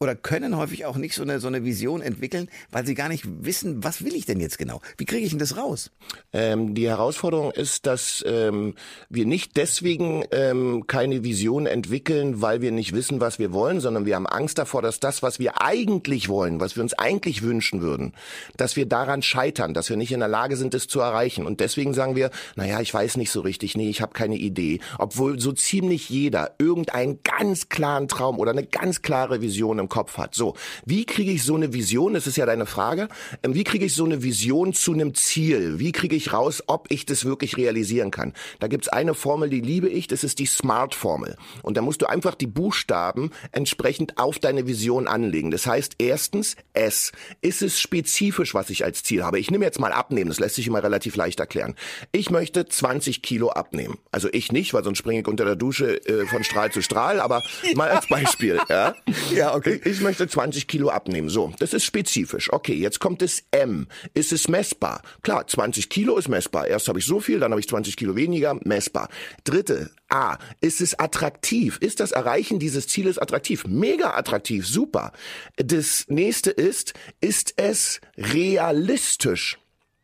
oder 0.00 0.14
können 0.14 0.56
häufig 0.56 0.86
auch 0.86 0.96
nicht 0.96 1.14
so 1.14 1.22
eine, 1.22 1.40
so 1.40 1.48
eine 1.48 1.64
Vision 1.64 2.02
entwickeln, 2.02 2.48
weil 2.70 2.86
sie 2.86 2.94
gar 2.94 3.08
nicht 3.08 3.24
wissen, 3.26 3.82
was 3.82 4.04
will 4.04 4.14
ich 4.14 4.26
denn 4.26 4.38
jetzt 4.38 4.56
genau? 4.56 4.80
Wie 4.96 5.04
kriege 5.04 5.24
ich 5.24 5.30
denn 5.30 5.40
das 5.40 5.56
raus? 5.56 5.90
Ähm, 6.32 6.76
die 6.76 6.86
Herausforderung 6.86 7.50
ist, 7.50 7.84
dass 7.86 8.24
ähm, 8.26 8.76
wir 9.08 9.26
nicht 9.26 9.56
deswegen 9.56 10.24
ähm, 10.30 10.86
keine 10.86 11.24
Vision 11.24 11.66
entwickeln, 11.66 12.40
weil 12.40 12.60
wir 12.60 12.70
nicht 12.70 12.92
wissen, 12.94 13.20
was 13.20 13.40
wir 13.40 13.52
wollen, 13.52 13.80
sondern 13.80 14.06
wir 14.06 14.14
haben 14.14 14.28
Angst 14.28 14.58
davor, 14.58 14.82
dass 14.82 15.00
das, 15.00 15.24
was 15.24 15.40
wir 15.40 15.60
eigentlich 15.60 16.28
wollen, 16.28 16.60
was 16.60 16.76
wir 16.76 16.84
uns 16.84 16.94
eigentlich 16.94 17.42
wünschen 17.42 17.80
würden, 17.80 18.12
dass 18.56 18.76
wir 18.76 18.86
daran 18.86 19.22
scheitern, 19.22 19.74
dass 19.74 19.90
wir 19.90 19.96
nicht 19.96 20.12
in 20.12 20.20
der 20.20 20.28
Lage 20.28 20.56
sind, 20.56 20.74
es 20.74 20.86
zu 20.86 21.00
erreichen. 21.00 21.44
Und 21.44 21.58
deswegen 21.58 21.92
sagen 21.92 22.14
wir, 22.14 22.30
naja, 22.54 22.80
ich 22.80 22.94
weiß 22.94 23.16
nicht 23.16 23.32
so 23.32 23.40
richtig, 23.40 23.76
nee, 23.76 23.90
ich 23.90 24.00
habe 24.00 24.12
keine 24.12 24.36
Idee. 24.36 24.78
Obwohl 24.96 25.40
so 25.40 25.50
ziemlich 25.50 26.08
jeder 26.08 26.54
irgendeinen 26.58 27.18
ganz 27.24 27.68
klaren 27.68 28.06
Traum 28.06 28.38
oder 28.38 28.52
eine 28.52 28.64
ganz 28.64 29.02
klare 29.02 29.40
Vision 29.40 29.80
im 29.80 29.87
Kopf 29.88 30.18
hat. 30.18 30.34
So, 30.34 30.54
wie 30.84 31.04
kriege 31.04 31.30
ich 31.30 31.42
so 31.42 31.54
eine 31.54 31.72
Vision? 31.72 32.14
Das 32.14 32.26
ist 32.26 32.36
ja 32.36 32.46
deine 32.46 32.66
Frage. 32.66 33.08
Ähm, 33.42 33.54
wie 33.54 33.64
kriege 33.64 33.84
ich 33.86 33.94
so 33.94 34.04
eine 34.04 34.22
Vision 34.22 34.72
zu 34.72 34.92
einem 34.92 35.14
Ziel? 35.14 35.78
Wie 35.78 35.92
kriege 35.92 36.16
ich 36.16 36.32
raus, 36.32 36.62
ob 36.66 36.90
ich 36.90 37.06
das 37.06 37.24
wirklich 37.24 37.56
realisieren 37.56 38.10
kann? 38.10 38.34
Da 38.60 38.68
gibt's 38.68 38.88
eine 38.88 39.14
Formel, 39.14 39.50
die 39.50 39.60
liebe 39.60 39.88
ich. 39.88 40.06
Das 40.06 40.24
ist 40.24 40.38
die 40.38 40.46
Smart-Formel. 40.46 41.36
Und 41.62 41.76
da 41.76 41.82
musst 41.82 42.02
du 42.02 42.06
einfach 42.06 42.34
die 42.34 42.46
Buchstaben 42.46 43.30
entsprechend 43.52 44.18
auf 44.18 44.38
deine 44.38 44.66
Vision 44.66 45.08
anlegen. 45.08 45.50
Das 45.50 45.66
heißt, 45.66 45.96
erstens 45.98 46.56
S. 46.72 47.12
Ist 47.40 47.62
es 47.62 47.80
spezifisch, 47.80 48.54
was 48.54 48.70
ich 48.70 48.84
als 48.84 49.02
Ziel 49.02 49.24
habe? 49.24 49.38
Ich 49.38 49.50
nehme 49.50 49.64
jetzt 49.64 49.80
mal 49.80 49.92
abnehmen. 49.92 50.28
Das 50.28 50.40
lässt 50.40 50.56
sich 50.56 50.66
immer 50.66 50.82
relativ 50.82 51.16
leicht 51.16 51.40
erklären. 51.40 51.74
Ich 52.12 52.30
möchte 52.30 52.66
20 52.66 53.22
Kilo 53.22 53.50
abnehmen. 53.50 53.98
Also 54.10 54.28
ich 54.32 54.52
nicht, 54.52 54.74
weil 54.74 54.84
sonst 54.84 54.98
springe 54.98 55.20
ich 55.20 55.28
unter 55.28 55.44
der 55.44 55.56
Dusche 55.56 56.04
äh, 56.06 56.26
von 56.26 56.44
Strahl 56.44 56.72
zu 56.72 56.82
Strahl. 56.82 57.20
Aber 57.20 57.42
mal 57.74 57.88
als 57.88 58.06
Beispiel. 58.06 58.58
Ja, 58.68 58.94
ja 59.34 59.54
okay 59.54 59.77
ich 59.84 60.00
möchte 60.00 60.28
20 60.28 60.66
Kilo 60.66 60.90
abnehmen. 60.90 61.28
So, 61.28 61.52
das 61.58 61.72
ist 61.72 61.84
spezifisch. 61.84 62.52
Okay, 62.52 62.74
jetzt 62.74 63.00
kommt 63.00 63.22
das 63.22 63.42
M. 63.50 63.86
Ist 64.14 64.32
es 64.32 64.48
messbar? 64.48 65.02
Klar, 65.22 65.46
20 65.46 65.88
Kilo 65.88 66.16
ist 66.16 66.28
messbar. 66.28 66.66
Erst 66.66 66.88
habe 66.88 66.98
ich 66.98 67.06
so 67.06 67.20
viel, 67.20 67.40
dann 67.40 67.50
habe 67.50 67.60
ich 67.60 67.68
20 67.68 67.96
Kilo 67.96 68.16
weniger, 68.16 68.58
messbar. 68.64 69.08
Dritte, 69.44 69.90
A. 70.08 70.38
Ist 70.60 70.80
es 70.80 70.98
attraktiv? 70.98 71.78
Ist 71.80 72.00
das 72.00 72.12
Erreichen 72.12 72.58
dieses 72.58 72.88
Zieles 72.88 73.18
attraktiv? 73.18 73.66
Mega 73.66 74.14
attraktiv, 74.14 74.66
super. 74.66 75.12
Das 75.56 76.06
nächste 76.08 76.50
ist, 76.50 76.94
ist 77.20 77.54
es 77.56 78.00
realistisch? 78.16 79.58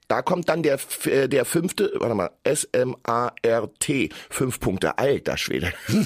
Da 0.08 0.22
kommt 0.22 0.48
dann 0.48 0.62
der, 0.62 0.78
äh, 1.06 1.28
der 1.28 1.44
fünfte, 1.44 1.92
warte 1.96 2.14
mal, 2.14 2.30
S-M-A-R-T, 2.44 4.10
fünf 4.30 4.60
Punkte, 4.60 4.98
alter 4.98 5.36
Schwede. 5.36 5.72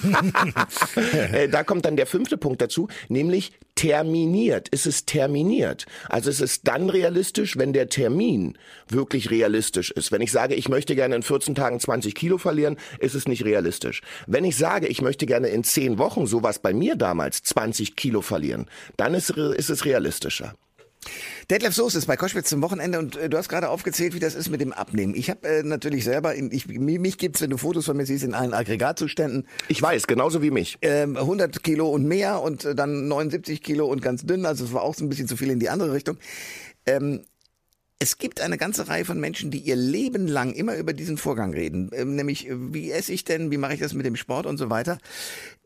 Äh, 1.32 1.48
da 1.48 1.62
kommt 1.64 1.84
dann 1.84 1.96
der 1.96 2.06
fünfte 2.06 2.36
Punkt 2.36 2.60
dazu, 2.60 2.88
nämlich 3.08 3.52
terminiert. 3.74 4.68
Ist 4.68 4.86
es 4.86 5.04
terminiert? 5.06 5.86
Also 6.08 6.30
es 6.30 6.40
ist 6.40 6.66
dann 6.66 6.90
realistisch, 6.90 7.56
wenn 7.56 7.72
der 7.72 7.88
Termin 7.88 8.58
wirklich 8.88 9.30
realistisch 9.30 9.90
ist. 9.90 10.10
Wenn 10.10 10.20
ich 10.20 10.32
sage, 10.32 10.54
ich 10.54 10.68
möchte 10.68 10.96
gerne 10.96 11.14
in 11.14 11.22
14 11.22 11.54
Tagen 11.54 11.78
20 11.78 12.14
Kilo 12.14 12.38
verlieren, 12.38 12.76
ist 12.98 13.14
es 13.14 13.28
nicht 13.28 13.44
realistisch. 13.44 14.02
Wenn 14.26 14.44
ich 14.44 14.56
sage, 14.56 14.88
ich 14.88 15.00
möchte 15.00 15.26
gerne 15.26 15.48
in 15.48 15.64
10 15.64 15.98
Wochen, 15.98 16.26
so 16.26 16.42
was 16.42 16.58
bei 16.58 16.72
mir 16.72 16.96
damals, 16.96 17.42
20 17.42 17.94
Kilo 17.94 18.20
verlieren, 18.20 18.66
dann 18.96 19.14
ist, 19.14 19.30
ist 19.30 19.70
es 19.70 19.84
realistischer. 19.84 20.54
Detlef 21.50 21.74
Soos 21.74 21.94
ist 21.94 22.06
bei 22.06 22.16
Koschwitz 22.16 22.48
zum 22.48 22.62
Wochenende 22.62 22.98
und 22.98 23.16
äh, 23.16 23.28
du 23.28 23.38
hast 23.38 23.48
gerade 23.48 23.70
aufgezählt, 23.70 24.14
wie 24.14 24.18
das 24.18 24.34
ist 24.34 24.50
mit 24.50 24.60
dem 24.60 24.72
Abnehmen. 24.72 25.14
Ich 25.14 25.30
habe 25.30 25.48
äh, 25.48 25.62
natürlich 25.62 26.04
selber, 26.04 26.34
in, 26.34 26.52
ich, 26.52 26.68
mich 26.68 27.18
gibt's, 27.18 27.40
wenn 27.40 27.50
du 27.50 27.56
Fotos 27.56 27.86
von 27.86 27.96
mir 27.96 28.06
siehst, 28.06 28.24
in 28.24 28.34
allen 28.34 28.52
Aggregatzuständen. 28.52 29.46
Ich 29.68 29.80
weiß, 29.80 30.06
genauso 30.06 30.42
wie 30.42 30.50
mich. 30.50 30.78
Ähm, 30.82 31.16
100 31.16 31.62
Kilo 31.62 31.88
und 31.88 32.06
mehr 32.06 32.42
und 32.42 32.64
äh, 32.64 32.74
dann 32.74 33.08
79 33.08 33.62
Kilo 33.62 33.86
und 33.86 34.02
ganz 34.02 34.26
dünn, 34.26 34.44
also 34.44 34.64
es 34.64 34.72
war 34.72 34.82
auch 34.82 34.94
so 34.94 35.04
ein 35.04 35.08
bisschen 35.08 35.28
zu 35.28 35.36
viel 35.36 35.50
in 35.50 35.60
die 35.60 35.70
andere 35.70 35.92
Richtung. 35.92 36.18
Ähm, 36.86 37.22
es 38.00 38.18
gibt 38.18 38.40
eine 38.40 38.58
ganze 38.58 38.86
Reihe 38.86 39.04
von 39.04 39.18
Menschen, 39.18 39.50
die 39.50 39.58
ihr 39.58 39.74
Leben 39.74 40.28
lang 40.28 40.52
immer 40.52 40.76
über 40.76 40.92
diesen 40.92 41.16
Vorgang 41.16 41.52
reden, 41.52 41.90
ähm, 41.92 42.14
nämlich 42.14 42.48
wie 42.48 42.92
esse 42.92 43.12
ich 43.12 43.24
denn, 43.24 43.50
wie 43.50 43.56
mache 43.56 43.74
ich 43.74 43.80
das 43.80 43.92
mit 43.92 44.06
dem 44.06 44.14
Sport 44.14 44.46
und 44.46 44.56
so 44.56 44.70
weiter. 44.70 44.98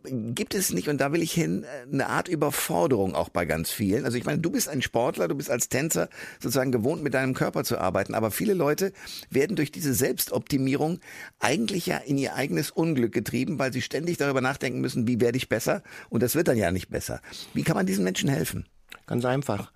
Gibt 0.04 0.54
es 0.54 0.72
nicht, 0.72 0.88
und 0.88 1.00
da 1.00 1.12
will 1.12 1.22
ich 1.22 1.32
hin, 1.32 1.64
eine 1.92 2.08
Art 2.08 2.28
Überforderung 2.28 3.14
auch 3.14 3.28
bei 3.28 3.44
ganz 3.44 3.70
vielen? 3.70 4.04
Also 4.04 4.16
ich 4.16 4.24
meine, 4.24 4.40
du 4.40 4.50
bist 4.50 4.68
ein 4.68 4.82
Sportler, 4.82 5.28
du 5.28 5.34
bist 5.34 5.50
als 5.50 5.68
Tänzer 5.68 6.08
sozusagen 6.40 6.72
gewohnt, 6.72 7.02
mit 7.02 7.14
deinem 7.14 7.34
Körper 7.34 7.64
zu 7.64 7.78
arbeiten, 7.78 8.14
aber 8.14 8.30
viele 8.30 8.54
Leute 8.54 8.92
werden 9.30 9.54
durch 9.54 9.70
diese 9.70 9.94
Selbstoptimierung 9.94 11.00
eigentlich 11.38 11.86
ja 11.86 11.98
in 11.98 12.18
ihr 12.18 12.34
eigenes 12.34 12.70
Unglück 12.70 13.12
getrieben, 13.12 13.58
weil 13.58 13.72
sie 13.72 13.82
ständig 13.82 14.16
darüber 14.16 14.40
nachdenken 14.40 14.80
müssen, 14.80 15.06
wie 15.06 15.20
werde 15.20 15.36
ich 15.36 15.48
besser? 15.48 15.82
Und 16.08 16.22
das 16.22 16.34
wird 16.34 16.48
dann 16.48 16.56
ja 16.56 16.72
nicht 16.72 16.88
besser. 16.88 17.20
Wie 17.52 17.62
kann 17.62 17.76
man 17.76 17.86
diesen 17.86 18.04
Menschen 18.04 18.30
helfen? 18.30 18.66
Ganz 19.06 19.24
einfach. 19.24 19.70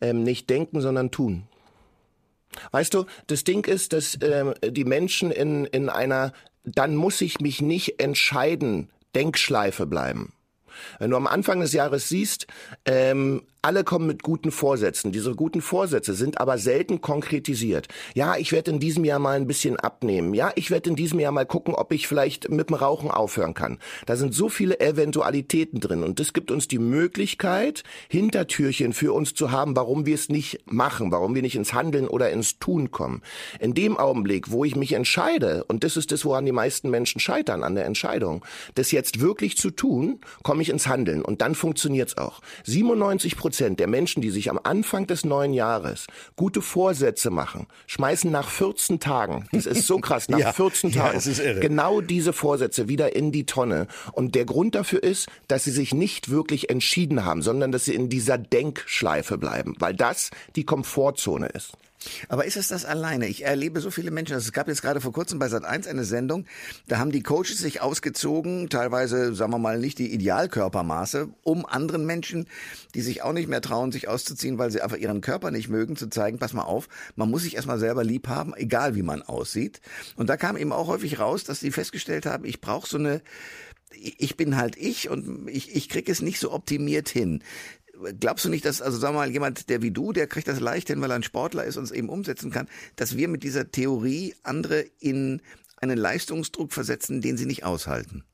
Ähm, 0.00 0.22
nicht 0.22 0.48
denken, 0.48 0.80
sondern 0.80 1.10
tun. 1.10 1.48
Weißt 2.70 2.94
du, 2.94 3.04
das 3.26 3.44
Ding 3.44 3.66
ist, 3.66 3.92
dass 3.92 4.14
äh, 4.16 4.54
die 4.70 4.84
Menschen 4.84 5.30
in, 5.30 5.64
in 5.66 5.88
einer 5.88 6.32
dann 6.74 6.96
muss 6.96 7.20
ich 7.20 7.40
mich 7.40 7.62
nicht 7.62 8.00
entscheiden, 8.00 8.90
Denkschleife 9.14 9.86
bleiben. 9.86 10.32
Wenn 10.98 11.10
du 11.10 11.16
am 11.16 11.26
Anfang 11.26 11.60
des 11.60 11.72
Jahres 11.72 12.08
siehst, 12.08 12.46
ähm, 12.84 13.42
alle 13.62 13.82
kommen 13.82 14.06
mit 14.06 14.22
guten 14.22 14.50
Vorsätzen. 14.50 15.10
Diese 15.10 15.34
guten 15.34 15.62
Vorsätze 15.62 16.14
sind 16.14 16.40
aber 16.40 16.58
selten 16.58 17.00
konkretisiert. 17.00 17.88
Ja, 18.14 18.36
ich 18.36 18.52
werde 18.52 18.70
in 18.70 18.78
diesem 18.78 19.04
Jahr 19.04 19.18
mal 19.18 19.36
ein 19.36 19.46
bisschen 19.46 19.76
abnehmen. 19.76 20.32
Ja, 20.34 20.52
ich 20.54 20.70
werde 20.70 20.90
in 20.90 20.96
diesem 20.96 21.18
Jahr 21.18 21.32
mal 21.32 21.46
gucken, 21.46 21.74
ob 21.74 21.92
ich 21.92 22.06
vielleicht 22.06 22.50
mit 22.50 22.68
dem 22.68 22.76
Rauchen 22.76 23.10
aufhören 23.10 23.54
kann. 23.54 23.78
Da 24.06 24.16
sind 24.16 24.32
so 24.32 24.48
viele 24.48 24.80
Eventualitäten 24.80 25.80
drin 25.80 26.04
und 26.04 26.20
das 26.20 26.32
gibt 26.32 26.50
uns 26.50 26.68
die 26.68 26.78
Möglichkeit, 26.78 27.82
Hintertürchen 28.08 28.92
für 28.92 29.12
uns 29.12 29.34
zu 29.34 29.50
haben, 29.50 29.74
warum 29.74 30.06
wir 30.06 30.14
es 30.14 30.28
nicht 30.28 30.70
machen, 30.70 31.10
warum 31.10 31.34
wir 31.34 31.42
nicht 31.42 31.56
ins 31.56 31.72
Handeln 31.72 32.06
oder 32.06 32.30
ins 32.30 32.58
Tun 32.58 32.90
kommen. 32.90 33.22
In 33.58 33.74
dem 33.74 33.96
Augenblick, 33.96 34.50
wo 34.50 34.64
ich 34.64 34.76
mich 34.76 34.92
entscheide, 34.92 35.64
und 35.64 35.82
das 35.82 35.96
ist 35.96 36.12
das, 36.12 36.24
woran 36.24 36.46
die 36.46 36.52
meisten 36.52 36.90
Menschen 36.90 37.20
scheitern, 37.20 37.64
an 37.64 37.74
der 37.74 37.86
Entscheidung, 37.86 38.44
das 38.74 38.92
jetzt 38.92 39.20
wirklich 39.20 39.56
zu 39.56 39.70
tun, 39.70 40.20
komme 40.42 40.62
ich 40.62 40.68
ins 40.68 40.86
Handeln 40.86 41.22
und 41.22 41.40
dann 41.40 41.54
funktioniert 41.54 42.10
es 42.10 42.18
auch. 42.18 42.40
97 42.64 43.36
Prozent 43.48 43.80
der 43.80 43.86
Menschen, 43.86 44.20
die 44.20 44.28
sich 44.28 44.50
am 44.50 44.60
Anfang 44.62 45.06
des 45.06 45.24
neuen 45.24 45.54
Jahres 45.54 46.06
gute 46.36 46.60
Vorsätze 46.60 47.30
machen, 47.30 47.66
schmeißen 47.86 48.30
nach 48.30 48.50
14 48.50 49.00
Tagen, 49.00 49.48
das 49.52 49.64
ist 49.64 49.86
so 49.86 50.00
krass, 50.00 50.28
nach 50.28 50.38
Ja, 50.38 50.52
14 50.52 50.90
ja, 50.90 51.12
Tagen, 51.12 51.20
irre. 51.40 51.60
genau 51.60 52.02
diese 52.02 52.34
Vorsätze 52.34 52.88
wieder 52.88 53.16
in 53.16 53.32
die 53.32 53.46
Tonne. 53.46 53.86
Und 54.12 54.34
der 54.34 54.44
Grund 54.44 54.74
dafür 54.74 55.02
ist, 55.02 55.28
dass 55.46 55.64
sie 55.64 55.70
sich 55.70 55.94
nicht 55.94 56.28
wirklich 56.28 56.68
entschieden 56.68 57.24
haben, 57.24 57.40
sondern 57.40 57.72
dass 57.72 57.86
sie 57.86 57.94
in 57.94 58.10
dieser 58.10 58.36
Denkschleife 58.36 59.38
bleiben, 59.38 59.74
weil 59.78 59.94
das 59.94 60.28
die 60.54 60.64
Komfortzone 60.64 61.46
ist. 61.46 61.72
Aber 62.28 62.44
ist 62.44 62.56
es 62.56 62.68
das 62.68 62.84
alleine? 62.84 63.26
Ich 63.26 63.44
erlebe 63.44 63.80
so 63.80 63.90
viele 63.90 64.10
Menschen. 64.10 64.36
Es 64.36 64.52
gab 64.52 64.68
jetzt 64.68 64.82
gerade 64.82 65.00
vor 65.00 65.12
kurzem 65.12 65.38
bei 65.38 65.46
Sat1 65.46 65.88
eine 65.88 66.04
Sendung, 66.04 66.46
da 66.86 66.98
haben 66.98 67.10
die 67.10 67.22
Coaches 67.22 67.58
sich 67.58 67.80
ausgezogen, 67.80 68.68
teilweise, 68.68 69.34
sagen 69.34 69.52
wir 69.52 69.58
mal, 69.58 69.78
nicht 69.78 69.98
die 69.98 70.12
Idealkörpermaße, 70.12 71.28
um 71.42 71.66
anderen 71.66 72.06
Menschen, 72.06 72.46
die 72.94 73.00
sich 73.00 73.22
auch 73.22 73.32
nicht 73.32 73.48
mehr 73.48 73.60
trauen, 73.60 73.92
sich 73.92 74.08
auszuziehen, 74.08 74.58
weil 74.58 74.70
sie 74.70 74.80
einfach 74.80 74.96
ihren 74.96 75.20
Körper 75.20 75.50
nicht 75.50 75.68
mögen, 75.68 75.96
zu 75.96 76.08
zeigen, 76.08 76.38
pass 76.38 76.52
mal 76.52 76.62
auf, 76.62 76.88
man 77.16 77.30
muss 77.30 77.42
sich 77.42 77.56
erstmal 77.56 77.78
selber 77.78 78.04
lieb 78.04 78.28
haben, 78.28 78.54
egal 78.54 78.94
wie 78.94 79.02
man 79.02 79.22
aussieht. 79.22 79.80
Und 80.16 80.28
da 80.28 80.36
kam 80.36 80.56
eben 80.56 80.72
auch 80.72 80.88
häufig 80.88 81.18
raus, 81.18 81.44
dass 81.44 81.60
sie 81.60 81.70
festgestellt 81.70 82.26
haben, 82.26 82.44
ich 82.44 82.60
brauche 82.60 82.88
so 82.88 82.98
eine 82.98 83.22
ich 83.94 84.36
bin 84.36 84.56
halt 84.56 84.76
ich 84.76 85.08
und 85.08 85.48
ich, 85.48 85.74
ich 85.74 85.88
krieg 85.88 86.08
es 86.08 86.20
nicht 86.20 86.38
so 86.38 86.52
optimiert 86.52 87.08
hin. 87.08 87.42
Glaubst 88.20 88.44
du 88.44 88.48
nicht, 88.48 88.64
dass, 88.64 88.80
also 88.80 88.98
sag 88.98 89.14
mal, 89.14 89.30
jemand, 89.30 89.68
der 89.68 89.82
wie 89.82 89.90
du, 89.90 90.12
der 90.12 90.26
kriegt 90.26 90.48
das 90.48 90.60
leicht 90.60 90.88
hin, 90.88 91.00
weil 91.00 91.10
er 91.10 91.16
ein 91.16 91.22
Sportler 91.22 91.64
ist 91.64 91.76
und 91.76 91.84
es 91.84 91.90
eben 91.90 92.08
umsetzen 92.08 92.50
kann, 92.50 92.68
dass 92.96 93.16
wir 93.16 93.28
mit 93.28 93.42
dieser 93.42 93.70
Theorie 93.70 94.34
andere 94.42 94.84
in 95.00 95.42
einen 95.76 95.98
Leistungsdruck 95.98 96.72
versetzen, 96.72 97.20
den 97.20 97.36
sie 97.36 97.46
nicht 97.46 97.64
aushalten? 97.64 98.24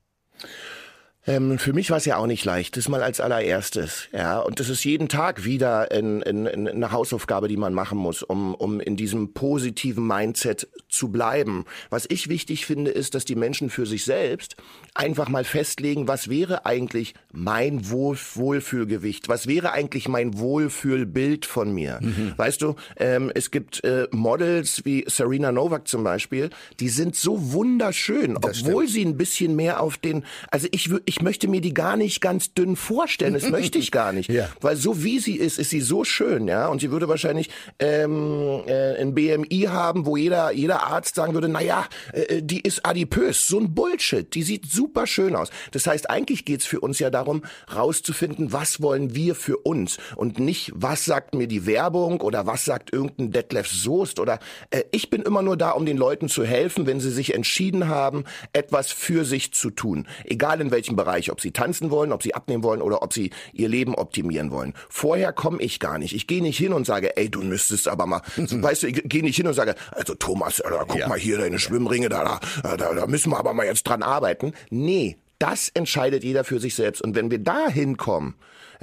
Ähm, 1.27 1.59
für 1.59 1.73
mich 1.73 1.91
war 1.91 1.97
es 1.97 2.05
ja 2.05 2.17
auch 2.17 2.27
nicht 2.27 2.45
leicht. 2.45 2.77
Das 2.77 2.89
mal 2.89 3.03
als 3.03 3.21
allererstes. 3.21 4.09
Ja, 4.13 4.39
und 4.39 4.61
das 4.61 4.69
ist 4.69 4.85
jeden 4.85 5.09
Tag 5.09 5.45
wieder 5.45 5.91
in, 5.91 6.23
in, 6.23 6.47
in 6.47 6.69
eine 6.69 6.93
Hausaufgabe, 6.93 7.49
die 7.49 7.57
man 7.57 7.75
machen 7.75 7.99
muss, 7.99 8.23
um, 8.23 8.55
um 8.55 8.81
in 8.81 8.97
diesem 8.97 9.33
positiven 9.35 10.07
Mindset 10.07 10.69
zu 10.89 11.09
bleiben. 11.09 11.65
Was 11.91 12.07
ich 12.09 12.29
wichtig 12.29 12.67
finde, 12.67 12.91
ist, 12.91 13.15
dass 13.15 13.25
die 13.25 13.37
Menschen 13.37 13.71
für 13.71 13.87
sich 13.87 14.05
selbst 14.05 14.57
einfach 14.95 15.29
mal 15.29 15.45
festlegen, 15.45 16.07
was 16.09 16.29
wäre 16.29 16.67
eigentlich 16.67 17.15
mein 17.33 17.91
Wohl 17.91 18.15
Wohlfühlgewicht? 18.35 19.29
Was 19.29 19.47
wäre 19.47 19.73
eigentlich 19.73 20.09
mein 20.09 20.39
Wohlfühlbild 20.39 21.47
von 21.47 21.73
mir? 21.73 22.01
Weißt 22.37 22.63
du, 22.63 22.75
ähm, 22.97 23.33
es 23.35 23.51
gibt 23.51 23.83
äh, 23.85 24.07
Models 24.11 24.85
wie 24.85 25.05
Serena 25.09 25.51
Novak 25.53 25.89
zum 25.89 26.05
Beispiel, 26.05 26.51
die 26.81 26.89
sind 26.89 27.17
so 27.17 27.53
wunderschön, 27.53 28.37
obwohl 28.37 28.87
sie 28.87 29.05
ein 29.05 29.17
bisschen 29.17 29.57
mehr 29.57 29.81
auf 29.81 29.97
den, 29.97 30.25
also 30.51 30.69
ich 30.71 30.91
würde 30.91 31.03
ich 31.15 31.23
möchte 31.23 31.47
mir 31.47 31.61
die 31.61 31.73
gar 31.73 31.97
nicht 31.97 32.21
ganz 32.21 32.55
dünn 32.55 32.75
vorstellen. 32.75 33.35
Das 33.35 33.49
möchte 33.49 33.79
ich 33.79 33.93
gar 33.93 34.13
nicht. 34.13 34.25
Ja. 34.35 34.49
Weil 34.61 34.75
so 34.75 35.05
wie 35.05 35.21
sie 35.21 35.37
ist, 35.37 35.61
ist 35.61 35.71
sie 35.71 35.81
so 35.81 36.03
schön, 36.03 36.49
ja. 36.49 36.67
Und 36.67 36.81
sie 36.81 36.91
würde 36.91 37.09
wahrscheinlich 37.09 37.51
ähm, 37.79 38.63
äh, 38.67 39.01
ein 39.01 39.15
BMI 39.15 39.67
haben, 39.69 40.07
wo 40.07 40.17
jeder, 40.17 40.51
jeder 40.51 40.85
Arzt 40.85 41.15
sagen 41.15 41.35
würde, 41.35 41.49
na 41.49 41.61
ja, 41.61 41.87
äh, 42.13 42.43
die 42.43 42.61
ist 42.61 42.85
adipös. 42.85 43.47
So 43.47 43.61
ein 43.61 43.75
Bullshit. 43.75 44.35
Die 44.35 44.43
sieht 44.43 44.69
super 44.69 45.07
schön 45.07 45.37
aus. 45.37 45.51
Das 45.71 45.87
heißt, 45.87 46.11
eigentlich 46.11 46.45
geht's 46.45 46.67
für 46.67 46.81
uns 46.81 46.99
ja 46.99 47.11
darum, 47.11 47.43
rauszufinden, 47.73 48.53
was 48.53 48.81
wollen 48.83 49.15
wir 49.15 49.37
für 49.37 49.59
uns 49.59 49.99
und 50.17 50.41
nicht, 50.41 50.73
was 50.75 51.05
sagt 51.05 51.35
mir 51.35 51.47
die 51.47 51.67
Werbung 51.67 52.21
oder 52.21 52.47
was 52.47 52.65
sagt 52.65 52.93
irgendein 52.93 53.31
Detlef 53.31 53.69
Soest 53.69 54.19
oder 54.19 54.41
äh, 54.71 54.83
ich 54.91 55.11
bin 55.11 55.23
immer 55.23 55.43
nur 55.43 55.57
da, 55.57 55.71
um 55.71 55.87
den 55.87 55.99
Leuten 55.99 56.29
zu 56.29 56.45
helfen, 56.45 56.87
wenn 56.87 56.99
sie 56.99 57.11
sich 57.11 57.35
entschieden 57.35 57.89
haben, 57.89 58.25
etwas 58.53 58.91
für 58.91 59.25
sich 59.25 59.53
zu 59.53 59.71
tun. 59.71 60.09
Egal 60.25 60.61
in 60.61 60.73
welchem 60.73 60.97
Bereich, 60.97 61.04
ob 61.31 61.41
sie 61.41 61.51
tanzen 61.53 61.91
wollen, 61.91 62.13
ob 62.13 62.23
sie 62.23 62.35
abnehmen 62.35 62.63
wollen 62.63 62.83
oder 62.83 63.03
ob 63.03 63.13
sie 63.13 63.31
ihr 63.53 63.69
Leben 63.69 63.95
optimieren 63.95 64.51
wollen. 64.51 64.75
Vorher 64.89 65.33
komme 65.33 65.61
ich 65.63 65.81
gar 65.81 65.99
nicht. 65.99 66.15
Ich 66.15 66.27
gehe 66.27 66.43
nicht 66.43 66.59
hin 66.59 66.73
und 66.73 66.87
sage, 66.87 67.17
ey, 67.17 67.31
du 67.31 67.43
müsstest 67.43 67.89
aber 67.89 68.07
mal, 68.07 68.23
weißt 68.37 68.83
du, 68.85 68.87
ich 68.89 69.03
gehe 69.05 69.23
nicht 69.23 69.37
hin 69.37 69.47
und 69.47 69.55
sage, 69.55 69.75
also 69.93 70.15
Thomas, 70.15 70.61
äh, 70.61 70.65
guck 70.89 70.99
Ja. 70.99 71.09
mal 71.09 71.19
hier 71.19 71.39
deine 71.39 71.59
Schwimmringe, 71.59 72.09
da, 72.09 72.41
da, 72.63 72.77
da, 72.77 72.95
da 72.95 73.07
müssen 73.07 73.31
wir 73.31 73.39
aber 73.39 73.53
mal 73.55 73.67
jetzt 73.67 73.85
dran 73.85 74.03
arbeiten. 74.03 74.53
Nee, 74.71 75.17
das 75.39 75.69
entscheidet 75.69 76.25
jeder 76.25 76.45
für 76.45 76.61
sich 76.61 76.75
selbst. 76.75 77.03
Und 77.03 77.15
wenn 77.17 77.31
wir 77.31 77.39
da 77.39 77.69
hinkommen, 77.69 78.35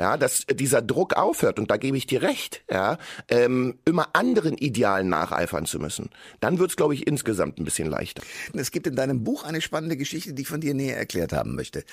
ja, 0.01 0.17
dass 0.17 0.47
dieser 0.47 0.81
Druck 0.81 1.13
aufhört, 1.13 1.59
und 1.59 1.69
da 1.69 1.77
gebe 1.77 1.95
ich 1.95 2.07
dir 2.07 2.23
recht, 2.23 2.63
ja, 2.71 2.97
ähm, 3.27 3.77
immer 3.85 4.09
anderen 4.13 4.57
Idealen 4.57 5.09
nacheifern 5.09 5.67
zu 5.67 5.77
müssen, 5.77 6.09
dann 6.39 6.57
wird's, 6.57 6.75
glaube 6.75 6.95
ich, 6.95 7.05
insgesamt 7.05 7.59
ein 7.59 7.65
bisschen 7.65 7.87
leichter. 7.87 8.23
Es 8.53 8.71
gibt 8.71 8.87
in 8.87 8.95
deinem 8.95 9.23
Buch 9.23 9.43
eine 9.43 9.61
spannende 9.61 9.97
Geschichte, 9.97 10.33
die 10.33 10.41
ich 10.41 10.47
von 10.47 10.59
dir 10.59 10.73
näher 10.73 10.97
erklärt 10.97 11.33
haben 11.33 11.53
möchte. 11.53 11.83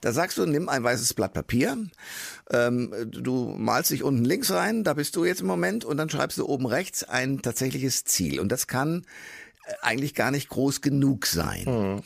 Da 0.00 0.12
sagst 0.12 0.38
du, 0.38 0.46
nimm 0.46 0.70
ein 0.70 0.82
weißes 0.82 1.12
Blatt 1.12 1.34
Papier, 1.34 1.76
ähm, 2.50 2.94
du 3.10 3.54
malst 3.58 3.90
dich 3.90 4.02
unten 4.02 4.24
links 4.24 4.50
rein, 4.50 4.82
da 4.82 4.94
bist 4.94 5.14
du 5.16 5.26
jetzt 5.26 5.42
im 5.42 5.46
Moment, 5.46 5.84
und 5.84 5.98
dann 5.98 6.08
schreibst 6.08 6.38
du 6.38 6.48
oben 6.48 6.64
rechts 6.64 7.04
ein 7.04 7.42
tatsächliches 7.42 8.04
Ziel. 8.04 8.40
Und 8.40 8.50
das 8.50 8.66
kann 8.66 9.04
eigentlich 9.82 10.14
gar 10.14 10.30
nicht 10.30 10.48
groß 10.48 10.80
genug 10.80 11.26
sein. 11.26 12.02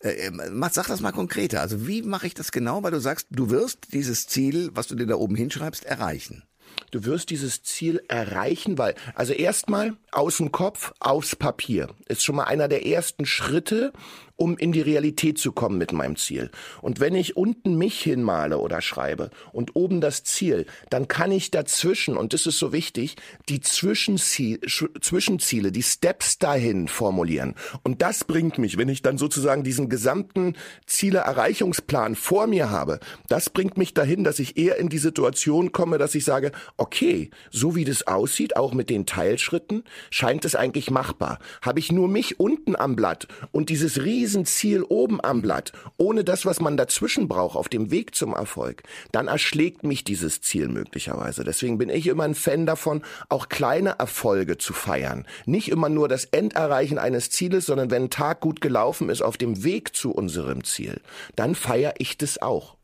Äh, 0.00 0.10
ähm, 0.26 0.40
mach- 0.52 0.72
sag 0.72 0.86
das 0.88 1.00
mal 1.00 1.12
konkreter. 1.12 1.60
Also 1.60 1.86
wie 1.86 2.02
mache 2.02 2.26
ich 2.26 2.34
das 2.34 2.52
genau? 2.52 2.82
Weil 2.82 2.90
du 2.92 3.00
sagst, 3.00 3.28
du 3.30 3.50
wirst 3.50 3.92
dieses 3.92 4.26
Ziel, 4.26 4.70
was 4.72 4.86
du 4.86 4.94
dir 4.94 5.06
da 5.06 5.16
oben 5.16 5.36
hinschreibst, 5.36 5.84
erreichen. 5.84 6.42
Du 6.90 7.04
wirst 7.04 7.30
dieses 7.30 7.62
Ziel 7.62 8.02
erreichen, 8.08 8.76
weil, 8.76 8.94
also 9.14 9.32
erstmal 9.32 9.94
aus 10.12 10.36
dem 10.36 10.52
Kopf 10.52 10.92
aufs 11.00 11.34
Papier 11.34 11.88
ist 12.06 12.22
schon 12.22 12.36
mal 12.36 12.44
einer 12.44 12.68
der 12.68 12.86
ersten 12.86 13.24
Schritte, 13.24 13.92
um 14.36 14.56
in 14.58 14.72
die 14.72 14.82
Realität 14.82 15.38
zu 15.38 15.52
kommen 15.52 15.78
mit 15.78 15.92
meinem 15.92 16.16
Ziel. 16.16 16.50
Und 16.82 17.00
wenn 17.00 17.14
ich 17.14 17.36
unten 17.36 17.76
mich 17.76 18.00
hinmale 18.00 18.58
oder 18.58 18.80
schreibe 18.80 19.30
und 19.52 19.74
oben 19.74 20.00
das 20.00 20.24
Ziel, 20.24 20.66
dann 20.90 21.08
kann 21.08 21.32
ich 21.32 21.50
dazwischen, 21.50 22.16
und 22.16 22.32
das 22.32 22.46
ist 22.46 22.58
so 22.58 22.72
wichtig, 22.72 23.16
die 23.48 23.60
Zwischenziel, 23.60 24.58
Sch- 24.66 25.00
Zwischenziele, 25.00 25.72
die 25.72 25.82
Steps 25.82 26.38
dahin 26.38 26.88
formulieren. 26.88 27.54
Und 27.82 28.02
das 28.02 28.24
bringt 28.24 28.58
mich, 28.58 28.76
wenn 28.76 28.88
ich 28.88 29.02
dann 29.02 29.18
sozusagen 29.18 29.64
diesen 29.64 29.88
gesamten 29.88 30.54
Zieleerreichungsplan 30.86 32.14
vor 32.14 32.46
mir 32.46 32.70
habe, 32.70 33.00
das 33.28 33.50
bringt 33.50 33.76
mich 33.78 33.94
dahin, 33.94 34.24
dass 34.24 34.38
ich 34.38 34.56
eher 34.56 34.76
in 34.76 34.88
die 34.88 34.98
Situation 34.98 35.72
komme, 35.72 35.98
dass 35.98 36.14
ich 36.14 36.24
sage, 36.24 36.52
okay, 36.76 37.30
so 37.50 37.74
wie 37.74 37.84
das 37.84 38.06
aussieht, 38.06 38.56
auch 38.56 38.74
mit 38.74 38.90
den 38.90 39.06
Teilschritten, 39.06 39.84
scheint 40.10 40.44
es 40.44 40.54
eigentlich 40.54 40.90
machbar. 40.90 41.38
Habe 41.62 41.78
ich 41.78 41.90
nur 41.90 42.08
mich 42.08 42.38
unten 42.38 42.76
am 42.76 42.96
Blatt 42.96 43.26
und 43.52 43.70
dieses 43.70 44.04
Riesenziel 44.26 44.82
oben 44.82 45.20
am 45.22 45.40
Blatt, 45.40 45.70
ohne 45.98 46.24
das, 46.24 46.44
was 46.44 46.58
man 46.58 46.76
dazwischen 46.76 47.28
braucht 47.28 47.54
auf 47.54 47.68
dem 47.68 47.92
Weg 47.92 48.16
zum 48.16 48.34
Erfolg, 48.34 48.82
dann 49.12 49.28
erschlägt 49.28 49.84
mich 49.84 50.02
dieses 50.02 50.40
Ziel 50.40 50.66
möglicherweise. 50.66 51.44
Deswegen 51.44 51.78
bin 51.78 51.90
ich 51.90 52.08
immer 52.08 52.24
ein 52.24 52.34
Fan 52.34 52.66
davon, 52.66 53.02
auch 53.28 53.48
kleine 53.48 54.00
Erfolge 54.00 54.58
zu 54.58 54.72
feiern. 54.72 55.28
Nicht 55.44 55.68
immer 55.68 55.88
nur 55.88 56.08
das 56.08 56.24
Enderreichen 56.24 56.98
eines 56.98 57.30
Zieles, 57.30 57.66
sondern 57.66 57.92
wenn 57.92 58.06
ein 58.06 58.10
Tag 58.10 58.40
gut 58.40 58.60
gelaufen 58.60 59.10
ist 59.10 59.22
auf 59.22 59.36
dem 59.36 59.62
Weg 59.62 59.94
zu 59.94 60.10
unserem 60.10 60.64
Ziel, 60.64 61.00
dann 61.36 61.54
feiere 61.54 61.94
ich 61.98 62.18
das 62.18 62.42
auch. 62.42 62.75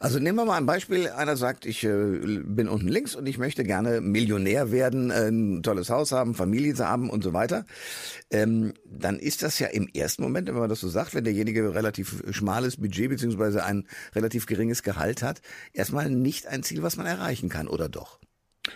Also 0.00 0.18
nehmen 0.18 0.36
wir 0.36 0.44
mal 0.44 0.56
ein 0.56 0.66
Beispiel. 0.66 1.08
Einer 1.08 1.36
sagt, 1.36 1.66
ich 1.66 1.84
äh, 1.84 2.18
bin 2.44 2.68
unten 2.68 2.88
links 2.88 3.14
und 3.14 3.26
ich 3.26 3.38
möchte 3.38 3.64
gerne 3.64 4.00
Millionär 4.00 4.70
werden, 4.70 5.10
äh, 5.10 5.28
ein 5.28 5.62
tolles 5.62 5.90
Haus 5.90 6.12
haben, 6.12 6.34
Familie 6.34 6.76
haben 6.78 7.10
und 7.10 7.22
so 7.22 7.32
weiter. 7.32 7.64
Ähm, 8.30 8.74
dann 8.84 9.18
ist 9.18 9.42
das 9.42 9.58
ja 9.58 9.68
im 9.68 9.88
ersten 9.88 10.22
Moment, 10.22 10.48
wenn 10.48 10.54
man 10.54 10.68
das 10.68 10.80
so 10.80 10.88
sagt, 10.88 11.14
wenn 11.14 11.24
derjenige 11.24 11.74
relativ 11.74 12.22
schmales 12.30 12.76
Budget 12.76 13.08
beziehungsweise 13.08 13.64
ein 13.64 13.86
relativ 14.14 14.46
geringes 14.46 14.82
Gehalt 14.82 15.22
hat, 15.22 15.40
erstmal 15.72 16.10
nicht 16.10 16.46
ein 16.46 16.62
Ziel, 16.62 16.82
was 16.82 16.96
man 16.96 17.06
erreichen 17.06 17.48
kann, 17.48 17.68
oder 17.68 17.88
doch? 17.88 18.18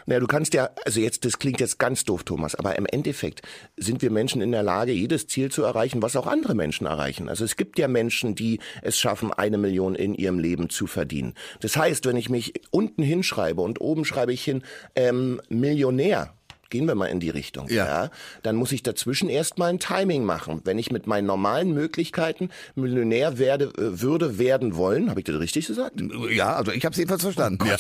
Naja, 0.07 0.21
du 0.21 0.27
kannst 0.27 0.55
ja, 0.55 0.71
also 0.85 1.01
jetzt, 1.01 1.25
das 1.25 1.39
klingt 1.39 1.61
jetzt 1.61 1.79
ganz 1.79 2.05
doof, 2.05 2.25
Thomas, 2.25 2.55
aber 2.55 2.77
im 2.77 2.87
Endeffekt 2.87 3.43
sind 3.77 4.03
wir 4.03 4.11
Menschen 4.11 4.43
in 4.43 4.53
der 4.53 4.63
Lage, 4.63 4.93
jedes 4.93 5.27
Ziel 5.27 5.51
zu 5.51 5.63
erreichen, 5.63 6.03
was 6.03 6.17
auch 6.17 6.27
andere 6.27 6.55
Menschen 6.55 6.87
erreichen. 6.87 7.29
Also 7.29 7.45
es 7.45 7.57
gibt 7.57 7.79
ja 7.79 7.89
Menschen, 7.89 8.35
die 8.35 8.61
es 8.83 8.99
schaffen, 8.99 9.33
eine 9.33 9.59
Million 9.59 9.95
in 9.95 10.15
ihrem 10.15 10.39
Leben 10.39 10.71
zu 10.71 10.87
verdienen. 10.87 11.35
Das 11.61 11.77
heißt, 11.77 12.07
wenn 12.07 12.17
ich 12.17 12.29
mich 12.29 12.55
unten 12.71 13.03
hinschreibe 13.03 13.61
und 13.61 13.81
oben 13.81 14.05
schreibe 14.05 14.33
ich 14.33 14.43
hin, 14.43 14.63
ähm, 14.95 15.41
Millionär, 15.49 16.35
gehen 16.73 16.87
wir 16.89 16.97
mal 16.97 17.07
in 17.07 17.21
die 17.21 17.31
Richtung, 17.31 17.69
Ja. 17.69 17.87
ja, 17.87 18.11
dann 18.43 18.57
muss 18.57 18.73
ich 18.73 18.83
dazwischen 18.83 19.29
erstmal 19.29 19.69
ein 19.69 19.79
Timing 19.79 20.25
machen. 20.25 20.63
Wenn 20.65 20.79
ich 20.79 20.91
mit 20.91 21.07
meinen 21.07 21.27
normalen 21.27 21.73
Möglichkeiten 21.75 22.49
Millionär 22.75 23.39
werde, 23.39 23.67
äh, 23.79 24.01
würde 24.01 24.39
werden 24.39 24.75
wollen, 24.75 25.09
habe 25.11 25.21
ich 25.21 25.25
das 25.25 25.39
richtig 25.39 25.67
gesagt? 25.69 26.03
Ja, 26.31 26.57
also 26.57 26.73
ich 26.73 26.85
habe 26.85 26.93
es 26.93 26.97
jedenfalls 26.99 27.23
verstanden. 27.23 27.65
ja. 27.67 27.77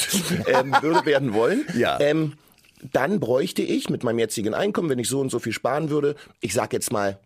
ähm, 0.60 0.76
würde 0.80 1.04
werden 1.06 1.32
wollen, 1.34 1.64
Ja. 1.76 1.98
ähm, 1.98 2.34
dann 2.92 3.18
bräuchte 3.20 3.62
ich 3.62 3.88
mit 3.90 4.04
meinem 4.04 4.18
jetzigen 4.18 4.54
Einkommen, 4.54 4.88
wenn 4.90 4.98
ich 4.98 5.08
so 5.08 5.20
und 5.20 5.30
so 5.30 5.38
viel 5.38 5.52
sparen 5.52 5.88
würde, 5.90 6.14
ich 6.40 6.52
sag 6.52 6.72
jetzt 6.72 6.92
mal 6.92 7.18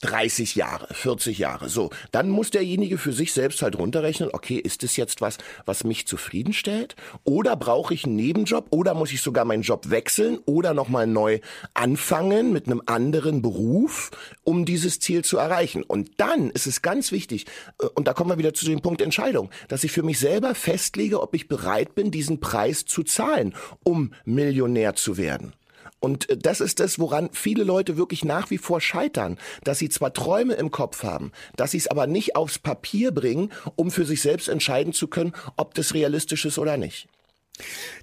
30 0.00 0.54
Jahre, 0.54 0.88
40 0.92 1.38
Jahre, 1.38 1.68
so. 1.68 1.90
Dann 2.10 2.30
muss 2.30 2.50
derjenige 2.50 2.98
für 2.98 3.12
sich 3.12 3.32
selbst 3.32 3.62
halt 3.62 3.78
runterrechnen, 3.78 4.30
okay, 4.32 4.56
ist 4.56 4.82
das 4.82 4.96
jetzt 4.96 5.20
was, 5.20 5.38
was 5.66 5.84
mich 5.84 6.06
zufriedenstellt? 6.06 6.96
Oder 7.24 7.56
brauche 7.56 7.92
ich 7.92 8.04
einen 8.04 8.16
Nebenjob? 8.16 8.68
Oder 8.70 8.94
muss 8.94 9.12
ich 9.12 9.20
sogar 9.20 9.44
meinen 9.44 9.62
Job 9.62 9.90
wechseln? 9.90 10.38
Oder 10.46 10.72
nochmal 10.72 11.06
neu 11.06 11.40
anfangen 11.74 12.52
mit 12.52 12.66
einem 12.66 12.82
anderen 12.86 13.42
Beruf, 13.42 14.10
um 14.42 14.64
dieses 14.64 15.00
Ziel 15.00 15.22
zu 15.22 15.36
erreichen? 15.36 15.82
Und 15.82 16.12
dann 16.18 16.50
ist 16.50 16.66
es 16.66 16.82
ganz 16.82 17.12
wichtig, 17.12 17.46
äh, 17.80 17.86
und 17.94 18.08
da 18.08 18.14
kommen 18.14 18.30
wir 18.30 18.38
wieder 18.38 18.54
zu 18.54 18.64
dem 18.64 18.80
Punkt 18.80 19.02
Entscheidung, 19.02 19.50
dass 19.68 19.84
ich 19.84 19.92
für 19.92 20.02
mich 20.02 20.18
selber 20.18 20.54
festlege, 20.54 21.20
ob 21.20 21.34
ich 21.34 21.48
bereit 21.48 21.94
bin, 21.94 22.10
diesen 22.10 22.40
Preis 22.40 22.84
zu 22.86 23.02
zahlen, 23.02 23.54
um 23.84 24.14
Millionär 24.24 24.94
zu 24.94 25.18
werden. 25.18 25.52
Und 26.00 26.28
äh, 26.30 26.36
das 26.36 26.60
ist 26.60 26.80
das, 26.80 26.98
woran 26.98 27.30
viele 27.32 27.64
Leute 27.64 27.96
wirklich 27.96 28.24
nach 28.24 28.50
wie 28.50 28.58
vor 28.58 28.80
scheitern, 28.80 29.38
dass 29.62 29.78
sie 29.78 29.88
zwar 29.88 30.12
Träume 30.12 30.54
im 30.54 30.70
Kopf 30.70 31.02
haben, 31.02 31.32
dass 31.56 31.70
sie 31.70 31.78
es 31.78 31.86
aber 31.86 32.06
nicht 32.06 32.36
aufs 32.36 32.58
Papier 32.58 33.12
bringen, 33.12 33.52
um 33.76 33.90
für 33.90 34.04
sich 34.04 34.22
selbst 34.22 34.48
entscheiden 34.48 34.92
zu 34.92 35.08
können, 35.08 35.32
ob 35.56 35.74
das 35.74 35.94
realistisch 35.94 36.44
ist 36.44 36.58
oder 36.58 36.76
nicht. 36.76 37.08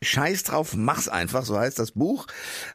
Scheiß 0.01 0.43
drauf, 0.43 0.76
mach's 0.76 1.08
einfach, 1.08 1.45
so 1.45 1.58
heißt 1.58 1.80
das 1.80 1.91
Buch. 1.91 2.28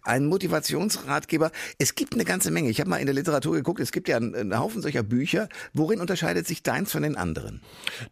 Ein 0.02 0.26
Motivationsratgeber. 0.26 1.50
Es 1.78 1.94
gibt 1.94 2.14
eine 2.14 2.24
ganze 2.24 2.50
Menge. 2.50 2.70
Ich 2.70 2.80
habe 2.80 2.90
mal 2.90 2.98
in 2.98 3.06
der 3.06 3.14
Literatur 3.14 3.54
geguckt, 3.54 3.80
es 3.80 3.92
gibt 3.92 4.08
ja 4.08 4.16
einen, 4.16 4.34
einen 4.34 4.58
Haufen 4.58 4.82
solcher 4.82 5.02
Bücher. 5.02 5.48
Worin 5.74 6.00
unterscheidet 6.00 6.46
sich 6.46 6.62
deins 6.62 6.92
von 6.92 7.02
den 7.02 7.16
anderen? 7.16 7.62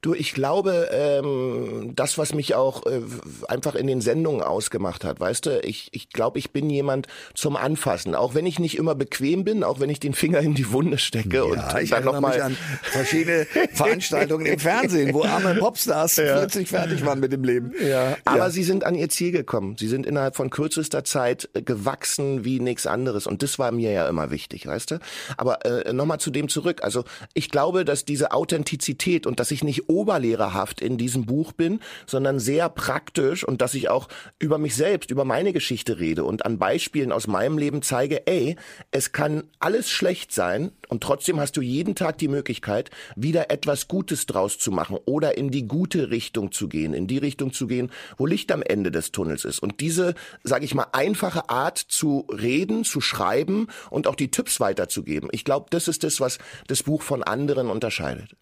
Du, 0.01 0.14
ich 0.14 0.33
glaube, 0.33 0.89
ähm, 0.93 1.93
das, 1.95 2.18
was 2.18 2.35
mich 2.35 2.55
auch 2.55 2.87
äh, 2.87 3.01
einfach 3.49 3.75
in 3.75 3.87
den 3.87 4.01
Sendungen 4.01 4.43
ausgemacht 4.43 5.05
hat, 5.05 5.21
weißt 5.21 5.47
du, 5.47 5.61
ich, 5.61 5.89
ich 5.93 6.11
glaube, 6.11 6.39
ich 6.39 6.53
bin 6.53 6.71
jemand 6.71 7.07
zum 7.35 7.57
Anfassen. 7.57 8.14
Auch 8.14 8.35
wenn 8.35 8.47
ich 8.47 8.59
nicht 8.59 8.77
immer 8.77 8.95
bequem 8.95 9.45
bin, 9.45 9.64
auch 9.64 9.81
wenn 9.81 9.91
ich 9.91 10.01
den 10.01 10.14
Finger 10.14 10.41
in 10.41 10.55
die 10.55 10.71
Wunde 10.73 10.99
stecke 10.99 11.45
und 11.45 11.59
ich 11.81 11.91
dann 11.91 12.05
erinnere 12.05 12.14
noch 12.14 12.21
mal 12.21 12.35
mich 12.35 12.43
an 12.43 12.57
verschiedene 12.83 13.47
Veranstaltungen 13.73 14.47
im 14.47 14.59
Fernsehen, 14.59 15.14
wo 15.14 15.25
arme 15.25 15.55
Popstars 15.57 16.16
plötzlich 16.16 16.68
fertig 16.68 17.05
waren 17.05 17.21
mit 17.21 17.33
dem 17.33 17.45
Leben. 17.45 17.73
Ja, 17.81 18.16
aber 18.25 18.51
sie 18.51 18.60
sind 18.63 18.85
an 18.85 18.95
ihr 18.95 19.09
Ziel 19.09 19.33
gekommen. 19.33 19.77
Sie 19.79 19.89
sind 19.89 20.07
innerhalb 20.07 20.37
von 20.37 20.51
kürzester 20.51 21.05
Zeit 21.05 21.49
äh, 21.55 21.63
gewachsen 21.63 22.45
wie 22.45 22.61
nichts 22.61 22.87
anderes. 22.87 23.27
Und 23.27 23.43
das 23.43 23.59
war 23.59 23.73
mir 23.73 23.93
ja 23.93 24.09
immer 24.09 24.31
wichtig, 24.31 24.67
weißt 24.67 24.93
du? 24.93 24.99
Aber 25.37 25.65
äh, 25.65 25.93
nochmal 25.93 26.21
zu 26.21 26.31
dem 26.31 26.49
zurück. 26.49 26.83
Also 26.83 27.05
ich 27.35 27.51
glaube, 27.51 27.85
dass 27.85 28.05
diese 28.05 28.33
Authentizität 28.33 29.27
und 29.27 29.41
dass 29.41 29.51
ich 29.51 29.65
nicht 29.65 29.89
oberlehrerhaft 29.89 30.81
in 30.81 30.99
diesem 30.99 31.27
Buch 31.27 31.53
bin, 31.53 31.81
sondern 32.07 32.39
sehr 32.39 32.69
praktisch 32.69 33.45
und 33.45 33.61
dass 33.61 33.75
ich 33.75 33.89
auch 33.89 34.09
über 34.39 34.59
mich 34.59 34.75
selbst, 34.75 35.11
über 35.11 35.25
meine 35.25 35.53
Geschichte 35.53 35.99
rede 35.99 36.25
und 36.25 36.45
an 36.45 36.59
Beispielen 36.59 37.13
aus 37.13 37.27
meinem 37.27 37.59
Leben 37.59 37.83
zeige, 37.83 38.27
ey, 38.27 38.57
es 38.91 39.13
kann 39.13 39.45
alles 39.59 39.91
schlecht 39.91 40.33
sein 40.33 40.73
und 40.89 41.03
trotzdem 41.03 41.39
hast 41.41 41.57
du 41.57 41.61
jeden 41.61 41.95
Tag 41.95 42.19
die 42.19 42.29
Möglichkeit, 42.29 42.91
wieder 43.17 43.51
etwas 43.51 43.89
Gutes 43.89 44.27
draus 44.27 44.59
zu 44.59 44.73
machen 44.73 44.99
oder 45.05 45.39
in 45.39 45.51
die 45.51 45.67
gute 45.67 46.11
Richtung 46.11 46.53
zu 46.53 46.69
gehen, 46.69 46.95
in 46.95 47.07
die 47.07 47.19
Richtung 47.19 47.53
zu 47.53 47.67
gehen, 47.67 47.91
wo 48.17 48.27
Licht 48.27 48.49
am 48.53 48.62
Ende 48.62 48.90
des 48.90 49.12
Tunnels 49.12 49.44
ist. 49.44 49.61
Und 49.61 49.80
diese, 49.80 50.14
sage 50.42 50.64
ich 50.64 50.74
mal, 50.74 50.86
einfache 50.92 51.48
Art 51.48 51.78
zu 51.78 52.26
reden, 52.30 52.84
zu 52.84 53.01
schreiben 53.01 53.68
und 53.90 54.07
auch 54.07 54.14
die 54.14 54.30
Tipps 54.30 54.61
weiterzugeben, 54.61 55.28
ich 55.32 55.44
glaube, 55.44 55.66
das 55.70 55.88
ist 55.88 56.05
das, 56.05 56.20
was 56.20 56.38
das 56.66 56.82
Buch 56.82 57.03
von 57.03 57.22
anderen 57.22 57.68
unterscheidet. 57.68 58.36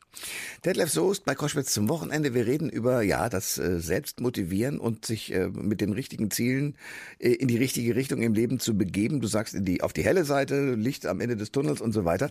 Detlef 0.64 0.90
Soest 0.90 1.24
bei 1.24 1.34
Koschwitz 1.34 1.72
zum 1.72 1.88
Wochenende. 1.88 2.34
Wir 2.34 2.46
reden 2.46 2.68
über 2.68 3.02
ja 3.02 3.28
das 3.28 3.58
äh, 3.58 3.78
Selbstmotivieren 3.78 4.80
und 4.80 5.04
sich 5.04 5.32
äh, 5.32 5.48
mit 5.48 5.80
den 5.80 5.92
richtigen 5.92 6.30
Zielen 6.30 6.76
äh, 7.18 7.30
in 7.30 7.48
die 7.48 7.56
richtige 7.56 7.94
Richtung 7.94 8.22
im 8.22 8.34
Leben 8.34 8.58
zu 8.58 8.76
begeben. 8.76 9.20
Du 9.20 9.28
sagst 9.28 9.54
in 9.54 9.64
die 9.64 9.82
auf 9.82 9.92
die 9.92 10.02
helle 10.02 10.24
Seite, 10.24 10.74
Licht 10.74 11.06
am 11.06 11.20
Ende 11.20 11.36
des 11.36 11.52
Tunnels 11.52 11.80
und 11.80 11.92
so 11.92 12.04
weiter. 12.04 12.30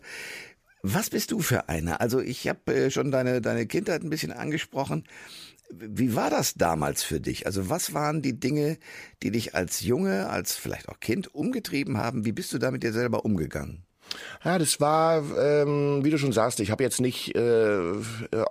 Was 0.84 1.09
bist 1.09 1.32
du 1.32 1.39
für 1.39 1.69
einer? 1.69 2.01
Also 2.01 2.19
ich 2.19 2.47
habe 2.47 2.73
äh, 2.73 2.91
schon 2.91 3.11
deine 3.11 3.41
deine 3.41 3.65
Kindheit 3.65 4.03
ein 4.03 4.09
bisschen 4.09 4.32
angesprochen. 4.32 5.05
Wie 5.70 6.15
war 6.15 6.30
das 6.30 6.55
damals 6.55 7.03
für 7.03 7.20
dich? 7.22 7.45
Also 7.45 7.70
was 7.70 7.93
waren 7.93 8.22
die 8.22 8.38
Dinge, 8.39 8.78
die 9.24 9.32
dich 9.32 9.55
als 9.55 9.82
Junge, 9.82 10.30
als 10.30 10.55
vielleicht 10.55 10.89
auch 10.89 10.99
Kind 10.99 11.34
umgetrieben 11.34 11.97
haben? 11.97 12.26
Wie 12.26 12.32
bist 12.34 12.53
du 12.53 12.57
da 12.57 12.72
mit 12.72 12.84
dir 12.84 12.93
selber 12.93 13.26
umgegangen? 13.26 13.87
Ja, 14.43 14.58
das 14.60 14.80
war, 14.80 15.24
ähm, 15.38 16.03
wie 16.03 16.10
du 16.10 16.18
schon 16.18 16.32
sagst, 16.32 16.60
ich 16.60 16.72
habe 16.72 16.84
jetzt 16.84 17.01
nicht 17.01 17.36
äh, 17.36 17.80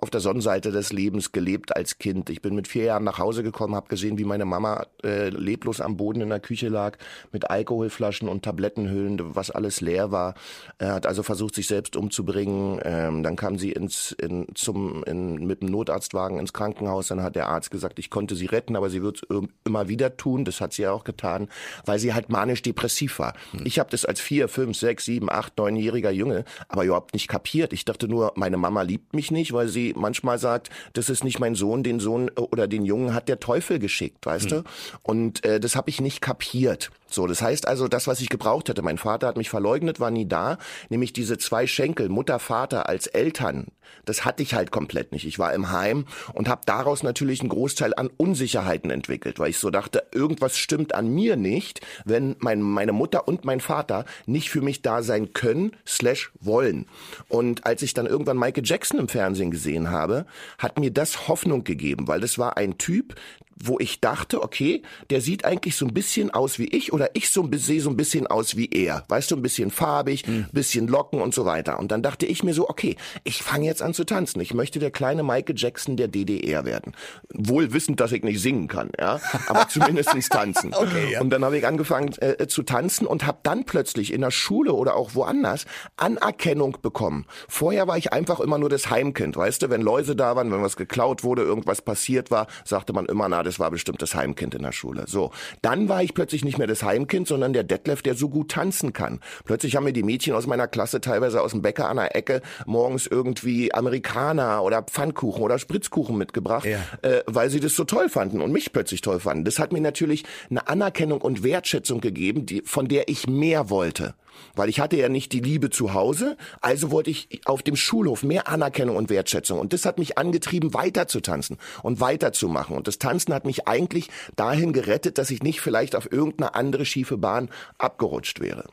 auf 0.01 0.11
der 0.11 0.21
Sonnenseite 0.21 0.73
des 0.73 0.93
Lebens 0.93 1.33
gelebt 1.33 1.75
als 1.75 1.99
Kind. 1.99 2.29
Ich 2.29 2.43
bin 2.43 2.55
mit 2.55 2.69
vier 2.69 2.85
Jahren 2.85 3.05
nach 3.05 3.19
Hause 3.19 3.43
gekommen, 3.43 3.75
habe 3.75 3.89
gesehen, 3.89 4.19
wie 4.19 4.25
meine 4.25 4.45
Mama 4.45 4.87
äh, 5.05 5.29
leblos 5.29 5.81
am 5.81 5.97
Boden 5.97 6.21
in 6.21 6.29
der 6.29 6.41
Küche 6.41 6.69
lag, 6.69 6.99
mit 7.33 7.51
Alkoholflaschen 7.51 8.29
und 8.29 8.45
Tablettenhüllen, 8.45 9.35
was 9.35 9.51
alles 9.51 9.81
leer 9.81 10.11
war. 10.11 10.35
Er 10.79 10.95
hat 10.95 11.07
also 11.07 11.23
versucht, 11.23 11.55
sich 11.55 11.67
selbst 11.67 11.97
umzubringen. 11.97 12.81
Ähm, 12.85 13.23
dann 13.23 13.37
kam 13.37 13.59
sie 13.59 13.73
ins, 13.73 14.13
in, 14.13 14.47
zum, 14.55 15.05
in, 15.05 15.47
mit 15.47 15.63
dem 15.63 15.69
Notarztwagen 15.71 16.39
ins 16.39 16.53
Krankenhaus. 16.53 17.09
Dann 17.09 17.23
hat 17.23 17.37
der 17.37 17.49
Arzt 17.49 17.71
gesagt, 17.71 17.99
ich 17.99 18.11
konnte 18.11 18.35
sie 18.35 18.47
retten, 18.47 18.77
aber 18.77 18.91
sie 18.91 19.03
wird 19.03 19.23
es 19.23 19.39
immer 19.65 19.89
wieder 19.89 20.17
tun. 20.17 20.45
Das 20.45 20.61
hat 20.61 20.73
sie 20.73 20.83
ja 20.83 20.93
auch 20.93 21.05
getan, 21.05 21.49
weil 21.85 21.99
sie 21.99 22.13
halt 22.13 22.29
manisch-depressiv 22.29 23.19
war. 23.19 23.35
Ich 23.65 23.79
habe 23.79 23.91
das 23.91 24.05
als 24.05 24.21
vier, 24.21 24.49
fünf, 24.49 24.77
sechs, 24.77 25.05
sieben, 25.05 25.31
acht, 25.31 25.46
neunjähriger 25.57 26.11
Junge 26.11 26.45
aber 26.69 26.85
überhaupt 26.85 27.15
nicht 27.15 27.29
kapiert. 27.29 27.73
Ich 27.73 27.85
dachte 27.85 28.09
nur, 28.09 28.33
meine 28.37 28.57
Mama 28.57 28.83
liebt 28.83 29.15
mich 29.15 29.31
nicht, 29.31 29.53
weil 29.53 29.69
sie 29.69 29.95
manchmal 29.97 30.39
sagt, 30.39 30.71
das 30.93 31.09
ist 31.09 31.25
nicht 31.25 31.39
mein 31.39 31.55
Sohn, 31.55 31.83
den 31.83 32.01
Sohn 32.01 32.29
äh, 32.29 32.41
oder 32.41 32.69
den 32.69 32.85
Jungen 32.85 33.15
hat 33.15 33.29
der 33.29 33.41
Teufel 33.41 33.79
geschickt, 33.79 34.25
weißt 34.27 34.51
du? 34.51 34.65
Und 35.03 35.45
äh, 35.45 35.61
das 35.61 35.77
habe 35.77 35.91
ich 35.91 36.01
nicht 36.01 36.21
kapiert. 36.21 36.91
So, 37.09 37.27
das 37.27 37.41
heißt 37.41 37.69
also, 37.69 37.89
das, 37.89 38.07
was 38.07 38.21
ich 38.21 38.29
gebraucht 38.29 38.69
hätte, 38.69 38.83
mein 38.83 38.99
Vater 38.99 39.29
hat 39.29 39.37
mich 39.37 39.49
verleugnet, 39.49 40.01
war 40.01 40.11
nie 40.11 40.27
da, 40.27 40.59
nämlich 40.89 41.13
diese 41.13 41.39
zwei 41.39 41.67
Schenkel, 41.67 42.09
Mutter, 42.09 42.39
Vater 42.39 42.89
als 42.89 43.07
Eltern, 43.07 43.67
das 44.05 44.25
hatte 44.25 44.43
ich 44.43 44.55
halt 44.55 44.71
komplett 44.71 45.13
nicht. 45.13 45.27
Ich 45.27 45.39
war 45.39 45.53
im 45.53 45.71
Heim 45.71 46.07
und 46.33 46.49
habe 46.49 46.63
daraus 46.67 47.03
natürlich 47.03 47.41
einen 47.41 47.49
Großteil 47.49 47.93
an 47.95 48.11
Unsicherheiten 48.17 48.91
entwickelt, 48.91 49.39
weil 49.39 49.51
ich 49.51 49.59
so 49.59 49.71
dachte, 49.71 50.05
irgendwas 50.13 50.57
stimmt 50.57 50.95
an 50.95 51.09
mir 51.09 51.37
nicht, 51.37 51.81
wenn 52.05 52.37
mein, 52.39 52.63
meine 52.63 52.93
Mutter 52.93 53.29
und 53.29 53.45
mein 53.45 53.61
Vater 53.61 54.05
nicht 54.27 54.51
für 54.51 54.61
mich 54.61 54.83
da 54.83 55.03
sein 55.03 55.33
können, 55.37 55.77
slash 55.87 56.33
wollen. 56.41 56.87
Und 57.29 57.67
als 57.67 57.83
ich 57.83 57.93
dann 57.93 58.07
irgendwann 58.07 58.39
Michael 58.39 58.65
Jackson 58.65 58.99
im 58.99 59.09
Fernsehen 59.09 59.51
gesehen 59.51 59.91
habe, 59.91 60.25
hat 60.57 60.81
mir 60.81 60.91
das 60.91 61.29
Hoffnung 61.29 61.63
gegeben, 61.63 62.09
weil 62.09 62.21
das 62.21 62.39
war 62.39 62.57
ein 62.57 62.79
Typ, 62.79 63.15
wo 63.57 63.79
ich 63.79 64.01
dachte, 64.01 64.43
okay, 64.43 64.83
der 65.11 65.21
sieht 65.21 65.45
eigentlich 65.45 65.77
so 65.77 65.87
ein 65.87 65.95
bisschen 65.95 66.31
aus 66.31 66.59
wie 66.59 66.67
ich 66.67 66.93
oder 66.93 67.11
ich 67.15 67.31
so 67.31 67.49
sehe 67.55 67.81
so 67.81 67.91
ein 67.91 67.97
bisschen 67.97 68.27
aus 68.27 68.57
wie 68.57 68.69
er. 68.71 69.05
Weißt 69.09 69.31
du, 69.31 69.37
ein 69.37 69.43
bisschen 69.43 69.71
farbig, 69.71 70.25
bisschen 70.53 70.87
Locken 70.89 71.21
und 71.21 71.35
so 71.35 71.47
weiter. 71.47 71.79
Und 71.79 71.91
dann 71.91 72.03
dachte 72.03 72.27
ich 72.27 72.43
mir 72.45 72.53
so, 72.53 72.69
okay, 72.69 72.97
ich 73.25 73.43
fange 73.43 73.67
jetzt 73.67 73.83
an 73.83 73.95
zu 73.95 74.05
tanzen. 74.05 74.41
Ich 74.41 74.53
möchte 74.53 74.79
der 74.79 74.91
kleine 74.91 75.23
Michael 75.23 75.57
Jackson 75.57 75.97
der 75.97 76.09
DDR 76.09 76.65
werden. 76.65 76.93
Wohl 77.33 77.73
wissend, 77.73 78.01
dass 78.01 78.13
ich 78.13 78.23
nicht 78.23 78.41
singen 78.41 78.69
kann, 78.69 78.91
ja, 78.99 79.21
aber 79.49 79.69
zumindestens 79.69 80.29
tanzen. 80.29 80.75
Okay, 80.75 81.13
ja. 81.13 81.21
Und 81.21 81.31
dann 81.31 81.45
habe 81.45 81.57
ich 81.57 81.67
angefangen 81.67 82.13
äh, 82.19 82.47
zu 82.47 82.63
tanzen 82.63 83.07
und 83.07 83.27
habe 83.27 83.39
dann 83.43 83.65
plötzlich 83.65 84.13
in 84.13 84.21
der 84.21 84.31
Schule 84.31 84.75
oder 84.75 84.97
auch 84.97 85.15
woanders 85.15 85.65
Anerkennung 85.97 86.79
bekommen. 86.83 87.25
Vorher 87.49 87.89
war 87.89 87.97
ich 87.97 88.13
einfach 88.13 88.41
immer 88.41 88.59
nur 88.59 88.69
das 88.69 88.91
Heimkind, 88.91 89.37
weißt 89.37 89.63
du, 89.63 89.71
wenn 89.71 89.81
Läuse 89.81 90.15
da 90.15 90.37
waren, 90.37 90.53
wenn 90.53 90.63
was 90.63 90.77
geklaut 90.77 91.25
wurde, 91.25 91.43
irgendwas 91.43 91.81
passiert 91.81 92.31
war, 92.31 92.47
sagte 92.65 92.93
man 92.93 93.07
immer, 93.07 93.29
na, 93.29 93.46
das 93.47 93.59
war 93.59 93.71
bestimmt 93.71 94.03
das 94.03 94.15
Heimkind 94.15 94.55
in 94.55 94.63
der 94.63 94.73
Schule. 94.73 95.05
So, 95.07 95.31
dann 95.63 95.89
war 95.89 96.03
ich 96.03 96.13
plötzlich 96.15 96.45
nicht 96.45 96.59
mehr 96.59 96.67
das 96.67 96.83
Heimkind, 96.83 97.29
sondern 97.29 97.53
der 97.53 97.65
Detlef, 97.65 98.03
der 98.03 98.15
so 98.15 98.29
gut 98.29 98.51
tanzen 98.51 98.93
kann. 98.93 99.21
Plötzlich 99.45 99.77
haben 99.77 99.85
mir 99.85 99.93
die 99.93 100.03
Mädchen 100.03 100.35
aus 100.35 100.47
meiner 100.47 100.67
Klasse 100.69 101.01
teilweise 101.01 101.41
aus 101.41 101.53
dem 101.53 101.63
Bäcker 101.63 101.89
an 101.89 101.97
der 101.97 102.15
Ecke 102.17 102.43
morgens 102.67 103.07
irgendwie 103.07 103.73
Amerikaner 103.73 104.63
oder 104.63 104.83
Pfannkuchen 104.83 105.43
oder 105.43 105.59
Spritzkuchen 105.59 106.17
mitgebracht, 106.19 106.67
Ja. 106.67 106.81
äh, 107.03 107.23
weil 107.27 107.49
sie 107.51 107.61
das 107.61 107.75
so 107.75 107.85
toll 107.85 108.09
fanden 108.09 108.41
und 108.41 108.53
mich 108.53 108.73
plötzlich 108.73 109.01
toll 109.01 109.21
fanden. 109.21 109.45
Das 109.45 109.59
hat 109.59 109.73
mir 109.73 109.81
natürlich 109.81 110.25
eine 110.51 110.69
Anerkennung 110.69 111.21
und 111.21 111.43
Wertschätzung 111.43 112.01
gegeben, 112.01 112.47
die, 112.47 112.63
von 112.65 112.89
der 112.89 113.09
ich 113.09 113.27
mehr 113.27 113.71
wollte. 113.71 114.15
Weil 114.55 114.69
ich 114.69 114.81
hatte 114.81 114.97
ja 114.97 115.09
nicht 115.09 115.33
die 115.33 115.41
Liebe 115.41 115.71
zu 115.71 115.95
Hause, 115.95 116.37
also 116.61 116.91
wollte 116.91 117.11
ich 117.11 117.41
auf 117.45 117.63
dem 117.63 117.77
Schulhof 117.77 118.23
mehr 118.23 118.49
Anerkennung 118.49 118.97
und 118.97 119.11
Wertschätzung. 119.11 119.59
Und 119.59 119.73
das 119.73 119.85
hat 119.85 119.99
mich 119.99 120.19
angetrieben, 120.19 120.75
weiter 120.75 121.09
zu 121.09 121.21
tanzen 121.21 121.59
und 121.83 122.01
weiterzumachen. 122.01 122.77
Und 122.77 122.89
das 122.89 122.99
Tanzen 122.99 123.35
hat 123.35 123.45
mich 123.45 123.69
eigentlich 123.69 124.09
dahin 124.37 124.73
gerettet, 124.73 125.19
dass 125.19 125.31
ich 125.31 125.43
nicht 125.43 125.61
vielleicht 125.61 125.97
auf 125.97 126.11
irgendeine 126.11 126.55
andere 126.55 126.85
schiefe 126.85 127.17
Bahn 127.19 127.51
abgerutscht 127.79 128.41
wäre. 128.41 128.65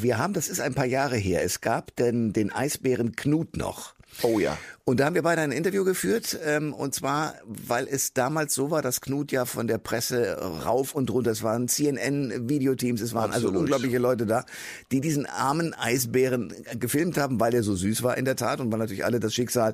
Wir 0.00 0.18
haben, 0.18 0.34
das 0.34 0.48
ist 0.48 0.60
ein 0.60 0.74
paar 0.74 0.86
Jahre 0.86 1.16
her, 1.16 1.42
es 1.44 1.60
gab 1.60 1.94
denn 1.96 2.32
den 2.32 2.52
Eisbären 2.52 3.14
Knut 3.14 3.56
noch. 3.56 3.94
Oh 4.22 4.38
ja. 4.38 4.58
Und 4.86 5.00
da 5.00 5.06
haben 5.06 5.14
wir 5.14 5.22
beide 5.22 5.40
ein 5.40 5.50
Interview 5.50 5.82
geführt, 5.82 6.38
ähm, 6.44 6.74
und 6.74 6.94
zwar, 6.94 7.36
weil 7.46 7.88
es 7.88 8.12
damals 8.12 8.54
so 8.54 8.70
war, 8.70 8.82
dass 8.82 9.00
Knut 9.00 9.32
ja 9.32 9.46
von 9.46 9.66
der 9.66 9.78
Presse 9.78 10.36
rauf 10.36 10.94
und 10.94 11.10
runter, 11.10 11.30
es 11.30 11.42
waren 11.42 11.68
CNN-Videoteams, 11.68 13.00
es 13.00 13.14
waren 13.14 13.32
also 13.32 13.46
Absolut. 13.46 13.62
unglaubliche 13.62 13.96
Leute 13.96 14.26
da, 14.26 14.44
die 14.92 15.00
diesen 15.00 15.24
armen 15.24 15.72
Eisbären 15.72 16.52
gefilmt 16.78 17.16
haben, 17.16 17.40
weil 17.40 17.54
er 17.54 17.62
so 17.62 17.74
süß 17.74 18.02
war 18.02 18.18
in 18.18 18.26
der 18.26 18.36
Tat 18.36 18.60
und 18.60 18.70
weil 18.70 18.78
natürlich 18.78 19.06
alle 19.06 19.20
das 19.20 19.32
Schicksal 19.32 19.72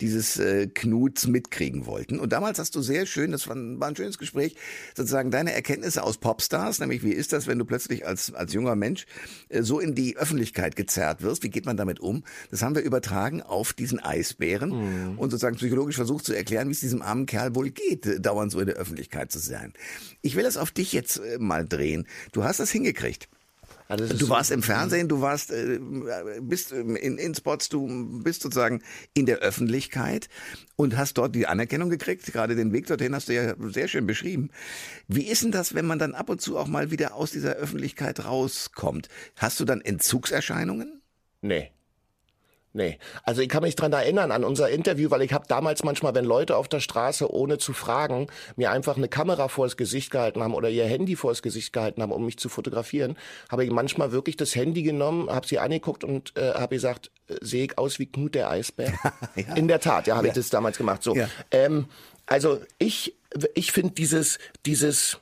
dieses 0.00 0.38
äh, 0.38 0.68
Knuts 0.68 1.26
mitkriegen 1.26 1.86
wollten. 1.86 2.20
Und 2.20 2.32
damals 2.32 2.60
hast 2.60 2.76
du 2.76 2.82
sehr 2.82 3.04
schön, 3.06 3.32
das 3.32 3.48
war, 3.48 3.56
war 3.56 3.88
ein 3.88 3.96
schönes 3.96 4.16
Gespräch, 4.16 4.54
sozusagen 4.96 5.32
deine 5.32 5.54
Erkenntnisse 5.54 6.04
aus 6.04 6.18
Popstars, 6.18 6.78
nämlich 6.78 7.02
wie 7.02 7.10
ist 7.10 7.32
das, 7.32 7.48
wenn 7.48 7.58
du 7.58 7.64
plötzlich 7.64 8.06
als, 8.06 8.32
als 8.32 8.52
junger 8.52 8.76
Mensch 8.76 9.06
äh, 9.48 9.62
so 9.62 9.80
in 9.80 9.96
die 9.96 10.16
Öffentlichkeit 10.16 10.76
gezerrt 10.76 11.22
wirst, 11.22 11.42
wie 11.42 11.50
geht 11.50 11.66
man 11.66 11.76
damit 11.76 11.98
um? 11.98 12.22
Das 12.52 12.62
haben 12.62 12.76
wir 12.76 12.82
übertragen 12.82 13.42
auf 13.42 13.72
diesen 13.72 13.98
Eisbären 13.98 14.51
Mhm. 14.60 15.18
und 15.18 15.30
sozusagen 15.30 15.56
psychologisch 15.56 15.96
versucht 15.96 16.24
zu 16.24 16.34
erklären, 16.34 16.68
wie 16.68 16.72
es 16.72 16.80
diesem 16.80 17.02
armen 17.02 17.26
Kerl 17.26 17.54
wohl 17.54 17.70
geht, 17.70 18.06
äh, 18.06 18.20
dauernd 18.20 18.52
so 18.52 18.60
in 18.60 18.66
der 18.66 18.76
Öffentlichkeit 18.76 19.32
zu 19.32 19.38
sein. 19.38 19.72
Ich 20.20 20.36
will 20.36 20.42
das 20.44 20.56
auf 20.56 20.70
dich 20.70 20.92
jetzt 20.92 21.18
äh, 21.18 21.38
mal 21.38 21.66
drehen. 21.66 22.06
Du 22.32 22.44
hast 22.44 22.60
das 22.60 22.70
hingekriegt. 22.70 23.28
Ist 23.88 24.12
Du 24.12 24.26
so- 24.26 24.28
warst 24.30 24.50
im 24.52 24.62
Fernsehen, 24.62 25.08
du 25.08 25.20
warst, 25.20 25.52
bist 26.40 26.72
ähm, 26.72 26.96
in, 26.96 27.18
in 27.18 27.34
Spots, 27.34 27.68
du 27.68 28.22
bist 28.22 28.40
sozusagen 28.40 28.80
in 29.12 29.26
der 29.26 29.38
Öffentlichkeit 29.40 30.28
und 30.76 30.96
hast 30.96 31.18
dort 31.18 31.34
die 31.34 31.46
Anerkennung 31.46 31.90
gekriegt. 31.90 32.24
Gerade 32.32 32.54
den 32.56 32.72
Weg 32.72 32.86
dorthin 32.86 33.14
hast 33.14 33.28
du 33.28 33.34
ja 33.34 33.54
sehr 33.68 33.88
schön 33.88 34.06
beschrieben. 34.06 34.48
Wie 35.08 35.24
ist 35.26 35.42
denn 35.42 35.50
das, 35.50 35.74
wenn 35.74 35.84
man 35.84 35.98
dann 35.98 36.14
ab 36.14 36.30
und 36.30 36.40
zu 36.40 36.56
auch 36.56 36.68
mal 36.68 36.90
wieder 36.90 37.14
aus 37.14 37.32
dieser 37.32 37.52
Öffentlichkeit 37.56 38.24
rauskommt? 38.24 39.08
Hast 39.36 39.60
du 39.60 39.66
dann 39.66 39.82
Entzugserscheinungen? 39.82 41.02
Nee. 41.42 41.70
Nee. 42.74 42.98
Also 43.22 43.42
ich 43.42 43.48
kann 43.50 43.62
mich 43.62 43.76
dran 43.76 43.92
erinnern 43.92 44.32
an 44.32 44.44
unser 44.44 44.70
Interview, 44.70 45.10
weil 45.10 45.22
ich 45.22 45.32
habe 45.32 45.46
damals 45.46 45.84
manchmal, 45.84 46.14
wenn 46.14 46.24
Leute 46.24 46.56
auf 46.56 46.68
der 46.68 46.80
Straße 46.80 47.30
ohne 47.30 47.58
zu 47.58 47.74
fragen, 47.74 48.28
mir 48.56 48.70
einfach 48.70 48.96
eine 48.96 49.08
Kamera 49.08 49.48
vors 49.48 49.76
Gesicht 49.76 50.10
gehalten 50.10 50.42
haben 50.42 50.54
oder 50.54 50.70
ihr 50.70 50.86
Handy 50.86 51.14
vors 51.14 51.42
Gesicht 51.42 51.72
gehalten 51.72 52.02
haben, 52.02 52.12
um 52.12 52.24
mich 52.24 52.38
zu 52.38 52.48
fotografieren, 52.48 53.18
habe 53.50 53.64
ich 53.64 53.70
manchmal 53.70 54.12
wirklich 54.12 54.38
das 54.38 54.54
Handy 54.54 54.82
genommen, 54.82 55.28
habe 55.28 55.46
sie 55.46 55.58
angeguckt 55.58 56.02
und 56.02 56.36
äh, 56.36 56.54
habe 56.54 56.76
gesagt, 56.76 57.10
äh, 57.28 57.34
sehe 57.42 57.64
ich 57.64 57.78
aus 57.78 57.98
wie 57.98 58.06
Knut 58.06 58.34
der 58.34 58.50
Eisbär? 58.50 58.94
In 59.56 59.68
der 59.68 59.80
Tat, 59.80 60.06
ja, 60.06 60.16
habe 60.16 60.28
ich 60.28 60.32
das 60.32 60.48
damals 60.48 60.78
gemacht. 60.78 61.02
So. 61.02 61.14
Ja. 61.14 61.28
Ähm, 61.50 61.86
also 62.26 62.60
ich, 62.78 63.14
ich 63.54 63.72
finde 63.72 63.92
dieses, 63.92 64.38
dieses, 64.64 65.18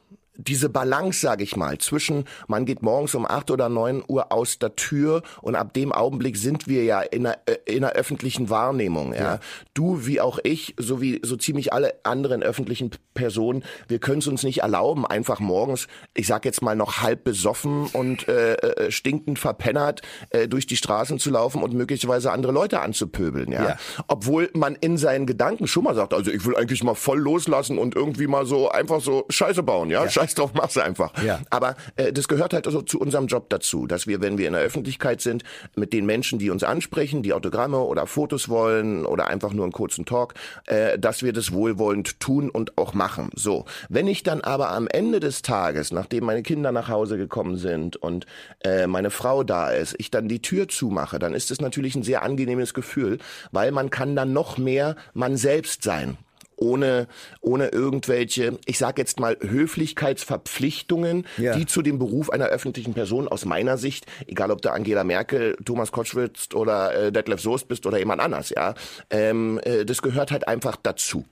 diese 0.46 0.68
Balance, 0.68 1.20
sage 1.20 1.44
ich 1.44 1.56
mal, 1.56 1.78
zwischen 1.78 2.24
man 2.48 2.64
geht 2.64 2.82
morgens 2.82 3.14
um 3.14 3.26
acht 3.26 3.50
oder 3.50 3.68
neun 3.68 4.02
Uhr 4.06 4.32
aus 4.32 4.58
der 4.58 4.76
Tür 4.76 5.22
und 5.42 5.54
ab 5.54 5.74
dem 5.74 5.92
Augenblick 5.92 6.36
sind 6.36 6.66
wir 6.66 6.84
ja 6.84 7.00
in 7.00 7.26
einer, 7.26 7.38
äh, 7.46 7.56
in 7.66 7.84
einer 7.84 7.92
öffentlichen 7.92 8.50
Wahrnehmung. 8.50 9.14
Ja. 9.14 9.40
Du 9.74 10.06
wie 10.06 10.20
auch 10.20 10.38
ich, 10.42 10.74
so 10.78 11.00
wie 11.00 11.20
so 11.22 11.36
ziemlich 11.36 11.72
alle 11.72 11.94
anderen 12.04 12.42
öffentlichen 12.42 12.90
Personen, 13.14 13.64
wir 13.88 13.98
können 13.98 14.18
es 14.18 14.26
uns 14.26 14.42
nicht 14.42 14.62
erlauben, 14.62 15.06
einfach 15.06 15.40
morgens, 15.40 15.88
ich 16.14 16.26
sag 16.26 16.44
jetzt 16.44 16.62
mal 16.62 16.74
noch 16.74 17.02
halb 17.02 17.24
besoffen 17.24 17.86
und 17.92 18.28
äh, 18.28 18.54
äh, 18.54 18.90
stinkend 18.90 19.38
verpennert 19.38 20.02
äh, 20.30 20.48
durch 20.48 20.66
die 20.66 20.76
Straßen 20.76 21.18
zu 21.18 21.30
laufen 21.30 21.62
und 21.62 21.74
möglicherweise 21.74 22.32
andere 22.32 22.52
Leute 22.52 22.80
anzupöbeln. 22.80 23.52
Ja. 23.52 23.64
Ja. 23.70 23.76
Obwohl 24.08 24.50
man 24.54 24.76
in 24.76 24.96
seinen 24.96 25.26
Gedanken 25.26 25.66
schon 25.66 25.84
mal 25.84 25.94
sagt, 25.94 26.14
also 26.14 26.30
ich 26.30 26.44
will 26.46 26.56
eigentlich 26.56 26.82
mal 26.82 26.94
voll 26.94 27.18
loslassen 27.18 27.78
und 27.78 27.94
irgendwie 27.94 28.26
mal 28.26 28.46
so 28.46 28.70
einfach 28.70 29.00
so 29.00 29.26
Scheiße 29.28 29.62
bauen, 29.62 29.90
ja, 29.90 30.08
Scheiß 30.30 30.34
drauf, 30.34 30.50
mach's 30.54 30.78
einfach. 30.78 31.12
Ja. 31.22 31.40
Aber 31.50 31.76
äh, 31.96 32.12
das 32.12 32.28
gehört 32.28 32.54
halt 32.54 32.66
also 32.66 32.82
zu 32.82 32.98
unserem 32.98 33.26
Job 33.26 33.48
dazu, 33.50 33.86
dass 33.86 34.06
wir, 34.06 34.20
wenn 34.20 34.38
wir 34.38 34.46
in 34.46 34.52
der 34.52 34.62
Öffentlichkeit 34.62 35.20
sind, 35.20 35.42
mit 35.76 35.92
den 35.92 36.06
Menschen, 36.06 36.38
die 36.38 36.50
uns 36.50 36.62
ansprechen, 36.62 37.22
die 37.22 37.32
Autogramme 37.32 37.78
oder 37.78 38.06
Fotos 38.06 38.48
wollen 38.48 39.06
oder 39.06 39.26
einfach 39.28 39.52
nur 39.52 39.64
einen 39.64 39.72
kurzen 39.72 40.04
Talk, 40.04 40.34
äh, 40.66 40.98
dass 40.98 41.22
wir 41.22 41.32
das 41.32 41.52
wohlwollend 41.52 42.20
tun 42.20 42.50
und 42.50 42.78
auch 42.78 42.94
machen. 42.94 43.30
So, 43.34 43.64
wenn 43.88 44.06
ich 44.06 44.22
dann 44.22 44.40
aber 44.40 44.70
am 44.70 44.86
Ende 44.88 45.20
des 45.20 45.42
Tages, 45.42 45.92
nachdem 45.92 46.24
meine 46.24 46.42
Kinder 46.42 46.72
nach 46.72 46.88
Hause 46.88 47.16
gekommen 47.16 47.56
sind 47.56 47.96
und 47.96 48.26
äh, 48.64 48.86
meine 48.86 49.10
Frau 49.10 49.42
da 49.42 49.70
ist, 49.70 49.94
ich 49.98 50.10
dann 50.10 50.28
die 50.28 50.42
Tür 50.42 50.68
zumache, 50.68 51.18
dann 51.18 51.34
ist 51.34 51.50
es 51.50 51.60
natürlich 51.60 51.94
ein 51.96 52.02
sehr 52.02 52.22
angenehmes 52.22 52.74
Gefühl, 52.74 53.18
weil 53.52 53.72
man 53.72 53.90
kann 53.90 54.14
dann 54.14 54.32
noch 54.32 54.58
mehr 54.58 54.96
man 55.12 55.36
selbst 55.36 55.82
sein 55.82 56.16
ohne, 56.60 57.08
ohne 57.40 57.68
irgendwelche, 57.68 58.58
ich 58.66 58.78
sage 58.78 59.00
jetzt 59.02 59.18
mal, 59.18 59.36
Höflichkeitsverpflichtungen, 59.40 61.26
Ja. 61.38 61.56
die 61.56 61.66
zu 61.66 61.82
dem 61.82 61.98
Beruf 61.98 62.30
einer 62.30 62.46
öffentlichen 62.46 62.94
Person 62.94 63.28
aus 63.28 63.44
meiner 63.44 63.78
Sicht, 63.78 64.06
egal 64.26 64.50
ob 64.50 64.62
du 64.62 64.70
Angela 64.70 65.04
Merkel, 65.04 65.56
Thomas 65.64 65.90
Koschwitz 65.92 66.48
oder 66.54 66.94
äh, 67.06 67.12
Detlef 67.12 67.40
Soest 67.40 67.68
bist 67.68 67.86
oder 67.86 67.98
jemand 67.98 68.20
anders, 68.20 68.50
ja, 68.50 68.74
ähm, 69.10 69.58
äh, 69.64 69.84
das 69.84 70.02
gehört 70.02 70.30
halt 70.30 70.46
einfach 70.46 70.76
dazu. 70.76 71.24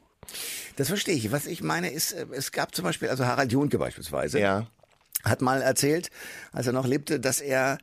Das 0.76 0.88
verstehe 0.88 1.14
ich. 1.14 1.32
Was 1.32 1.46
ich 1.46 1.62
meine 1.62 1.90
ist, 1.90 2.12
äh, 2.12 2.26
es 2.32 2.52
gab 2.52 2.74
zum 2.74 2.84
Beispiel, 2.84 3.08
also 3.08 3.24
Harald 3.26 3.52
Junke 3.52 3.78
beispielsweise, 3.78 4.40
Ja. 4.40 4.66
hat 5.24 5.42
mal 5.42 5.60
erzählt, 5.62 6.10
als 6.52 6.66
er 6.66 6.72
noch 6.72 6.86
lebte, 6.86 7.20
dass 7.20 7.40
er 7.40 7.78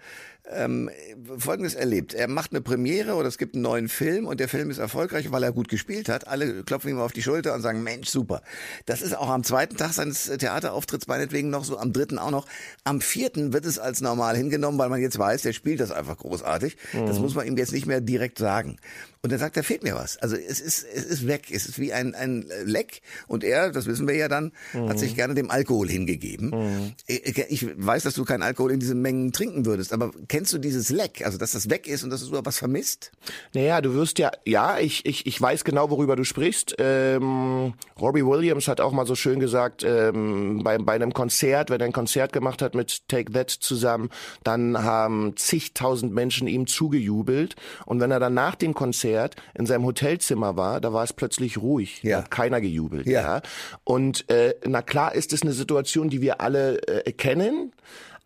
ähm, 0.51 0.89
Folgendes 1.37 1.73
erlebt. 1.73 2.13
Er 2.13 2.27
macht 2.27 2.51
eine 2.51 2.61
Premiere 2.61 3.15
oder 3.15 3.27
es 3.27 3.37
gibt 3.37 3.55
einen 3.55 3.63
neuen 3.63 3.89
Film 3.89 4.27
und 4.27 4.39
der 4.39 4.47
Film 4.47 4.69
ist 4.69 4.77
erfolgreich, 4.77 5.31
weil 5.31 5.43
er 5.43 5.51
gut 5.51 5.69
gespielt 5.69 6.09
hat. 6.09 6.27
Alle 6.27 6.63
klopfen 6.63 6.91
ihm 6.91 6.99
auf 6.99 7.13
die 7.13 7.23
Schulter 7.23 7.53
und 7.53 7.61
sagen, 7.61 7.83
Mensch, 7.83 8.09
super. 8.09 8.41
Das 8.85 9.01
ist 9.01 9.17
auch 9.17 9.29
am 9.29 9.43
zweiten 9.43 9.77
Tag 9.77 9.93
seines 9.93 10.25
Theaterauftritts 10.25 11.07
meinetwegen 11.07 11.49
noch 11.49 11.63
so, 11.63 11.77
am 11.77 11.93
dritten 11.93 12.19
auch 12.19 12.31
noch. 12.31 12.47
Am 12.83 13.01
vierten 13.01 13.53
wird 13.53 13.65
es 13.65 13.79
als 13.79 14.01
normal 14.01 14.35
hingenommen, 14.37 14.77
weil 14.77 14.89
man 14.89 15.01
jetzt 15.01 15.17
weiß, 15.17 15.41
der 15.41 15.53
spielt 15.53 15.79
das 15.79 15.91
einfach 15.91 16.17
großartig. 16.17 16.77
Das 16.93 17.19
muss 17.19 17.35
man 17.35 17.47
ihm 17.47 17.57
jetzt 17.57 17.73
nicht 17.73 17.85
mehr 17.85 18.01
direkt 18.01 18.37
sagen. 18.37 18.77
Und 19.21 19.31
er 19.31 19.39
sagt, 19.39 19.57
da 19.57 19.63
fehlt 19.63 19.81
mir 19.81 19.95
was. 19.95 20.17
Also 20.17 20.35
es 20.35 20.59
ist, 20.59 20.85
es 20.93 21.03
ist 21.03 21.25
weg. 21.25 21.47
Es 21.49 21.65
ist 21.65 21.79
wie 21.79 21.91
ein, 21.91 22.13
ein 22.13 22.45
Leck. 22.63 23.01
Und 23.27 23.43
er, 23.43 23.71
das 23.71 23.87
wissen 23.87 24.07
wir 24.07 24.15
ja 24.15 24.27
dann, 24.27 24.51
hat 24.73 24.99
sich 24.99 25.15
gerne 25.15 25.33
dem 25.33 25.49
Alkohol 25.49 25.89
hingegeben. 25.89 26.93
Ich, 27.07 27.35
ich 27.49 27.67
weiß, 27.75 28.03
dass 28.03 28.13
du 28.13 28.23
keinen 28.23 28.43
Alkohol 28.43 28.71
in 28.71 28.79
diesen 28.79 29.01
Mengen 29.01 29.31
trinken 29.31 29.65
würdest, 29.65 29.93
aber 29.93 30.11
kennst 30.35 30.51
du 30.51 30.57
dieses 30.57 30.89
Leck? 30.89 31.25
Also, 31.25 31.37
dass 31.37 31.51
das 31.53 31.69
weg 31.69 31.87
ist 31.87 32.03
und 32.03 32.09
dass 32.09 32.27
du 32.27 32.45
was 32.45 32.57
vermisst? 32.57 33.11
Naja, 33.53 33.79
du 33.79 33.93
wirst 33.93 34.19
ja, 34.19 34.31
ja, 34.45 34.77
ich, 34.79 35.05
ich, 35.05 35.25
ich 35.25 35.39
weiß 35.41 35.63
genau, 35.63 35.89
worüber 35.89 36.17
du 36.17 36.25
sprichst. 36.25 36.75
Ähm, 36.77 37.73
Robbie 37.97 38.25
Williams 38.25 38.67
hat 38.67 38.81
auch 38.81 38.91
mal 38.91 39.05
so 39.05 39.15
schön 39.15 39.39
gesagt, 39.39 39.85
ähm, 39.85 40.61
bei, 40.61 40.77
bei 40.77 40.91
einem 40.93 41.13
Konzert, 41.13 41.69
wenn 41.69 41.79
er 41.79 41.85
ein 41.85 41.93
Konzert 41.93 42.33
gemacht 42.33 42.61
hat 42.61 42.75
mit 42.75 43.07
Take 43.07 43.31
That 43.31 43.49
zusammen, 43.49 44.09
dann 44.43 44.83
haben 44.83 45.37
zigtausend 45.37 46.13
Menschen 46.13 46.49
ihm 46.49 46.67
zugejubelt. 46.67 47.55
Und 47.85 48.01
wenn 48.01 48.11
er 48.11 48.19
dann 48.19 48.33
nach 48.33 48.55
dem 48.55 48.73
Konzert 48.73 49.37
in 49.53 49.65
seinem 49.65 49.85
Hotelzimmer 49.85 50.57
war, 50.57 50.81
da 50.81 50.91
war 50.91 51.05
es 51.05 51.13
plötzlich 51.13 51.59
ruhig. 51.59 52.01
Da 52.03 52.09
Ja. 52.09 52.17
hat 52.17 52.31
keiner 52.31 52.59
gejubelt. 52.59 53.07
Ja. 53.07 53.21
Ja. 53.21 53.41
Und 53.85 54.29
äh, 54.29 54.53
na 54.65 54.81
klar 54.81 55.15
ist 55.15 55.31
es 55.31 55.43
eine 55.43 55.53
Situation, 55.53 56.09
die 56.09 56.19
wir 56.19 56.41
alle 56.41 56.85
äh, 57.05 57.13
kennen. 57.13 57.71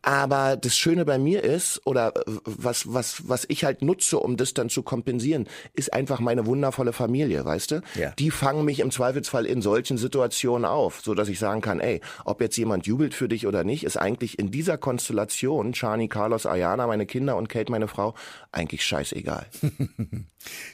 Aber 0.02 0.56
das 0.56 0.78
Schöne 0.78 1.04
bei 1.04 1.18
mir 1.18 1.44
ist, 1.44 1.82
oder 1.86 2.16
äh, 2.16 2.22
was, 2.46 2.94
was, 2.94 3.28
was 3.28 3.46
ich 3.50 3.66
halt 3.66 3.82
nutze, 3.82 4.18
um 4.18 4.38
das 4.38 4.54
dann 4.54 4.70
zu 4.70 4.82
kompensieren, 4.82 5.48
ist 5.74 5.94
einfach 5.94 6.20
meine 6.20 6.46
wundervolle 6.46 6.94
Familie, 6.94 7.44
weißt 7.44 7.72
du? 7.72 7.82
Ja. 7.96 8.12
Die 8.12 8.32
fangen 8.32 8.64
mich 8.64 8.80
im 8.80 8.92
Zweifelsfall 8.92 9.46
in 9.46 9.62
solchen 9.62 9.98
Situationen 9.98 10.66
auf, 10.66 11.02
so 11.04 11.14
dass 11.14 11.28
ich 11.28 11.38
sagen 11.38 11.62
kann, 11.62 11.80
ey, 11.82 12.00
ob 12.24 12.40
jetzt 12.40 12.58
jemand 12.58 12.88
jubelt 12.88 13.14
für 13.14 13.28
dich 13.28 13.46
oder 13.46 13.64
nicht, 13.64 13.84
ist 13.84 13.98
eigentlich 13.98 14.40
in 14.40 14.52
dieser 14.52 14.78
Konstellation, 14.78 15.74
Chani, 15.74 16.08
Carlos, 16.08 16.46
Ayana, 16.46 16.88
meine 16.88 17.06
Kinder 17.06 17.36
und 17.36 17.50
Kate, 17.50 17.72
meine 17.72 17.88
Frau, 17.88 18.16
eigentlich 18.52 18.86
scheißegal. 18.86 19.48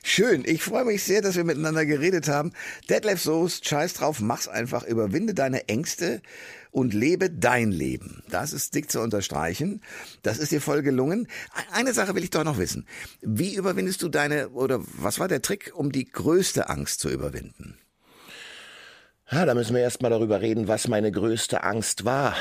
Schön. 0.03 0.43
Ich 0.45 0.61
freue 0.61 0.85
mich 0.85 1.03
sehr, 1.03 1.21
dass 1.21 1.35
wir 1.35 1.43
miteinander 1.43 1.85
geredet 1.85 2.27
haben. 2.27 2.51
Detlef 2.89 3.21
Soest, 3.21 3.67
scheiß 3.67 3.95
drauf, 3.95 4.19
mach's 4.21 4.47
einfach. 4.47 4.83
Überwinde 4.83 5.33
deine 5.33 5.67
Ängste 5.67 6.21
und 6.75 6.93
lebe 6.93 7.29
dein 7.29 7.71
Leben. 7.71 8.21
Das 8.29 8.51
ist 8.51 8.75
dick 8.75 8.91
zu 8.91 8.99
unterstreichen. 8.99 9.81
Das 10.23 10.37
ist 10.39 10.51
dir 10.51 10.59
voll 10.59 10.81
gelungen. 10.81 11.29
Eine 11.71 11.93
Sache 11.93 12.15
will 12.15 12.23
ich 12.25 12.31
doch 12.31 12.43
noch 12.43 12.57
wissen. 12.57 12.85
Wie 13.21 13.55
überwindest 13.55 14.03
du 14.03 14.09
deine, 14.09 14.49
oder 14.49 14.81
was 14.97 15.17
war 15.17 15.29
der 15.29 15.41
Trick, 15.41 15.71
um 15.73 15.93
die 15.93 16.03
größte 16.03 16.67
Angst 16.67 16.99
zu 16.99 17.09
überwinden? 17.09 17.77
Ja, 19.31 19.45
da 19.45 19.53
müssen 19.53 19.73
wir 19.73 19.83
erst 19.83 20.01
mal 20.01 20.09
darüber 20.09 20.41
reden, 20.41 20.67
was 20.67 20.89
meine 20.89 21.13
größte 21.13 21.63
Angst 21.63 22.03
war. 22.03 22.35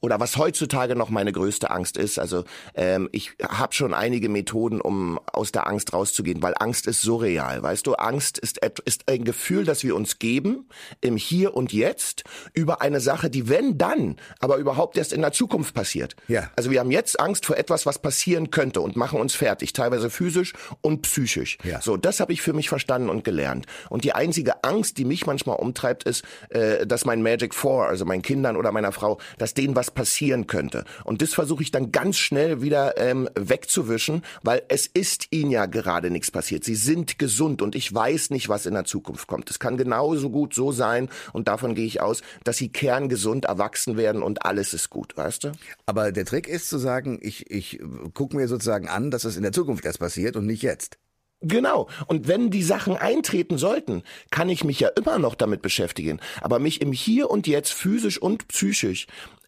Oder 0.00 0.20
was 0.20 0.36
heutzutage 0.36 0.94
noch 0.94 1.10
meine 1.10 1.32
größte 1.32 1.70
Angst 1.70 1.96
ist. 1.96 2.18
Also 2.18 2.44
ähm, 2.74 3.08
ich 3.10 3.32
habe 3.42 3.74
schon 3.74 3.94
einige 3.94 4.28
Methoden, 4.28 4.80
um 4.80 5.18
aus 5.32 5.50
der 5.50 5.66
Angst 5.66 5.92
rauszugehen, 5.92 6.40
weil 6.40 6.54
Angst 6.58 6.86
ist 6.86 7.02
surreal. 7.02 7.62
Weißt 7.62 7.86
du, 7.86 7.94
Angst 7.94 8.38
ist, 8.38 8.58
ist 8.84 9.08
ein 9.08 9.24
Gefühl, 9.24 9.64
das 9.64 9.82
wir 9.82 9.96
uns 9.96 10.20
geben 10.20 10.68
im 11.00 11.16
Hier 11.16 11.54
und 11.54 11.72
Jetzt 11.72 12.22
über 12.52 12.80
eine 12.80 13.00
Sache, 13.00 13.28
die 13.28 13.48
wenn 13.48 13.76
dann, 13.76 14.16
aber 14.38 14.56
überhaupt 14.58 14.96
erst 14.96 15.12
in 15.12 15.20
der 15.20 15.32
Zukunft 15.32 15.74
passiert. 15.74 16.14
Ja. 16.28 16.50
Also 16.54 16.70
wir 16.70 16.78
haben 16.78 16.92
jetzt 16.92 17.18
Angst 17.18 17.44
vor 17.44 17.56
etwas, 17.56 17.84
was 17.84 17.98
passieren 17.98 18.50
könnte 18.50 18.80
und 18.80 18.94
machen 18.96 19.20
uns 19.20 19.34
fertig, 19.34 19.72
teilweise 19.72 20.10
physisch 20.10 20.52
und 20.80 21.02
psychisch. 21.02 21.58
Ja. 21.64 21.80
So, 21.80 21.96
das 21.96 22.20
habe 22.20 22.32
ich 22.32 22.40
für 22.40 22.52
mich 22.52 22.68
verstanden 22.68 23.08
und 23.08 23.24
gelernt. 23.24 23.66
Und 23.90 24.04
die 24.04 24.12
einzige 24.12 24.62
Angst, 24.62 24.98
die 24.98 25.04
mich 25.04 25.26
manchmal 25.26 25.56
umtreibt, 25.56 26.04
ist, 26.04 26.24
äh, 26.50 26.86
dass 26.86 27.04
mein 27.04 27.22
Magic 27.22 27.52
Four, 27.52 27.86
also 27.86 28.04
meinen 28.04 28.22
Kindern 28.22 28.56
oder 28.56 28.70
meiner 28.70 28.92
Frau, 28.92 29.18
dass 29.38 29.54
denen 29.54 29.74
was 29.74 29.87
was 29.88 29.94
passieren 29.94 30.46
könnte. 30.46 30.84
Und 31.04 31.22
das 31.22 31.34
versuche 31.34 31.62
ich 31.62 31.70
dann 31.70 31.92
ganz 31.92 32.16
schnell 32.18 32.62
wieder 32.62 32.98
ähm, 32.98 33.28
wegzuwischen, 33.34 34.22
weil 34.42 34.62
es 34.68 34.86
ist 34.86 35.28
ihnen 35.30 35.50
ja 35.50 35.66
gerade 35.66 36.10
nichts 36.10 36.30
passiert. 36.30 36.64
Sie 36.64 36.74
sind 36.74 37.18
gesund 37.18 37.62
und 37.62 37.74
ich 37.74 37.92
weiß 37.92 38.30
nicht, 38.30 38.48
was 38.48 38.66
in 38.66 38.74
der 38.74 38.84
Zukunft 38.84 39.26
kommt. 39.26 39.50
Es 39.50 39.58
kann 39.58 39.76
genauso 39.76 40.30
gut 40.30 40.54
so 40.54 40.72
sein 40.72 41.08
und 41.32 41.48
davon 41.48 41.74
gehe 41.74 41.86
ich 41.86 42.00
aus, 42.00 42.22
dass 42.44 42.58
sie 42.58 42.68
kerngesund 42.68 43.46
erwachsen 43.46 43.96
werden 43.96 44.22
und 44.22 44.44
alles 44.44 44.74
ist 44.74 44.90
gut, 44.90 45.16
weißt 45.16 45.44
du? 45.44 45.52
Aber 45.86 46.12
der 46.12 46.24
Trick 46.24 46.48
ist 46.48 46.68
zu 46.68 46.78
sagen, 46.78 47.18
ich, 47.22 47.50
ich 47.50 47.80
gucke 48.14 48.36
mir 48.36 48.48
sozusagen 48.48 48.88
an, 48.88 49.10
dass 49.10 49.24
es 49.24 49.36
in 49.36 49.42
der 49.42 49.52
Zukunft 49.52 49.84
erst 49.84 50.00
passiert 50.00 50.36
und 50.36 50.46
nicht 50.46 50.62
jetzt. 50.62 50.98
Genau. 51.40 51.88
Und 52.06 52.26
wenn 52.26 52.50
die 52.50 52.62
Sachen 52.62 52.96
eintreten 52.96 53.58
sollten, 53.58 54.02
kann 54.30 54.48
ich 54.48 54.64
mich 54.64 54.80
ja 54.80 54.88
immer 54.88 55.18
noch 55.18 55.36
damit 55.36 55.62
beschäftigen. 55.62 56.18
Aber 56.40 56.58
mich 56.58 56.80
im 56.80 56.92
Hier 56.92 57.30
und 57.30 57.46
Jetzt 57.46 57.72
physisch 57.72 58.20
und 58.20 58.48
psychisch 58.48 59.06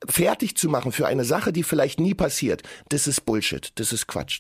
fertig 0.09 0.57
zu 0.57 0.69
machen 0.69 0.93
für 0.93 1.07
eine 1.07 1.25
Sache, 1.25 1.53
die 1.53 1.63
vielleicht 1.63 2.01
nie 2.01 2.15
passiert, 2.15 2.63
das 2.89 3.07
ist 3.07 3.27
Bullshit. 3.27 3.73
Das 3.75 3.93
ist 3.93 4.07
Quatsch. 4.07 4.39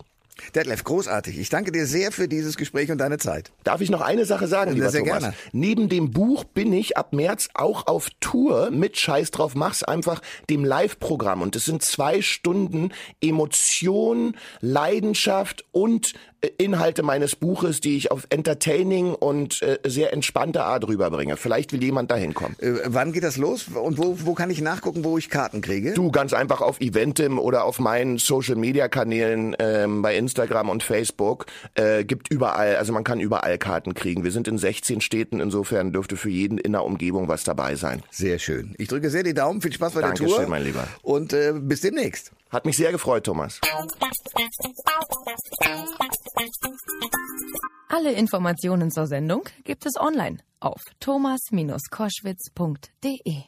Detlef, 0.54 0.84
großartig. 0.84 1.38
Ich 1.38 1.48
danke 1.48 1.70
dir 1.70 1.86
sehr 1.86 2.12
für 2.12 2.28
dieses 2.28 2.56
Gespräch 2.56 2.90
und 2.90 2.98
deine 2.98 3.18
Zeit. 3.18 3.52
Darf 3.64 3.80
ich 3.80 3.90
noch 3.90 4.00
eine 4.00 4.24
Sache 4.24 4.46
sagen, 4.46 4.72
lieber 4.72 4.90
sehr 4.90 5.04
Thomas? 5.04 5.20
gerne. 5.20 5.34
Neben 5.52 5.88
dem 5.88 6.10
Buch 6.10 6.44
bin 6.44 6.72
ich 6.72 6.96
ab 6.96 7.12
März 7.12 7.48
auch 7.54 7.86
auf 7.86 8.08
Tour 8.20 8.70
mit 8.70 8.96
Scheiß 8.96 9.30
drauf 9.30 9.54
mach's 9.54 9.82
einfach 9.82 10.22
dem 10.48 10.64
Live-Programm 10.64 11.42
und 11.42 11.56
es 11.56 11.64
sind 11.64 11.82
zwei 11.82 12.22
Stunden 12.22 12.92
Emotion, 13.20 14.36
Leidenschaft 14.60 15.64
und 15.72 16.14
Inhalte 16.58 17.02
meines 17.02 17.36
Buches, 17.36 17.80
die 17.80 17.96
ich 17.96 18.10
auf 18.10 18.26
entertaining 18.30 19.14
und 19.14 19.60
äh, 19.62 19.78
sehr 19.86 20.12
entspannte 20.12 20.62
Art 20.64 20.86
rüberbringe. 20.88 21.36
Vielleicht 21.36 21.72
will 21.72 21.82
jemand 21.82 22.10
da 22.10 22.16
hinkommen. 22.16 22.56
Äh, 22.60 22.72
wann 22.86 23.12
geht 23.12 23.24
das 23.24 23.36
los 23.36 23.66
und 23.68 23.98
wo, 23.98 24.16
wo 24.24 24.34
kann 24.34 24.50
ich 24.50 24.60
nachgucken, 24.60 25.04
wo 25.04 25.18
ich 25.18 25.28
Karten 25.28 25.60
kriege? 25.60 25.92
Du 25.92 26.10
ganz 26.10 26.32
einfach 26.32 26.62
auf 26.62 26.80
Eventim 26.80 27.38
oder 27.38 27.64
auf 27.64 27.78
meinen 27.78 28.18
Social 28.18 28.56
Media 28.56 28.88
Kanälen 28.88 29.54
ähm, 29.58 30.02
bei 30.02 30.16
Instagram 30.16 30.70
und 30.70 30.82
Facebook 30.82 31.46
äh, 31.74 32.04
gibt 32.04 32.30
überall, 32.30 32.76
also 32.76 32.92
man 32.92 33.04
kann 33.04 33.20
überall 33.20 33.58
Karten 33.58 33.94
kriegen. 33.94 34.24
Wir 34.24 34.30
sind 34.30 34.48
in 34.48 34.56
16 34.56 35.00
Städten, 35.00 35.40
insofern 35.40 35.92
dürfte 35.92 36.16
für 36.16 36.30
jeden 36.30 36.56
in 36.58 36.72
der 36.72 36.84
Umgebung 36.84 37.28
was 37.28 37.44
dabei 37.44 37.74
sein. 37.74 38.02
Sehr 38.10 38.38
schön. 38.38 38.74
Ich 38.78 38.88
drücke 38.88 39.10
sehr 39.10 39.22
die 39.22 39.34
Daumen. 39.34 39.60
Viel 39.60 39.72
Spaß 39.72 39.92
bei 39.92 40.00
der 40.00 40.10
Dankeschön, 40.10 40.36
Tour. 40.36 40.48
mein 40.48 40.64
Lieber. 40.64 40.86
Und 41.02 41.32
äh, 41.32 41.52
bis 41.54 41.82
demnächst. 41.82 42.32
Hat 42.50 42.64
mich 42.64 42.76
sehr 42.76 42.92
gefreut, 42.92 43.24
Thomas. 43.24 43.60
Alle 47.88 48.12
Informationen 48.12 48.90
zur 48.90 49.06
Sendung 49.06 49.48
gibt 49.64 49.86
es 49.86 49.96
online 49.96 50.38
auf 50.58 50.82
thomas-koschwitz.de. 50.98 53.42